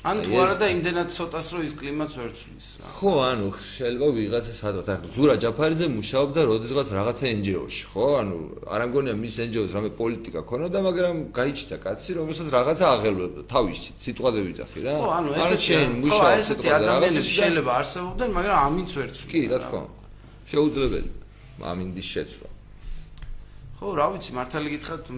[0.05, 2.87] ან თუ არა და იმდენად ცოტას რომ ის კლიმატს ვერ ცვლის რა.
[2.93, 8.05] ხო, ანუ შეიძლება ვიღაცა სადღაც ახლა ზურა ჯაფარიძე მუშაობდა როდესღაც რაღაცა NGO-ში, ხო?
[8.21, 8.37] ანუ
[8.69, 14.41] არ ამგონია მის NGO-ს რამე პოლიტიკა ქონოდა, მაგრამ გაიჩნდა კაცი, რომელსაც რაღაცა აღელვებდა თავისი სიტყვაზე
[14.45, 14.93] ვიძახი რა.
[15.01, 15.73] ხო, ანუ ესეთი
[16.13, 19.31] ხო, ესეთი ადამიანები შეიძლება არსებობდნენ, მაგრამ ამით ვერ ცვლის.
[19.33, 20.01] კი, რა თქმა უნდა.
[20.53, 21.11] შეუძლებელი
[21.65, 22.54] ამინდის შეცვლა.
[23.85, 25.09] ხო, რა ვიცი, მართალი გითხრათ,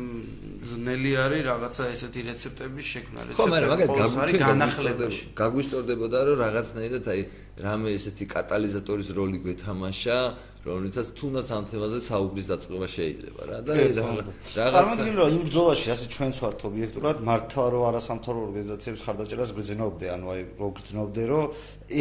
[0.67, 3.39] ძნელი არის რაღაცა ესეთი რეცეპტების შექმნა, რეცეპტები.
[3.39, 7.21] ხო, მაგრამ მაგალითად განახლებაში გაგვისტორდებოდა, რომ რაღაცნაირად აი
[7.63, 10.19] რამე ესეთი კატალიზატორის როლი გვეთამაშა,
[10.67, 14.25] რომლითაც თუნდაც ამ თემაზე საუბრის დაწყება შეიძლება რა და რაღაცა
[14.57, 20.27] წარმოგიდგენთ რომ იმ ბრძოლაში ასე ჩვენც ვართ ობიექტურად მართლა რომ არასამთავრობო ორგანიზაციების ხარდაჭერას გძნობდე ანუ
[20.35, 21.45] აი რო გძნობდე რომ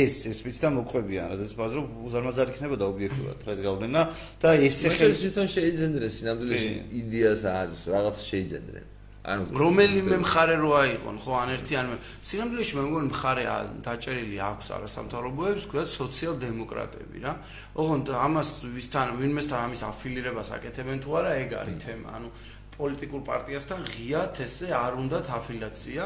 [0.01, 4.01] ეს ეს პიცი და მოყვებიან რადგან ბაზრო უზარმაზარი იქნებოდა ობიექტურად რა ეს გავლენა
[4.41, 6.71] და ესე ხელს თვითონ შეიძლება სინამდვილეში
[7.05, 8.94] იდეას აზრს რაღაც შეიძლება
[9.25, 11.87] ანუ რომელიმე მხარე რო აიყონ ხო ან ერთი ან
[12.29, 13.45] სინამდვილეში მე მგონი მხარე
[13.81, 17.33] დაჭერილი აქვს არასამთავრობოებს ქვია სოციალ-დემოკრატები რა.
[17.73, 22.07] ოღონდ ამას ვისთან ვინმესთან ამის აფილირებას აკეთებენ თუ არა ეგ არის თემა.
[22.21, 22.29] ანუ
[22.75, 26.03] პოლიტიკურ პარტიასთან ღიათ ესე არ უნდათ აფილაცია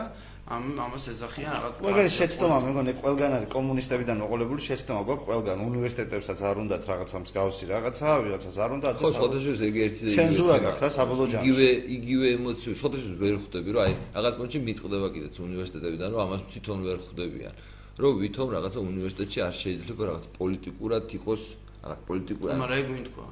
[0.50, 5.58] ამ ამას ეძახიან რაღაც ყველგან შეცდომა მე მგონი ყველგან არის კომუნისტებიდან მოყოლებული შეცდომა გვაქვს ყველგან.
[5.70, 10.56] უნივერსიტეტებსაც არ უნდათ რაღაცა მსგავსი რაღაცა ვიღაცას არ უნდათ ხო შეხოთაშუს ეგ ერთი და ცენზურა
[10.66, 11.46] გაქვს რა საბოლოო ჯამში.
[11.46, 16.42] იგივე იგივე ემოციური შეხოთაშუს ვერ ხვდები რომ აი რაღაც პონჩი მიტყდება კიდეც უნივერსიტეტებიდან რომ ამას
[16.50, 17.54] თვითონ ვერ ხვდებიან.
[18.00, 21.42] რომ ვითომ რაღაცა უნივერსიტეტში არ შეიძლება რაღაც პოლიტიკურად იყოს
[21.84, 23.26] რაღაც პოლიტიკურად მაგრამ ეგ ვინ თქვა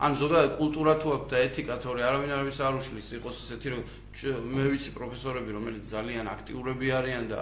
[0.00, 3.08] ან ზოგადად კულტურა თუ აქვს და ეთიკა თორე არავინ არ ვის არ უშლის.
[3.20, 3.82] იყოს ესეთი რომ
[4.56, 7.40] მე ვიცი პროფესორები რომელიც ძალიან აქტიურები არიან და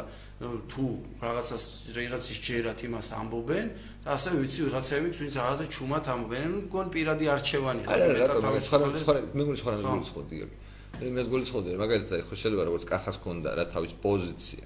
[0.66, 0.84] თუ
[1.22, 3.66] რაღაცას რაღაცის ჯერათ იმას ამბობენ
[4.02, 6.50] და ასე ვიცი ვიღაცები ვინც რაღაცა ჩუმად ამბობენ.
[6.66, 10.34] მგონ პირადი არჩევანია არა რატომ სხვა სხვა მე მგონი სხვა რამე გულისხმობდი
[10.98, 14.64] მე მე გულისხმობდი მაგალითად ხო შეიძლება როგორც კახას ქონდა რა თავის პოზიცია.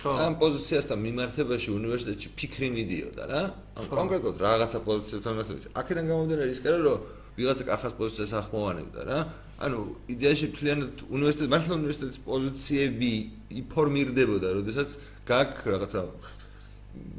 [0.00, 3.40] ამ პოზიციასთან მიმართებაში უნივერსიტეტში ფიქრი მიდიოდა რა.
[3.84, 5.68] კონკრეტულად რაღაცა პოზიციასთან მიმართებაში.
[5.80, 7.00] აქედან გამომდინარე ის კერო რომ
[7.40, 9.18] ვიღაცა კახას პოზიციას ახმოვანებდა რა.
[9.60, 9.78] ანუ
[10.14, 13.12] იდეაში მთლიანად უნივერსიტეტი, მართლა უნივერსიტეტის პოზიციები
[13.60, 14.88] იფორმირდებოდა, როდესაც
[15.28, 16.00] გაქვს რაღაცა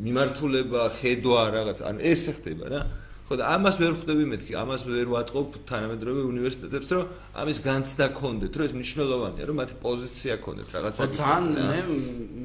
[0.06, 2.82] მიმართულება, ხედვა რაღაც, ანუ ეს ხდება რა.
[3.32, 7.06] ხო და ამას ვერ ხვდები მეთქი, ამას ვერ ვატყობ თანამედროვე უნივერსიტეტებს, რომ
[7.40, 11.08] ამის განცდა ქონდეთ, რომ ეს მნიშვნელოვანია, რომ მათი პოზიცია ქონდეთ რაღაცა.
[11.16, 11.80] ძალიან მე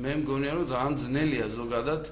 [0.03, 2.03] მე მგონია, რომ ძალიან ძნელია ზოგადად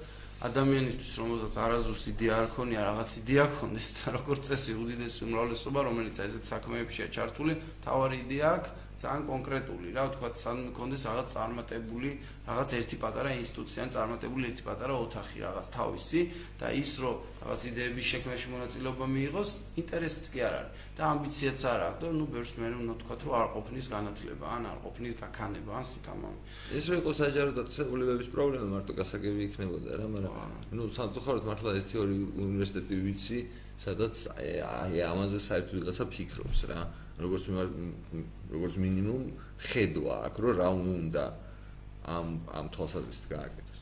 [0.45, 6.21] ადამიანისთვის რომელსაც არაზრუს იდეა არ ქონია რაღაც იდეა ქონდეს და როგორც წესი უდიდესი უმრავლესობა რომელიც
[6.25, 7.55] ესეთ საქმეებშია ჩართული
[7.87, 12.11] თავარი იდეა აქვს ძალიან კონკრეტული რა ვთქვა სან მქონდეს რაღაც წარმატებული
[12.49, 16.21] რაღაც ერთი პატარა ინსტიტუცია ან წარმატებული ერთი პატარა ოთახი რაღაც თავისი
[16.61, 19.51] და ის რომ რაღაც იდეების შექმნაში მონაწილეობა მიიღოს
[19.85, 23.35] ინტერესიც კი არ არის და ამბიციაც არ აქვს და ნუ ბერს მე უნდა თქვა რომ
[23.35, 26.41] არ ყოფნის განათლება ან არ ყოფნის გაქანება ან სიტამამი
[26.79, 31.95] ეს რო იყოს საჯარო დაწესებულებების პრობლემა მარტო გასაგები იქნებოდა რა მაგრამ ნუ სამწუხაროდ მართლა ერთი
[31.99, 32.15] ორი
[32.47, 33.39] უნივერსიტეტი ვიცი
[33.75, 36.79] სადაც აი ამაზე საერთოდ ვიღაცა ფიქრობს რა
[37.23, 37.45] როგორც
[38.51, 39.23] როგორც მინიმუმ
[39.71, 41.25] ხედვა აქ რომ რა უნდა
[42.05, 42.27] ამ
[42.59, 43.81] ამ თვალსაზრისით გააკეთოს.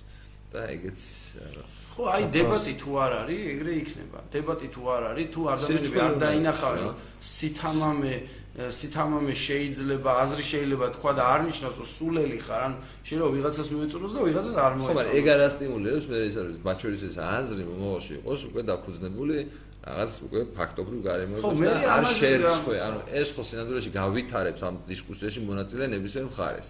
[0.52, 1.00] და ეგეც
[1.40, 4.18] რაღაც ხო აი დებატი თუ არ არის ეგრე იქნება.
[4.32, 6.88] დებატი თუ არ არის თუ ადამიანები არ დაინახავენ
[7.32, 8.14] სითამამე
[8.52, 14.12] სითამამე შეიძლება აზრი შეიძლება თქვა და არ ნიშნავს რომ სულელი ხარ ან შეიძლება ვიღაცას მოეწონოს
[14.12, 17.16] და ვიღაცას არ მოეწონოს ხო მაგრამ ეგ არ ასტიმულებს მე ეს არის მათ შორის ეს
[17.16, 19.36] აზრი მომავალში იყოს უკვე დაფუძნებული
[19.82, 25.84] რაღაც უკვე ფაქტობრივ გარემოებას და არ შეერცხე, ანუ ეს ხო სინამდვილეში გავითარებს ამ დისკუსიაში მონაწილე
[25.90, 26.68] ნებისმიერ მხარეს.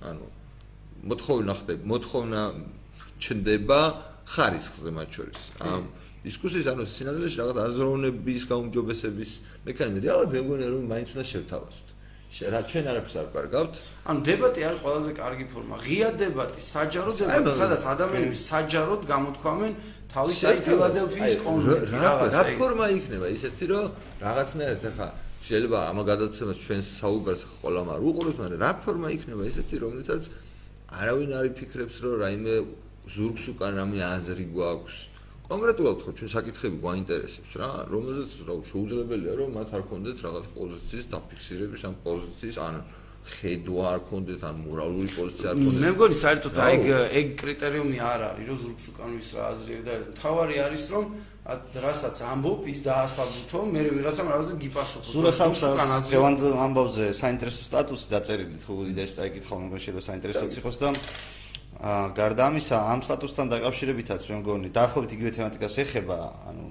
[0.00, 0.24] ანუ
[1.04, 2.40] მოთხოვნა ხდება, მოთხოვნა
[3.20, 3.80] ჩნდება
[4.24, 5.40] ხარისხზე მათ შორის.
[5.60, 5.84] ამ
[6.24, 9.30] დისკუსიის ანუ სინამდვილეში რაღაც აზროვნების გაუმჯობესების
[9.68, 11.88] მექანიზმი, რეალურად მე მგონია რომ მაინც უნდა შევთავაზოთ.
[12.26, 13.74] რა ჩვენ არაფერს არ კარგავთ?
[14.10, 15.74] ანუ დებატი არის ყველაზე კარგი ფორმა.
[15.86, 19.72] ღია დებატი, საჯარო დებატი, სადაც ადამიანები საჯაროდ გამოთქვამენ
[20.12, 23.26] თავის აი ფილადელფიის კონვერტი რაღაც რა ფორმა იქნება?
[23.36, 23.84] ისეთი რომ
[24.26, 25.08] რაღაცნაირად ახლა
[25.46, 29.42] შეიძლება ამ გადაცემას ჩვენ საუბარს ყოლამ არ უყურებს მაგრამ რა ფორმა იქნება?
[29.52, 30.22] ისეთი რომელიცაც
[31.00, 32.54] არავინ არ იფიქრებს რომ რაიმე
[33.06, 34.96] ზურგს უკან რამე აზრი გვაქვს
[35.46, 41.06] კონკრეტულად ხო ჩვენ საკითხები გვაინტერესებს რა რომელზეც რა შეუძლებელია რომ მათ არ კონდეთ რაღაც პოზიციის
[41.14, 42.74] დაფიქსირების ამ პოზიციის ან
[43.26, 46.76] ხედვა არ კონდეთ ან მორალური პოზიცია არ კონდეთ მე მგონი საერთოდ აი
[47.20, 51.04] ეგ კრიტერიუმი არ არის რომ ზურგს უკან ვის რა აზრი და თავარი არის რომ
[51.46, 55.10] რასაც ამბობ ის დაასაბუთო მე ვიღაცამ რაღაცა გიპასუხო.
[55.14, 60.88] ზურგს უკან აზრევანდ ამბავზე საინტერესო სტატუსი დაწერილი თუ იდეას წაიკითხავ მე შეიძლება საინტერესოც იყოს და
[62.16, 66.16] გარდა ამისა ამ სტატუსთან დაკავშირებითაც მე მგონი დაახლოებით იგივე თემატიკას ეხება
[66.48, 66.64] ანუ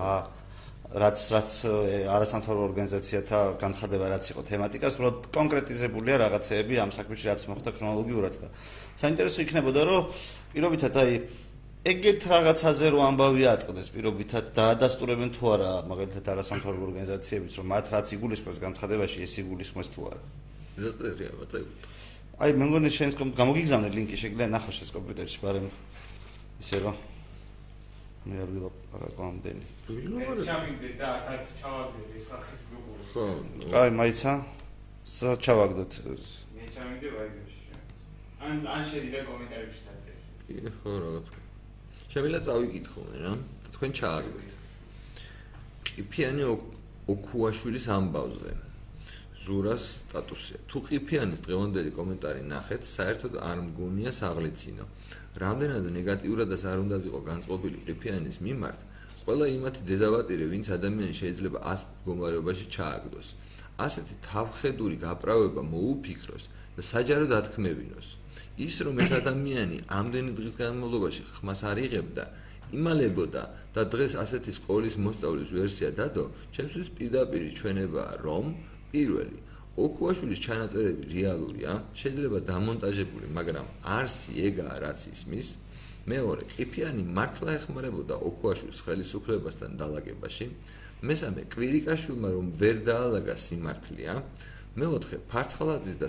[0.00, 0.20] აა
[0.92, 1.50] რაც რაც
[2.12, 8.48] არასამთავრობო ორგანიზაციათა განცხადება რაც იყო თემატიკას, უბრალოდ კონკრეტიზებულია რაღაცეები ამ საქმეში რაც მოხდა ქრონოლოგიურად და
[9.00, 10.02] საინტერესო იქნებოდა რომ
[10.52, 11.12] პირობითად აი
[11.82, 18.06] ეგეთ რაღაცაზე რო ამბავი ატყდეს პირობითად დაადასტურებენ თუ არა მაგალითად არასამთავრობო ორგანიზაციებიც რომ მათ რაც
[18.16, 20.20] იგულისხმეს განცხადებაში ეს იგულისხმეს თუ არა.
[20.76, 21.72] ზედწერია ბატონო.
[22.40, 25.66] აი მე მგონი შენს გამოგიგზავნე ლინკი შეგიძლია ნახოს ეს კომპიუტერში, მაგრამ
[26.62, 26.96] ისე რომ
[28.22, 29.64] მე არ ვილაპარაკო ამდენი.
[30.46, 33.02] ჩავიგდე და აქაც ჩავაგდე ეს სახის გუგური.
[33.12, 33.24] ხო.
[33.82, 34.32] აი მაიცა
[35.04, 35.92] სა ჩავაგდოთ.
[36.56, 37.62] მე ჩავიგდე ვაიგებში.
[38.42, 40.20] ან ან შედიდა კომენტარებში დაწერი.
[40.46, 41.42] კი, ხო რა თქმა.
[42.12, 43.32] შემიძლია წავიკითხო მე რა.
[43.74, 44.50] თქვენ ჩააგდეთ.
[45.86, 46.44] კიფიანი
[47.12, 48.52] ოქუაშვილის ამბავზე.
[49.42, 50.58] ზურას სტატუსია.
[50.70, 54.84] თუ ყიფიანის დღევანდელი კომენტარი ნახეთ, საერთოდ არ მგონია საღლიცინო.
[55.42, 58.78] რამდენად ნეგატიურადაც არ უნდა იყო განწყობილი ყიფიანის მიმართ,
[59.22, 63.28] ყველა იმათი დედავატირე, ვინც ადამიანი შეიძლება ას მდგომარეობაში ჩააგდოს.
[63.86, 66.44] ასეთი თავხედური გაправება მოუფიქროს
[66.76, 68.08] და საჯაროდ ათქმევინოს.
[68.66, 72.24] ის რომ ეს ადამიანი ამდენი დღის განმავლობაში ხმას არ იღებდა,
[72.76, 73.42] იმალებოდა
[73.74, 78.44] და დღეს ასეთი სკოლის მოსწავლის ვერსია დადო, ჩემთვის პირდაპირი ჩვენება რომ
[78.92, 79.38] პირველი
[79.72, 85.48] ოქუაშვილის ჩანაწერები რეალურია, შეიძლება დამონტაჟებული, მაგრამ არსი ეგაა რაც ისმის.
[86.12, 90.46] მეორე, ყიფიანი მართლა ეხმარებოდა ოქუაშვილის ხელისუფლებასთან დალაგებაში.
[91.08, 94.14] მესამე, კვირიკაშვილმა რომ ვერ დაალაგა სიმართლეა.
[94.76, 96.08] მეოთხე, ფარცხალაძის და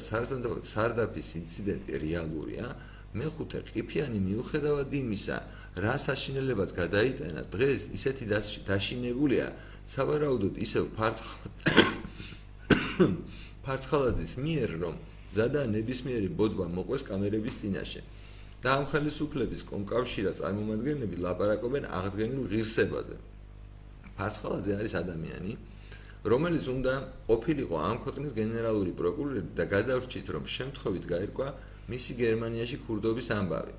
[0.74, 2.68] სარდაფის ინციდენტი რეალურია.
[3.14, 5.38] მეხუთე, ყიფიანი მიუხედავად იმისა,
[5.78, 8.26] რა საშინელებაც გადაიტანა, დღეს ისეთი
[8.68, 9.48] დაშინებულია,
[9.86, 11.93] სავარაუდოდ ისევ ფარცხალაძის
[13.66, 14.96] ფარცხალაძის მიერ რომ
[15.34, 18.02] ზადა ნებისმიერი ბოდვა მოყვეს კამერების წინაშე
[18.64, 23.16] და ამ ხელისუფლების კომკავშირა წარმომადგენლები ლაპარაკობენ აღდგენილ ღირსებაზე.
[24.18, 25.54] ფარცხალაძე არის ადამიანი
[26.34, 26.94] რომელიც უნდა
[27.28, 31.48] ყოფილიყო ამ ქვეყნის გენერალური პროკურორი და გადავრჩით რომ შემთხვევით გაირკვა
[31.92, 33.74] მისი გერმანიაში ქურდობის ამბავი.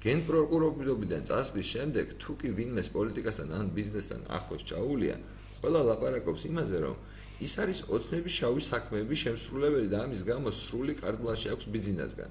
[0.00, 5.16] გენპროკურორობიდან წასვლის შემდეგ თუ კი ვინმეს პოლიტიკასთან ან ბიზნესთან ახლოს ჩაულია
[5.60, 6.96] ყველა ლაპარაკობს იმაზე რომ
[7.40, 12.30] ის არის ოცნების შავი საქმეების შემსრულებელი და ამის გამო სრული კარტბლანში აქვს ბიზნესგან.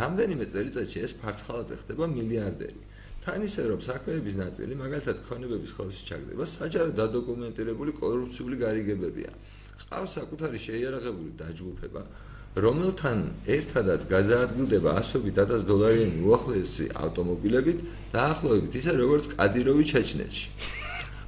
[0.00, 2.80] რამდენიმე წელიწადში ეს ფარცხალაძე ხდება მილიარდერი.
[3.26, 9.30] თან ისე რომ საქმეების ნაწილი მაგალითად ქონებების ხელში ჩაგდება საჯარო დადოკუმენტირებული კორუფციული გარიგებებია.
[9.90, 12.02] ყავს საკუთარი შეიარაღებული დაჯგუფება,
[12.56, 13.18] რომელთან
[13.56, 17.78] ერთადაც გადაადგილდება ასობით ათას დოლარიანი უახლესი ავტომობილებით
[18.16, 20.46] დაახლოებით ისე როგორც კადიროვი ჩეჩნეთში.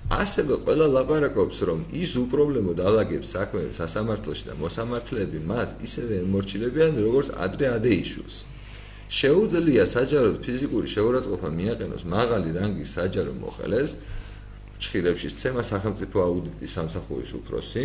[0.09, 7.29] ასევე ყველა ლაპარაკობს რომ ის უპრობლემო დაალაგებს საქმეებს სასამართლოში და მოსამართლეები მას ისევე ემორჩილებიან როგორც
[7.37, 8.37] ადრე ადეიშულს
[9.09, 13.91] შეუძლია საჯაროდ ფიზიკური შეურაცხყოფა მიაყენოს მაღალი რანგის საჯარო მოხელეს
[14.81, 17.83] ჩხირებში სცემა სახელმწიფო აუდიტის სამსახურის უფროსი.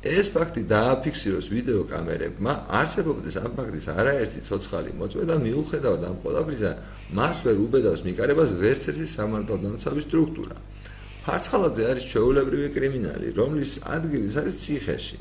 [0.00, 6.70] ეს ფაქტი დააფიქსიროს ვიდეო კამერებმა არსებობდეს ამ ფაქტის არაერთი ცოცხალი მოწვევა და მიუხედავად ამ ყველაფრისა
[7.12, 10.56] მას ვერ უბედავს მიკარებას ვერც ერთი სამართალდამცავი სტრუქტურა
[11.24, 15.18] ფარცხალაძე არის ჩვეულებრივი კრიმინალი, რომლის ადგილი არის ციხეში.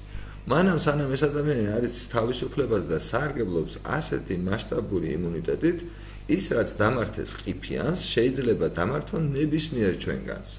[0.50, 5.80] მანამ სანამ ეს ადამიანი არის თავისუფლებას და სარგებლობს ასეთი მასშტაბური იმუნიტეტით,
[6.30, 10.50] ის რაც დამართეს ყიფიანს, შეიძლება დამართონ ნებისმიერ ჩვენგანს.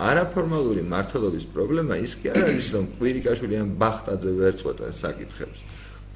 [0.00, 5.60] არაფორმალური მართლობის პრობლემა ის კი არ არის, რომ კვირიკაშვილი ან ბახტაძე ვერ წყვეტა საკითხებს.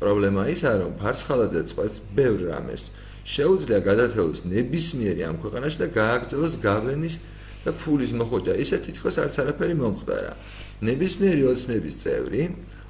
[0.01, 2.83] პრობლემა ისაა, რომ ფარცხალაძე წყვეტს ბევრ რამეს.
[3.25, 7.15] შეუძლია გადათეულოს ნებისმიერი ამ ქვეყანაში და გააგრძელოს გავლენის
[7.65, 10.33] და ფულის მოხოჭა ისე თითქოს არც არაფერი მომხდარა.
[10.85, 12.43] ნებისმიერი ოცნების წევრი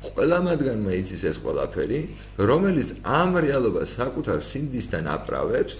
[0.05, 2.01] ყველა მათგანმა იცის ეს ყველაფერი
[2.49, 5.77] რომელიც ამ რეალობას საკუთარ სინდისთან აპრავებს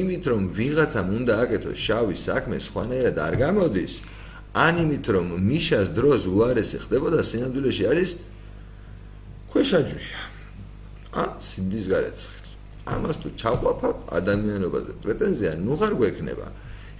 [0.00, 3.94] იმით რომ ვიღაცამ უნდა აკეთოს შავი საქმე სხვანაირად არ გამოდის
[4.54, 8.10] ან იმით რომ მიშას დროს უარესი ხდებოდა სინამდვილეში არის
[9.50, 10.20] ქვეშაჯვია.
[11.14, 12.44] ა სინდის გარეცხი
[12.84, 16.46] ამას თუ ჩავყვაფავ ადამიანობაზე პრეტენზია ნუ ხარ გვექნება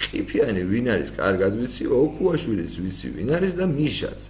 [0.00, 4.20] ყიფიანი ვინ არის კარგად ვიცი ოქუაშვილის ვიცი ვინ არის და მიშაც.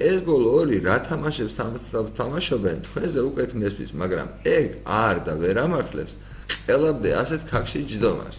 [0.00, 1.54] ეს ბოლო ორი რა თამაშებს
[2.16, 2.78] თამაშობენ?
[2.88, 6.12] თქვენზე უკეთ მესმის მაგრამ ეგ არ და ვერ ამართლებს.
[6.66, 8.38] ყელამდე ასეთ ქაქში ჯდომას.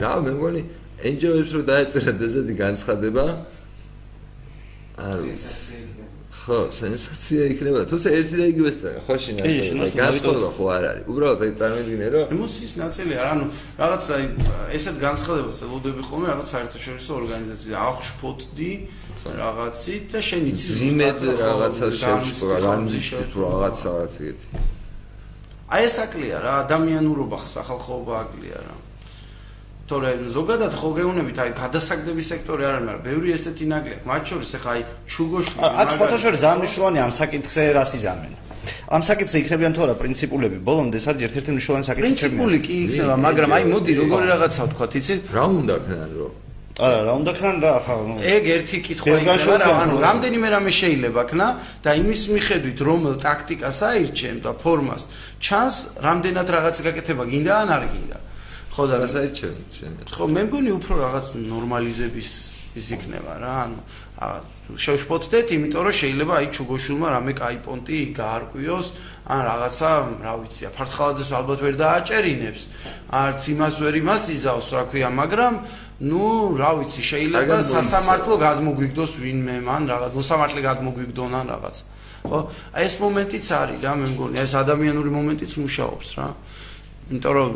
[0.00, 0.62] რა მე მგონი
[1.08, 3.24] ენჯოებს რომ დაეწერა ესეთი განცხადება?
[4.96, 5.97] არ ვიცი
[6.48, 11.04] ხო, სენსაცია იქნება, თუმცა ერთი და იგივე სწორია, ხო შინასწორია, გასწორდა ხო არ არის.
[11.12, 13.44] უბრალოდ აი წარმოიდგინე რომ ემოციის ნაწილია, ანუ
[13.76, 14.24] რაღაც აი
[14.78, 18.72] ესეთ განცხადებას ელოდები ხოლმე რაღაც საერთაშორისო ორგანიზაცია, აღშფოთდი
[19.28, 24.46] რაღაცით და შენ იცი ზიმედ რაღაცა შევშკო, განზიში თუ რაღაც რაღაც ეგეთი.
[25.68, 28.74] აი ეს აკლია რა, ადამიანურობა ხსახალხოობა აკლია რა.
[29.88, 34.06] თორე ზოგადად ხო გეუნებით აი გადასაგდების სექტორი არ არის, მაგრამ ბევრი ესეთი ნაკლი აქვს.
[34.10, 34.82] მათ შორის ახლა აი
[35.12, 35.90] ჩუგოშვილი აქ
[36.24, 38.32] შორის ძალიან მნიშვნელოვანია ამ საკითხზე რას იზამენ.
[38.88, 43.14] ამ საკითხზე იქნებიან თუ არა პრინციპულები ბოლომდე არის ერთ-ერთი მნიშვნელოვანი საკითხი ჩემი პრინციპული კი იქნება,
[43.26, 45.20] მაგრამ აი მოდი როგორი რაღაცა ვთქვა, იცით?
[45.36, 46.32] რა უნდა ქნან რომ
[46.78, 47.94] არა, რა უნდა ქნან რა ახლა
[48.34, 51.48] ეგ ერთი კითხვა იქნება რა, ანუ რამდენიმე რამე შეიძლება ქნა
[51.84, 55.02] და იმის მიხედვით რომელ ტაქტიკას აირჩენ და ფორმას
[55.42, 58.18] ჩანს რამდენად რაღაც გაკეთება გინდა ან არ გინდა.
[58.77, 59.91] ხო და რას აირჩენ შენ?
[60.09, 62.31] ხო, მე მგონი უფრო რაღაც ნორმალიზების
[62.73, 63.79] ის იქნება რა, ანუ
[64.77, 68.87] შევშფოთდეთ, იმიტომ რომ შეიძლება აი ჩუგოშულმა რამე кай პონტი გაარკვიოს,
[69.29, 69.89] ან რაღაცა,
[70.25, 72.63] რა ვიცი, ფარცხალაძეს ალბათ ვერ დააჭერინებს,
[73.13, 75.53] არც იმას ვერ იმას იზავს, რა ქვია, მაგრამ
[76.09, 76.27] ნუ,
[76.57, 81.77] რა ვიცი, შეიძლება სასამართლო გადმოგვიგდოს ვინმე, მან რაღაც მოსამართლე გადმოგვიგდონ ან რაღაც.
[82.23, 82.39] ხო?
[82.73, 86.27] აი ეს მომენტიც არის რა, მე მგონი, ეს ადამიანური მომენტიც მუშაობს რა.
[87.08, 87.52] იმიტომ რომ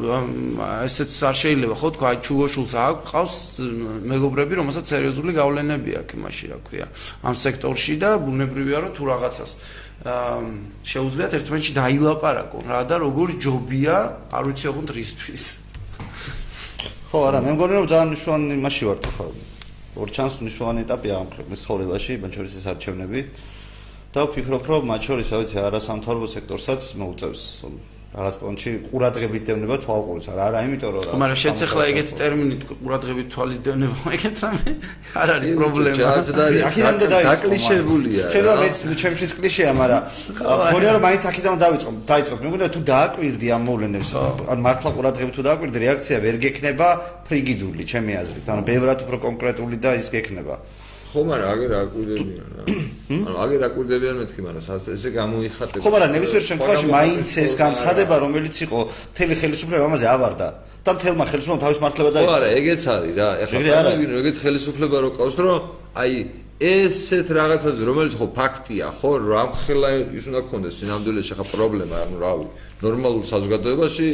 [0.88, 3.38] ესეც არ შეიძლება ხო თქვა ჩუგოშულს აქვს
[4.08, 6.86] მეგობრები რომელსაც სერიოზული გავლენები აქვს იმაში რა ქვია
[7.20, 9.52] ამ სექტორში და ბუნებრივია რომ თუ რაღაცას
[10.02, 13.96] შეუძლიათ ერთმანეთში დაილაპარაკონ რა და როგორ ჯობია
[14.34, 15.44] არ ვიცი ოღონდ რისთვის.
[17.12, 19.26] ხო არა მე მგონი რომ ძალიან მნიშვნელოვანი იმაში ვარ ხო
[20.00, 21.28] ორ ჩანს მნიშვნელოვანი ეტაპია ამ
[21.62, 23.20] ცხოვრებაში მათ შორის ეს არჩევნები.
[24.12, 27.42] და ვფიქრობ რომ მათ შორის რა ვიცი არასამთავრობო სექტორსაც მოუწევს
[28.12, 33.28] რაღაც პონჩი ყურადღებით დევნება თვალყურს არა არა იმიტომ რომ რა მაგრამ შეცეხლა ეგეთი ტერმინი ყურადღებით
[33.32, 34.70] თვალის დევნება ეგეთ რამე?
[35.16, 36.10] არ არის პრობლემა.
[36.68, 40.02] აქედან და დაკლიშებულია შეიძლება მეც ჩემშიც კლიშეა მაგრამ
[40.68, 42.34] მგონია რომ მაინც აქედან დავიწყო დაიწყო.
[42.42, 44.10] მე მგონია თუ დააკვირდი ამ მოვლენებს
[44.52, 46.88] ან მართლა ყურადღებით თუ დააკვირდი რეაქცია ვერ გექნება
[47.26, 48.44] ფრიგიდული ჩემი აზრით.
[48.52, 50.60] ანუ ბევრად უფრო კონკრეტული და ის გექნება
[51.12, 52.64] ხო, მაგრამ აგერ აკვირდებიან რა.
[53.28, 54.64] ანუ აგერ აკვირდებიან მეთქი, მაგრამ
[54.96, 55.82] ესე გამოიხატება.
[55.84, 58.78] ხო, მაგრამ ნებისმიერ შემთხვევაში მაინც ეს განცხადება, რომელიც იყო
[59.12, 60.48] მთელი ხელისუფლება ამაზე ავარდა
[60.82, 62.32] და მთელმა ხელისუფლებამ თავის მართლება დაიწყო.
[62.32, 63.28] ხო, არა, ეგეც არის რა.
[63.44, 63.58] ეხლა
[63.92, 65.60] ვიგინო, ეგეთ ხელისუფლება რო ყავს, რომ
[66.00, 66.12] აი
[66.62, 72.16] ესეთ რაღაცაზე, რომელიც ხო ფაქტია, ხო, რამ ხელა ის უნდა გქონდეს სინამდვილეში ხა პრობლემა, ანუ
[72.22, 72.46] რავი,
[72.86, 74.08] ნორმალურ საზოგადოებაში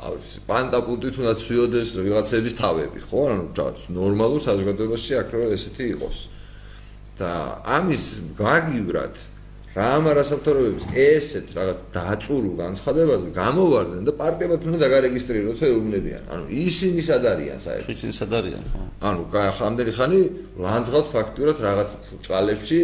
[0.00, 3.20] არის პანტაპუტით უნდა ცვიოდეს ვიღაცების თავები, ხო?
[3.32, 6.18] ანუ რაღაც ნორმალურ საზოგადოებაში აქ რა ესეთი იყოს.
[7.20, 8.04] და ამის
[8.38, 9.14] გაგივრად
[9.70, 16.22] რა ამ არასამთავრობოების ესეთ რაღაც დაწურულ განცხადებაზე გამოვარდნენ და პარტიებად უნდა დაგარეგისტრიროთ ეუბნებიან.
[16.32, 17.92] ანუ ისინი სად არიან საერთოდ?
[17.94, 18.64] ისინი სად არიან?
[19.10, 20.20] ანუ ხამდენი ხანი
[20.64, 21.90] ლანძღავთ ფაქტურად რაღაც
[22.26, 22.80] ჭალებში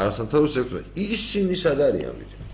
[0.00, 0.88] არასამთავრობო სექტორში.
[0.96, 2.45] ისინი სად არიან ბიჭო?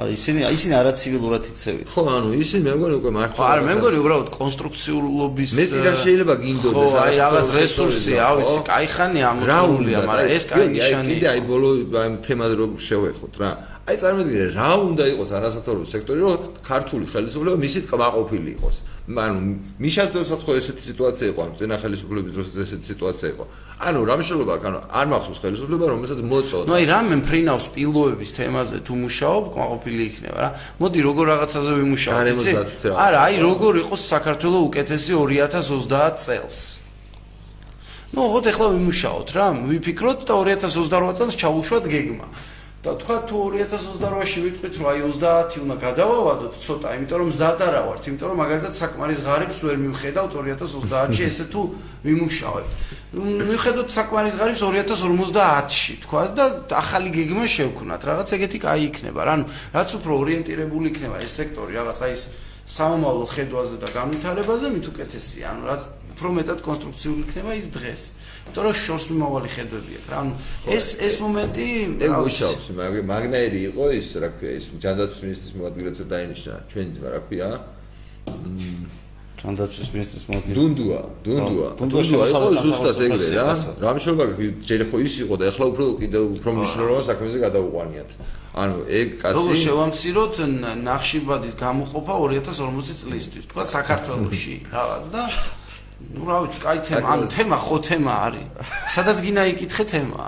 [0.00, 1.84] არა ისინი ისინი არაცივილურად იქცევენ.
[1.92, 3.36] ხო, ანუ ისინი მე მგონი უკვე მართლა.
[3.36, 8.36] ხო, არა, მე მგონი უბრალოდ კონსტრუქციულობის მე კი რა შეიძლება გინდოდეს აი რაღაც რესურსი, აუ
[8.44, 11.08] ისი, кай ხანი ამოწურულია, მაგრამ ეს кай ნიშანი.
[11.10, 11.68] კიდე აი ბოლო
[12.00, 13.50] აი თემად რო შევეხოთ რა.
[13.85, 18.75] აი წარმოგიდგენთ რა უნდა იყოს არასათორო სექტორი, რომ ქართული ხელისუფლება მისით კმაყოფილი იყოს.
[19.05, 19.39] ანუ
[19.77, 23.43] მიშას დროსაც ხო ესეთი სიტუაცია იყო, ანუ წინა ხელისუფლების დროს ესეთი სიტუაცია იყო.
[23.85, 26.65] ანუ რა მნიშვნელობა აქვს, ანუ არ მახსოვს ხელისუფლება, რომელსაც მოწოდა.
[26.65, 30.49] ნუ აი რამე მფრინავს პილოების თემაზე თუ მუშაობ, კმაყოფილი იქნება რა.
[30.81, 32.51] მოდი როგორ რაღაცაზე ვიმუშაოთ, იცი?
[33.05, 36.57] არა, აი როგორ იყოს საქართველოს უკეთესი 2030 წელს.
[38.17, 42.27] ნუ ხო ეხლა ვიმუშაოთ რა, ვიფიქროთ და 2028 წელს ჩავუშვათ გეგმა.
[42.85, 47.81] და თქვა თუ 2028-ში ვიტყვით რომ აი 30 უნდა გადავავადოთ ცოტა, იმიტომ რომ მზად არა
[47.89, 51.61] ვართ, იმიტომ რომ მაგალითად საკმარის ღარიბს ვერ მივხედავთ 2030-ში, ესე თუ
[52.05, 52.69] ვიმუშავებთ.
[53.15, 56.45] მივხედოთ საკმარის ღარიბს 2050-ში, თქვა და
[56.77, 61.97] ახალი გეგმა შევქნათ, რაღაც ეგეთი კაი იქნება ანუ რაც უფრო ორიენტირებული იქნება ეს სექტორი, რაღაც
[62.05, 62.23] აი ეს
[62.65, 65.45] სამომავლო ხედვაზე და განვითარებაზე, მით უკეთესია.
[65.53, 65.81] ანუ რაც
[66.15, 68.03] უფრო მეტად კონსტრუქციული იქნება ის დღეს.
[68.45, 70.17] იმიტომ რომ შორს მიმავალი ხედვები აქვს რა.
[70.21, 70.33] ანუ
[70.75, 71.67] ეს ეს მომენტი
[72.05, 72.65] ეგ მუშაობს
[73.11, 76.53] მაგნაირი იყო ის რა ქვია ის ჯანდაცვის მინისტრის მოადგილეც დაინიშნა.
[76.71, 77.49] ჩვენი ძმა რა ქვია?
[79.35, 80.55] ჯანდაცვის მინისტრის მოადგილე.
[80.55, 81.67] დუნდუა დუნდუა.
[81.79, 83.47] დუნდუა იყო ზუსტად ეგრე რა.
[83.83, 84.25] რა მნიშვნელობა
[84.69, 88.09] ჯერ ხო ის იყო და ეხლა უფრო კიდე უფრო მნიშვნელოვან საქმეზე გადაუყვანიათ.
[88.55, 90.35] ანუ ეგ კაცი როგორ შევამციროთ
[90.87, 93.45] ნახშირბადის გამოყოფა 2040 წლისთვის?
[93.51, 95.23] თქვა საქართველოსში რაღაც და
[95.95, 98.47] ну რა ვიცი, კაი თემა, ანუ თემა ხო თემა არის.
[98.95, 100.21] სადაც გინა იკითხე თემა.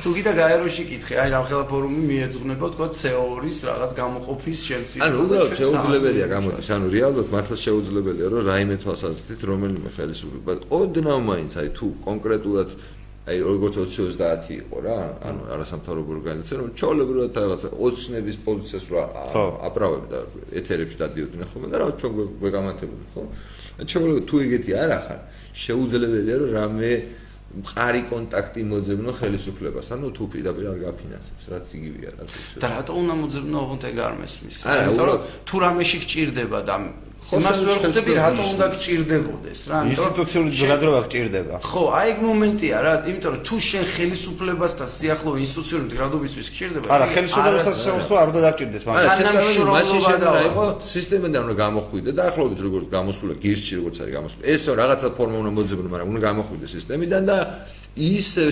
[0.00, 5.04] თუ გიდა გაეროში იკითხე, აი რამხელა ფორუმი მიეძღვნება თქვა CO2-ის რაღაც გამოყოფის შემცირება.
[5.08, 11.52] ანუ უბრალოდ შეუძლებელია გამოდის, ანუ რეალურად მართლა შეუძლებელია, რომ რაიმე თვალსაზრისით რომელიმე ხელისუფლება ოდნავ მაინც
[11.60, 12.70] აი თუ კონკრეტულად
[13.28, 14.98] აი როგორც 20-30 იყო რა,
[15.28, 19.02] ანუ არასამთავრობო ორგანიზაცია, რომ ჩაოლებრივად რაღაც ოცნების პოზიციას რა
[19.68, 20.18] აპრავებდა,
[20.56, 23.32] ეთერებში დადიოდნენ ხოლმე და რა ჩვენ გვეკამათებოდნენ ხოლმე.
[23.78, 25.20] შეიძლება თუ ეგეთი არ ახარ
[25.54, 26.90] შეუძლებელია რომ რამე
[27.48, 29.86] მყარი კონტაქტი მოძებნო ხელისუფლებას.
[29.96, 32.28] ანუ თუ პირდაპირ არ გაფინანსებს რაც იგივეა რაც
[32.60, 34.56] და რატო უნდა მოძებნო ოღონდ ეგ არ მესმის?
[34.68, 35.18] იმიტომ რომ
[35.48, 36.76] თუ რამეში გჭირდება და
[37.28, 41.54] იმას ვერ ხვდები რატომ უნდა გჭირდებოდეს რა ინსტიტუციური ჯგუფება გჭირდება.
[41.60, 46.86] ხო, აი ეგ მომენტია რა, იმიტომ რომ თუ შენ ხელისუფლებასთან სიახლოვე ინსტიტუციური მდგრადობისთვის გჭირდება.
[46.88, 49.08] არა, ხელისუფლებასთან შეხვედრა არ უნდა დაგჭირდეს მაგრამ.
[49.68, 50.64] მაშინ შენ თანამშრომლობა იყო
[50.96, 54.42] სისტემიდან უნდა გამოხვიდე და ახლობით როგორც გამოსულა გირჩი როგორც არის გამოსული.
[54.54, 57.36] ესო რაღაცა ფორმა უნდა მოძებნო, მაგრამ უნდა გამოხვიდე სისტემიდან და
[57.98, 58.44] ისე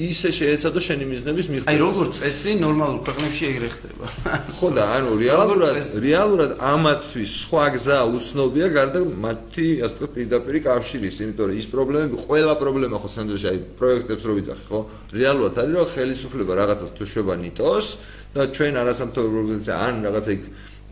[0.00, 1.70] ისე შეეცადო შენი მიზნების მიღწევა.
[1.70, 4.04] აი როგორ წესი ნორმალურ ქვეყნებში ეგრე ხდება.
[4.56, 11.16] ხო და ანუ რეალურად რეალურად ამათთვის სხვა გზა უცნობია გარდა მათი ასე ვთქვათ პირდაპირ კავშირის,
[11.20, 14.80] იმიტომ რომ ის პრობლემები, ყველა პრობლემა ხო სანდროში აი პროექტებს რო ვიძახი, ხო?
[15.20, 17.86] რეალურად არის რომ ხელისუფლება რაღაცას თუ შვება ნიტოს
[18.34, 20.44] და ჩვენ არასამთავრობო ორგანიზაცია ან რაღაცა იქ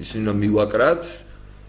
[0.02, 1.02] ისინი უნდა მივაკრათ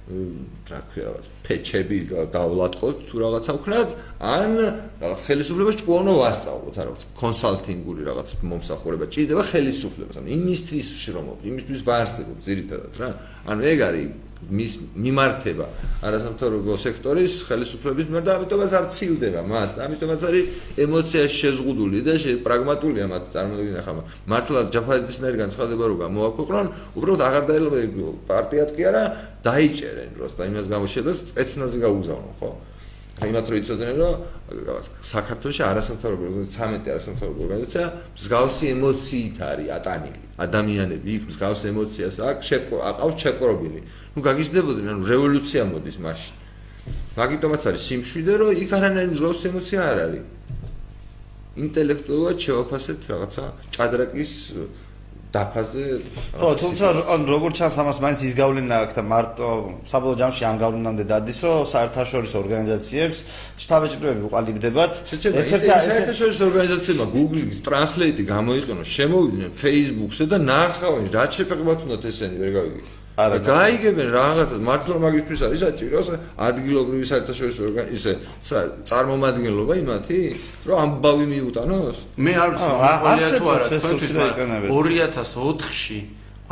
[0.04, 1.98] რა ქვია რაღაც ფეჩები
[2.34, 4.52] დავლატყოთ თუ რაღაცა ვქნათ ან
[5.00, 11.82] რაღაც ხელისუფლებას ჭკუონო ვასწავლოთ რა რაღაც კონსალტინგური რაღაც მომსახურება ჭირდება ხელისუფლებას ანუ იმისთვის შრომობ იმისთვის
[11.88, 13.10] ვარსებობ ძირითადად რა.
[13.48, 14.08] ანუ ეგ არის
[14.52, 14.74] მის
[15.06, 15.66] მიმართება
[16.08, 20.46] არასამთავრობო სექტორის ხელისუფლების მიერ და ამიტომაც არ ცილდება მას და ამიტომაც არის
[20.84, 22.14] ემოციაში შეზღუდული და
[22.48, 23.94] პრაგმატულია მათ წარმოიდგინე ხა
[24.34, 26.68] მართლა ჯაფარიძისნაირი განცხადება რო გამოაქვეყნონ
[26.98, 29.04] უბრალოდ აღარ დაელოდება პარტიად კი არა
[29.48, 32.52] დაიჭერენ დროს და იმას გამოშებას ეცნაზე გაუგზავნონ ხო
[33.22, 34.14] აი მათ რო იცოდნენ რომ
[34.68, 37.86] რაღაც საქართველოს არასამთავრობო ორგანიზაცია 13 არასამთავრობო ორგანიზაცია
[38.18, 40.20] მსგავსი ემოციით არის ატანილი.
[40.46, 42.48] ადამიანები იქ მსგავს ემოციას აქვს
[42.90, 43.82] აყავს ჩეკრობილი
[44.14, 46.34] ну გაგიჟდებოდნენ ანუ რევოლუცია მოდის მაშინ.
[47.22, 50.26] მაგიტომაც არის სიმშვიდე რომ იქ არანაირი მსგავსი ემოცია არ არის.
[51.54, 53.44] ინტელექტუალურად შევაფასეთ რაღაცა
[53.78, 54.32] ჭადრაკის
[55.34, 55.84] დაფაზე
[56.38, 59.50] ხო, თუმცა ან როგორ ჩანს ამას მაინც ის გავლენა აქვს და მარტო
[59.90, 63.18] საბოლოო ჯამში ამ გავლენამდე დადის, რომ საერთაშორისო ორგანიზაციებს
[63.64, 64.94] შტაბ-ჭირები უყალიბდებათ.
[65.14, 72.52] ერთ-ერთი საერთაშორისო ორგანიზაციებმა Google-ის Translate გამოიყენო, შემოვიდნენ Facebook-ზე და ნახავენ რა შეფერხებათ უნდათ ესენი, ვერ
[72.58, 73.03] გავიგე.
[73.14, 76.00] არა, გაიგებენ რაღაცას, მართლა მაგისთვის არის საჭირო
[76.48, 78.16] ადგილობრივი საერთაშორისო ორგანიზაცია,
[78.50, 80.20] სა- წარმომადგენლობა იმათი,
[80.66, 81.98] რომ ამბავი მიუტანოს?
[82.18, 82.70] მე არ ვიცი
[83.38, 84.70] თუ არა თქვენთვის, სულში მაგრამ დაიყენებენ.
[84.74, 86.00] 2004-ში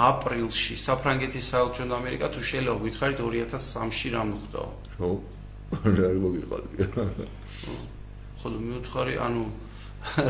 [0.01, 4.61] აპრილში საფრანგეთის საელჩო ამერიკა თუ შეიძლება გითხარით 2003-ში რა მოხდა?
[5.01, 5.11] რო
[5.97, 6.85] რა მოგიყალბია.
[8.41, 9.43] ხო და მივთხარი, ანუ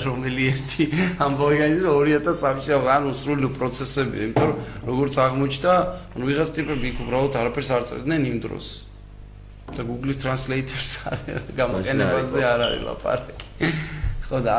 [0.05, 0.83] რომელი ერთი
[1.23, 4.57] ამბავი გაიძრო 2003-ში ანუ სრული პროცესები, იმიტომ რომ
[4.91, 5.73] როგორც აღმოჩნდა,
[6.15, 8.67] ანუ ვიღაც ტიპები იქ უბრალოდ არაფერს არ წერდნენ იმ დროს.
[9.71, 10.91] და Google-ის Translator-ს
[11.59, 13.45] გამოყენებაზე არ არის ლაპარაკი.
[14.27, 14.55] ხო და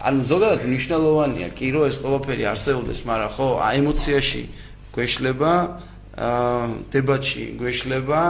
[0.00, 3.48] ანუ ზოგადად მნიშვნელოვანია კი რომ ეს ყველაფერი არსებობდეს, მაგრამ ხო,
[3.78, 4.42] ემოციაში
[4.94, 5.52] გვეშლება,
[6.18, 8.20] აა დებატში გვეშლება,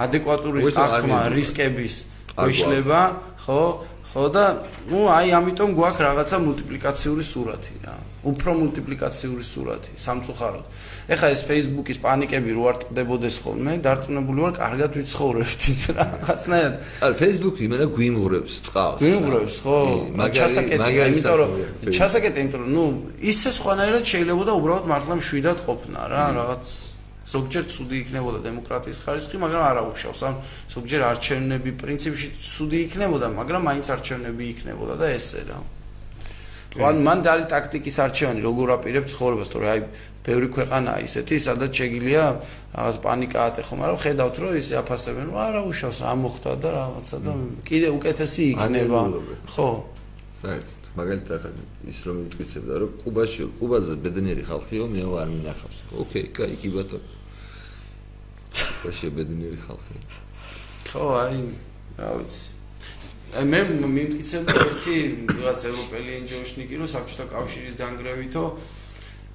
[0.00, 1.36] ადეკვატური არ აღქმა მიდიხარ.
[1.36, 1.94] რისკების
[2.36, 3.00] არ გვეშლება,
[3.44, 3.62] ხო?
[4.12, 4.44] ხო და
[4.90, 7.94] ნუ აი ამიტომ გვაქვს რაღაცა მულტიპლიკაციური სურათი რა.
[8.26, 10.64] უფრო მულტიპლიკაციური სურათი სამწუხაროდ.
[11.14, 16.74] ეხლა ეს Facebook-ის პანიკები რო არ ტყდებოდეს ხოლმე, დარწმუნებული ვარ, კარგად ვიცხოვრებდით რაღაცნაირად.
[17.06, 19.00] არა, Facebook-ი იმენა გვიმღრებს წყალს.
[19.06, 19.78] მიუღრებს ხო?
[20.18, 21.50] მაგარი- ჩასაკეტი, იმიტომ რომ
[21.94, 22.84] ჩასაკეტი, იმიტომ რომ ნუ
[23.30, 26.64] ისე სხვანაირად შეიძლება და უბრალოდ მართლა მშვიდად ყოფნა რა, რაღაც
[27.26, 30.20] ზოგჯერ ცუდი იქნებოდა დემოკრატიის ხარისხი, მაგრამ არ აუშავს.
[30.30, 30.34] ან
[30.70, 35.58] ზოგჯერ არჩევნები პრინციპში ცუდი იქნებოდა, მაგრამ მაინც არჩევნები იქნებოდა და ესე რა.
[36.76, 39.80] ან მან არის ტაქტიკის არჩევანი, როგორ აპირებს ცხოვრებას, თორე აი
[40.26, 42.24] ბევრი ქვეყანაა ისეთი, სადაც შეგიძლია
[42.76, 47.16] რაღაც პანიკა ატეხო, მაგრამ ხედავთ რომ ისე აფასებენ, რომ არა უშავს რა მოხდა და რაღაცა
[47.24, 47.32] და
[47.64, 49.00] კიდე უკეთესი იქნება.
[49.56, 49.68] ხო.
[50.36, 55.78] საერთოდ მაგალითად ახლა ის რომ მიტკიცებდა რომ კუბაში კუბაზე ბედნიერი ხალხიო მეო არ მინახავს.
[56.02, 57.08] ოკეი, კაი, კი ბატონო.
[58.56, 59.94] კუბაში ბედნიერი ხალხი.
[60.88, 61.38] ხო, აი,
[62.00, 62.44] რა ვიცი.
[63.36, 64.96] აი მე მიმტკიცებდა ერთი
[65.36, 68.85] რაღაც ევროპელი ენჯოშნიკი, რომ საბჭოთა კავშირის დანგრევითო აა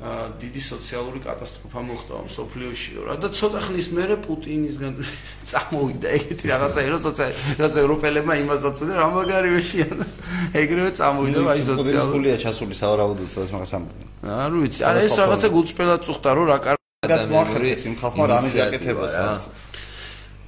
[0.02, 4.94] დიდი სოციალური კატასტროფა მოხდა მსოფლიოშიო რა და ცოტა ხნის მერე პუტინისგან
[5.52, 10.14] წამოვიდა ეგეთი რაღაცა ერო სოციალი რაღაც ევროპელებმა იმას აწუდნენ რა მაგარი ვეშიანას
[10.57, 14.07] ეგრევე წამოვიდა აი სოციალური გულია ჩასული სავარაუდოდ სადაც ამბობენ.
[14.26, 18.49] არ ვიცი არა ეს რაღაცა გულწრფელად წუხდა რომ რა კარ კარგად მოახერხეს იმ ხალხმა რამე
[18.57, 19.30] გაკეთებას რა.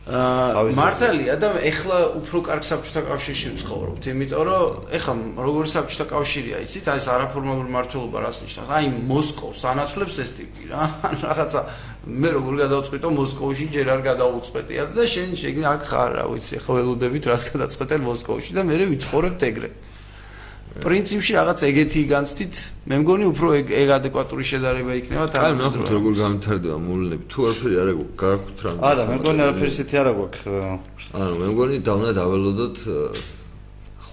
[0.03, 6.89] მართალია და ეხლა უფრო კარგ საბჭოთა კავშირში ვცხოვრობთ, იმიტომ რომ ეხლა როგორი საბჭოთა კავშირია, იცით,
[6.91, 8.67] აი ეს არაფორმალური მართლობა რას ნიშნავს?
[8.67, 10.81] აი მოსკოვს ანაცვლებს ეს ტიპი რა.
[11.23, 11.61] რაღაცა
[12.03, 16.71] მე როგორ გადავწყვიტო მოსკოვში ჯერ არ გადავუწყვეტიაც და შენ შეგნი აქ ხარ რა ვიცი, ხო
[16.83, 19.69] ველოდებით რას გადაწყვეტენ მოსკოვში და მე ვიცხოვრებ ეგრე.
[20.81, 22.55] პრინციპში რაღაც ეგეთი განცდით,
[22.89, 27.23] მე მგონი უფრო ეგ ადეკვატური შედარება იქნება აი, ნახოთ როგორ გამთარდება მოვლენები.
[27.29, 27.89] თუ არაფერი არ
[28.23, 28.71] გაქვთ რა.
[28.89, 30.41] არა, მე მგონი არაფერი ისეთი არ აქვს.
[31.13, 32.77] ანუ მე მგონი და უნდა დაველოდოთ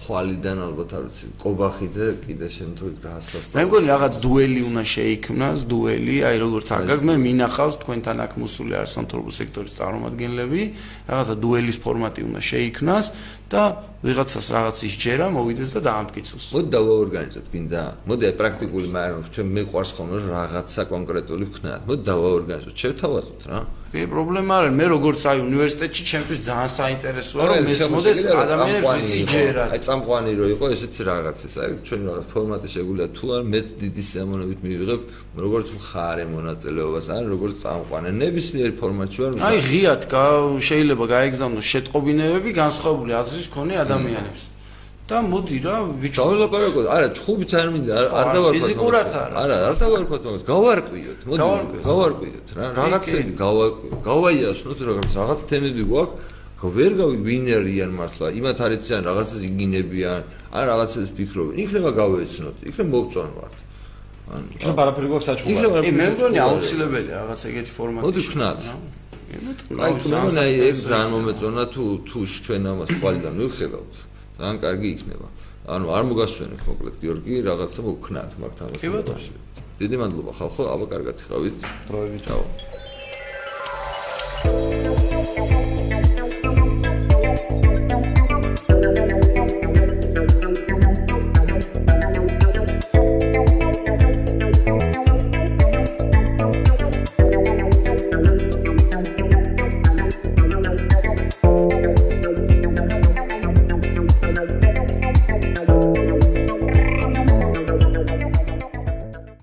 [0.01, 3.57] ხვალიდან ალბათ არ ვიცი, კობახიძე კიდე შენ თუ რა ასასწავლო.
[3.57, 8.73] მე მგონი რაღაც დუელი უნდა შეიქმნას, დუელი, აი როგორც აგაგ მე მინახავს თქვენთან აქ მოსული
[8.81, 10.61] არის სამთავრობო სექტორის წარმომადგენლები,
[11.09, 13.05] რაღაცა დუელის ფორმატი უნდა შეიქმნას
[13.51, 13.63] და
[14.01, 16.45] ვიღაცას რაღაც ისჯერა, მოვიდეს და დაამტკიცოს.
[16.57, 17.81] მოდი დავაორგანიზოთ, გინდა?
[18.09, 21.81] მოდი აი პრაქტიკული მაგრამ ჩვენ მეყვარს ხოლმე რაღაცა კონკრეტული ვქნათ.
[21.85, 23.59] მოდი დავაორგანიზოთ, შევთავაზოთ რა.
[23.91, 29.69] კი, პრობლემა არა, მე როგორც აი უნივერსიტეტში ჩემთვის ძალიან საინტერესოა რომ მესმოდეს ადამიანებს ისი ჯერათ.
[29.75, 34.03] აი წამყვანი რო იყო ესეთი რაღაცის, აი ჩვენ რაღაც ფორმატი შეგვიძლია თუ არ მე დიდი
[34.09, 35.01] სიამოვნებით მივიღებ
[35.45, 39.31] როგორც მხარე მონაწილეობას, ან როგორც წამყვანი ნებისმიერ ფორმატში ვარ.
[39.51, 40.01] აი ღიად
[40.71, 44.43] შეიძლება გაეგზავნოს შეტყობინებები განსხვავებული აზრის მქონე ადამიანებს.
[45.11, 48.55] და მოდი რა, ბიჭო, ველაპარაკო, არა, ჩხუბიც არ მინდა, არ არ დავარქვათ.
[48.55, 49.35] ფიზიკურად არა.
[49.43, 51.47] არა, არ დავარქვათ მაგას, გავარკვიოთ, მოდი,
[51.89, 53.31] გავარკვიოთ რა, რაღაცები
[54.07, 56.15] გავაიასნოთ რაღაც რაღაც თემები გვაქვს.
[56.61, 60.21] ვერ გავი ვინერიან მართლა, იმათ არიციან რაღაცას იგინებიან,
[60.53, 61.55] ან რაღაცას ფიქრობენ.
[61.63, 63.55] იქნება გავეცნოთ, იქნება მოვწონ ვართ.
[64.31, 65.67] ან ჩვენ პარაფერი გვაქვს საჩხუბარი.
[65.85, 68.03] კი, მე მგონი აუცილებელია რაღაც ეგეთი ფორმატი.
[68.05, 68.61] მოდი ვქნათ.
[69.31, 73.95] აი, თუმცა ეს ძალიან მომეწონა თუ თუ ჩვენ ამას თვალიდან მივხედავთ.
[74.37, 75.27] ძალიან კარგი იქნება.
[75.71, 79.25] ანუ არ მოგასვენებ მოკლედ გიორგი, რაღაცა მოგქნათ მაგ თამაშს.
[79.79, 81.57] დიდი მადლობა ხალხო, აბა კარგად ხავით.
[81.89, 82.21] დროებით.
[82.27, 82.70] ჩაო.